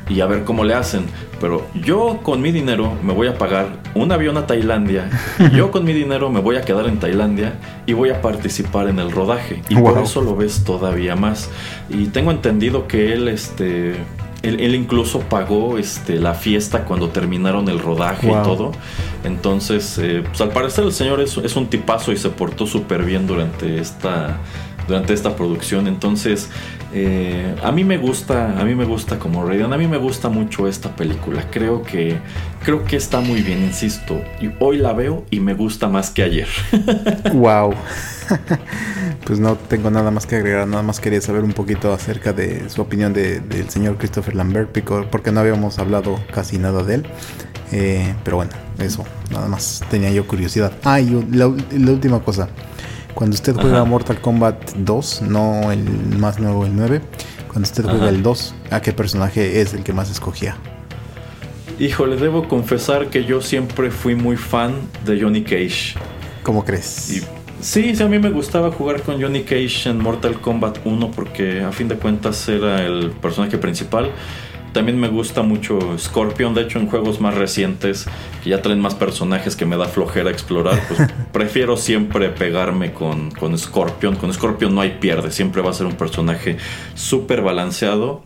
y 0.08 0.20
a 0.20 0.26
ver 0.26 0.44
cómo 0.44 0.64
le 0.64 0.74
hacen, 0.74 1.04
pero 1.40 1.66
yo 1.74 2.20
con 2.22 2.40
mi 2.40 2.50
dinero 2.50 2.92
me 3.02 3.12
voy 3.12 3.26
a 3.26 3.36
pagar 3.36 3.66
un 3.94 4.10
avión 4.10 4.38
a 4.38 4.46
Tailandia, 4.46 5.10
yo 5.54 5.70
con 5.70 5.84
mi 5.84 5.92
dinero 5.92 6.30
me 6.30 6.40
voy 6.40 6.56
a 6.56 6.62
quedar 6.62 6.86
en 6.86 6.98
Tailandia 6.98 7.58
y 7.84 7.92
voy 7.92 8.10
a 8.10 8.22
participar 8.22 8.88
en 8.88 8.98
el 9.00 9.10
rodaje 9.10 9.62
y 9.68 9.76
por 9.76 9.98
eso 9.98 10.22
lo 10.22 10.34
ves 10.34 10.64
todavía 10.64 11.14
más. 11.14 11.50
Y 11.90 12.06
tengo 12.06 12.30
entendido 12.30 12.88
que 12.88 13.12
él, 13.12 13.28
este 13.28 13.96
Él, 14.48 14.74
incluso 14.74 15.20
pagó 15.20 15.78
este, 15.78 16.18
la 16.18 16.34
fiesta 16.34 16.84
cuando 16.84 17.10
terminaron 17.10 17.68
el 17.68 17.78
rodaje 17.78 18.28
y 18.28 18.42
todo. 18.42 18.72
Entonces, 19.24 19.98
eh, 19.98 20.22
pues 20.26 20.40
al 20.40 20.50
parecer 20.50 20.84
el 20.84 20.92
señor 20.92 21.20
es, 21.20 21.36
es 21.38 21.56
un 21.56 21.68
tipazo 21.68 22.12
y 22.12 22.16
se 22.16 22.30
portó 22.30 22.66
súper 22.66 23.04
bien 23.04 23.26
durante 23.26 23.78
esta, 23.78 24.38
durante 24.88 25.12
esta 25.12 25.36
producción. 25.36 25.86
Entonces, 25.86 26.50
eh, 26.92 27.54
a 27.62 27.70
mí 27.70 27.84
me 27.84 27.98
gusta, 27.98 28.58
a 28.58 28.64
mí 28.64 28.74
me 28.74 28.84
gusta 28.84 29.18
como 29.18 29.44
Raiden, 29.46 29.72
a 29.72 29.78
mí 29.78 29.86
me 29.86 29.98
gusta 29.98 30.28
mucho 30.28 30.66
esta 30.66 30.96
película. 30.96 31.44
Creo 31.50 31.82
que, 31.82 32.16
creo 32.64 32.84
que 32.84 32.96
está 32.96 33.20
muy 33.20 33.42
bien, 33.42 33.62
insisto. 33.62 34.20
Y 34.40 34.50
hoy 34.58 34.78
la 34.78 34.92
veo 34.92 35.24
y 35.30 35.40
me 35.40 35.54
gusta 35.54 35.88
más 35.88 36.10
que 36.10 36.22
ayer. 36.22 36.48
wow. 37.34 37.74
pues 39.24 39.38
no 39.38 39.56
tengo 39.56 39.90
nada 39.90 40.10
más 40.10 40.26
que 40.26 40.36
agregar, 40.36 40.66
nada 40.66 40.82
más 40.82 41.00
quería 41.00 41.20
saber 41.20 41.44
un 41.44 41.52
poquito 41.52 41.92
acerca 41.92 42.32
de 42.32 42.68
su 42.68 42.82
opinión 42.82 43.12
del 43.12 43.70
señor 43.70 43.96
Christopher 43.96 44.34
Lambert, 44.34 44.70
porque 45.10 45.32
no 45.32 45.40
habíamos 45.40 45.78
hablado 45.78 46.18
casi 46.32 46.58
nada 46.58 46.82
de 46.82 46.96
él. 46.96 47.06
Eh, 47.72 48.14
pero 48.24 48.38
bueno, 48.38 48.52
eso, 48.78 49.04
nada 49.30 49.46
más 49.48 49.82
tenía 49.90 50.10
yo 50.10 50.26
curiosidad. 50.26 50.72
Ah, 50.84 51.00
y 51.00 51.10
la 51.32 51.46
última 51.46 52.20
cosa. 52.20 52.48
Cuando 53.14 53.34
usted 53.34 53.56
juega 53.56 53.84
Mortal 53.84 54.20
Kombat 54.20 54.74
2, 54.76 55.22
no 55.22 55.72
el 55.72 55.82
más 56.20 56.38
nuevo, 56.38 56.64
el 56.64 56.76
9, 56.76 57.00
cuando 57.48 57.62
usted 57.62 57.82
juega 57.82 58.10
el 58.10 58.22
2, 58.22 58.54
¿a 58.70 58.80
qué 58.80 58.92
personaje 58.92 59.60
es 59.60 59.74
el 59.74 59.82
que 59.82 59.92
más 59.92 60.08
escogía? 60.08 60.56
Híjole, 61.80 62.16
debo 62.16 62.46
confesar 62.46 63.08
que 63.08 63.24
yo 63.24 63.40
siempre 63.40 63.90
fui 63.90 64.14
muy 64.14 64.36
fan 64.36 64.74
de 65.04 65.20
Johnny 65.20 65.42
Cage. 65.42 65.94
¿Cómo 66.44 66.64
crees? 66.64 67.24
Sí, 67.60 67.94
sí, 67.94 68.02
a 68.02 68.08
mí 68.08 68.18
me 68.18 68.30
gustaba 68.30 68.70
jugar 68.70 69.02
con 69.02 69.20
Johnny 69.20 69.42
Cage 69.42 69.90
en 69.90 69.98
Mortal 69.98 70.40
Kombat 70.40 70.78
1 70.84 71.10
porque 71.10 71.62
a 71.62 71.72
fin 71.72 71.88
de 71.88 71.96
cuentas 71.96 72.48
era 72.48 72.84
el 72.84 73.10
personaje 73.10 73.58
principal. 73.58 74.10
También 74.72 75.00
me 75.00 75.08
gusta 75.08 75.42
mucho 75.42 75.98
Scorpion, 75.98 76.54
de 76.54 76.62
hecho 76.62 76.78
en 76.78 76.88
juegos 76.88 77.20
más 77.20 77.34
recientes 77.34 78.06
que 78.44 78.50
ya 78.50 78.62
traen 78.62 78.80
más 78.80 78.94
personajes 78.94 79.56
que 79.56 79.64
me 79.64 79.76
da 79.76 79.86
flojera 79.86 80.30
explorar, 80.30 80.80
pues 80.88 81.00
prefiero 81.32 81.76
siempre 81.76 82.28
pegarme 82.28 82.92
con, 82.92 83.30
con 83.30 83.56
Scorpion. 83.58 84.16
Con 84.16 84.32
Scorpion 84.32 84.74
no 84.74 84.80
hay 84.80 84.98
pierde, 85.00 85.30
siempre 85.30 85.62
va 85.62 85.70
a 85.70 85.74
ser 85.74 85.86
un 85.86 85.94
personaje 85.94 86.58
súper 86.94 87.42
balanceado. 87.42 88.22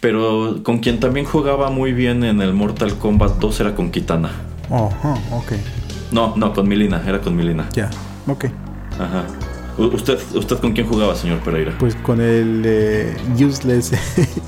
Pero 0.00 0.60
con 0.62 0.78
quien 0.78 1.00
también 1.00 1.26
jugaba 1.26 1.70
muy 1.70 1.92
bien 1.92 2.22
en 2.22 2.40
el 2.40 2.52
Mortal 2.52 2.96
Kombat 2.98 3.38
2 3.38 3.60
era 3.60 3.74
con 3.74 3.90
Kitana. 3.90 4.30
Ajá, 4.70 5.14
ok. 5.32 5.52
No, 6.12 6.34
no, 6.36 6.52
con 6.52 6.68
Milina, 6.68 7.02
era 7.04 7.20
con 7.20 7.34
Milina. 7.34 7.68
Ya, 7.72 7.90
ok. 8.26 8.46
Ajá. 8.98 9.26
¿Usted, 9.78 10.18
¿Usted 10.34 10.58
con 10.58 10.72
quién 10.72 10.88
jugaba, 10.88 11.14
señor 11.14 11.38
Pereira? 11.38 11.72
Pues 11.78 11.94
con 11.96 12.20
el 12.20 12.62
eh, 12.64 13.16
Useless 13.38 13.92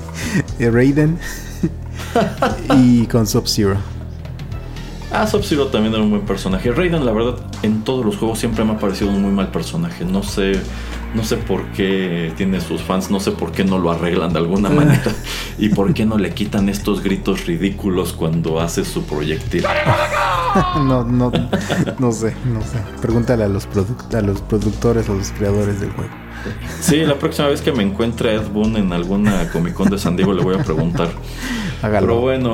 Raiden 0.59 1.17
y 2.77 3.05
con 3.07 3.25
Sub-Zero. 3.25 3.77
Ah, 5.09 5.25
Sub-Zero 5.25 5.67
también 5.67 5.93
era 5.93 6.03
un 6.03 6.09
buen 6.09 6.25
personaje. 6.25 6.71
Raiden, 6.71 7.05
la 7.05 7.13
verdad, 7.13 7.35
en 7.63 7.83
todos 7.83 8.05
los 8.05 8.17
juegos 8.17 8.39
siempre 8.39 8.65
me 8.65 8.73
ha 8.73 8.77
parecido 8.77 9.09
un 9.09 9.21
muy 9.21 9.31
mal 9.31 9.51
personaje. 9.51 10.03
No 10.03 10.21
sé, 10.21 10.53
no 11.13 11.23
sé 11.23 11.37
por 11.37 11.65
qué 11.71 12.31
tiene 12.37 12.61
sus 12.61 12.81
fans, 12.81 13.11
no 13.11 13.19
sé 13.19 13.31
por 13.31 13.51
qué 13.51 13.63
no 13.63 13.77
lo 13.77 13.91
arreglan 13.91 14.33
de 14.33 14.39
alguna 14.39 14.69
manera 14.69 15.13
y 15.57 15.69
por 15.69 15.93
qué 15.93 16.05
no 16.05 16.17
le 16.17 16.33
quitan 16.33 16.69
estos 16.69 17.03
gritos 17.03 17.45
ridículos 17.45 18.13
cuando 18.13 18.59
hace 18.59 18.85
su 18.85 19.03
proyectil. 19.03 19.65
no, 20.75 21.03
no, 21.03 21.31
no 21.99 22.11
sé, 22.11 22.33
no 22.45 22.61
sé. 22.61 22.77
Pregúntale 23.01 23.43
a 23.43 23.47
los, 23.47 23.67
a 24.13 24.21
los 24.21 24.41
productores 24.41 25.09
o 25.09 25.15
los 25.15 25.31
creadores 25.31 25.79
del 25.79 25.91
juego. 25.91 26.11
Sí, 26.79 27.05
la 27.05 27.15
próxima 27.15 27.49
vez 27.49 27.61
que 27.61 27.71
me 27.71 27.83
encuentre 27.83 28.31
a 28.31 28.33
Ed 28.35 28.47
Boon 28.51 28.75
en 28.75 28.93
alguna 28.93 29.49
Comic 29.51 29.73
Con 29.73 29.89
de 29.89 29.99
San 29.99 30.15
Diego 30.15 30.33
le 30.33 30.41
voy 30.41 30.55
a 30.55 30.63
preguntar. 30.63 31.09
Pero 31.81 32.19
bueno, 32.19 32.53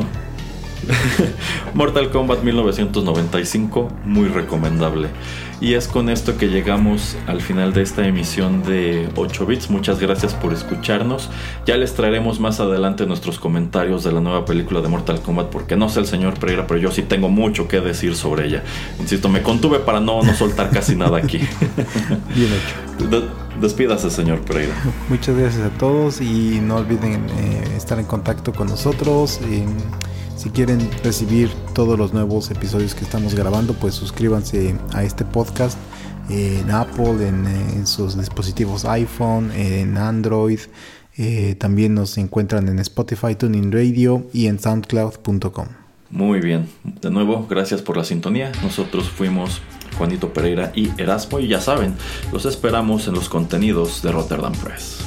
Mortal 1.73 2.09
Kombat 2.11 2.43
1995, 2.43 3.89
muy 4.05 4.27
recomendable. 4.27 5.09
Y 5.59 5.73
es 5.73 5.88
con 5.88 6.09
esto 6.09 6.38
que 6.38 6.49
llegamos 6.49 7.17
al 7.25 7.41
final 7.41 7.73
de 7.73 7.81
esta 7.81 8.07
emisión 8.07 8.61
de 8.61 9.09
8 9.15 9.45
bits. 9.47 9.69
Muchas 9.71 9.99
gracias 9.99 10.35
por 10.35 10.53
escucharnos. 10.53 11.29
Ya 11.65 11.77
les 11.77 11.95
traeremos 11.95 12.39
más 12.39 12.59
adelante 12.59 13.07
nuestros 13.07 13.39
comentarios 13.39 14.03
de 14.03 14.11
la 14.11 14.21
nueva 14.21 14.45
película 14.45 14.81
de 14.81 14.88
Mortal 14.88 15.19
Kombat, 15.19 15.47
porque 15.47 15.75
no 15.75 15.89
sé 15.89 15.99
el 16.01 16.05
señor 16.05 16.39
Pereira, 16.39 16.67
pero 16.67 16.79
yo 16.79 16.91
sí 16.91 17.01
tengo 17.01 17.29
mucho 17.29 17.67
que 17.67 17.81
decir 17.81 18.15
sobre 18.15 18.45
ella. 18.45 18.63
Insisto, 18.99 19.29
me 19.29 19.41
contuve 19.41 19.79
para 19.79 19.99
no, 19.99 20.21
no 20.21 20.35
soltar 20.35 20.69
casi 20.69 20.95
nada 20.95 21.17
aquí. 21.17 21.39
Bien 22.35 22.51
hecho. 22.53 22.86
Despídase, 23.61 24.10
señor 24.10 24.41
Pereira. 24.41 24.74
Muchas 25.10 25.38
gracias 25.38 25.65
a 25.65 25.78
todos 25.78 26.22
y 26.22 26.60
no 26.61 26.78
olviden 26.78 27.26
eh, 27.30 27.74
estar 27.76 27.99
en 27.99 28.06
contacto 28.06 28.53
con 28.53 28.68
nosotros. 28.68 29.40
Si 30.36 30.49
quieren 30.52 30.90
recibir 31.03 31.49
todos 31.74 31.98
los 31.98 32.14
nuevos 32.14 32.52
episodios 32.52 32.94
que 32.94 33.03
estamos 33.03 33.34
grabando, 33.34 33.74
pues 33.74 33.95
suscríbanse 33.95 34.76
a 34.94 35.03
este 35.03 35.26
podcast 35.26 35.78
en 36.30 36.69
Apple, 36.69 37.28
en, 37.28 37.88
sus 37.88 38.18
dispositivos 38.18 38.86
iPhone, 38.86 39.52
en 39.52 39.98
Android. 39.98 40.60
Eh, 41.18 41.56
también 41.57 41.95
nos 41.95 42.18
encuentran 42.18 42.68
en 42.68 42.80
Spotify, 42.80 43.36
Tuning 43.36 43.72
Radio 43.72 44.28
y 44.34 44.48
en 44.48 44.60
SoundCloud.com. 44.60 45.68
Muy 46.10 46.40
bien. 46.40 46.69
De 46.84 47.10
nuevo, 47.10 47.48
gracias 47.49 47.82
por 47.82 47.98
la 47.98 48.03
sintonía. 48.03 48.52
Nosotros 48.61 49.10
fuimos 49.10 49.61
Juanito 49.98 50.34
Pereira 50.34 50.72
y 50.76 50.90
Erasmo 50.98 51.40
y 51.40 51.48
ya 51.48 51.61
saben, 51.61 51.95
los 52.32 52.45
esperamos 52.45 53.07
en 53.07 53.15
los 53.15 53.30
contenidos 53.30 54.02
de 54.02 54.11
Rotterdam 54.11 54.53
Press. 54.53 55.06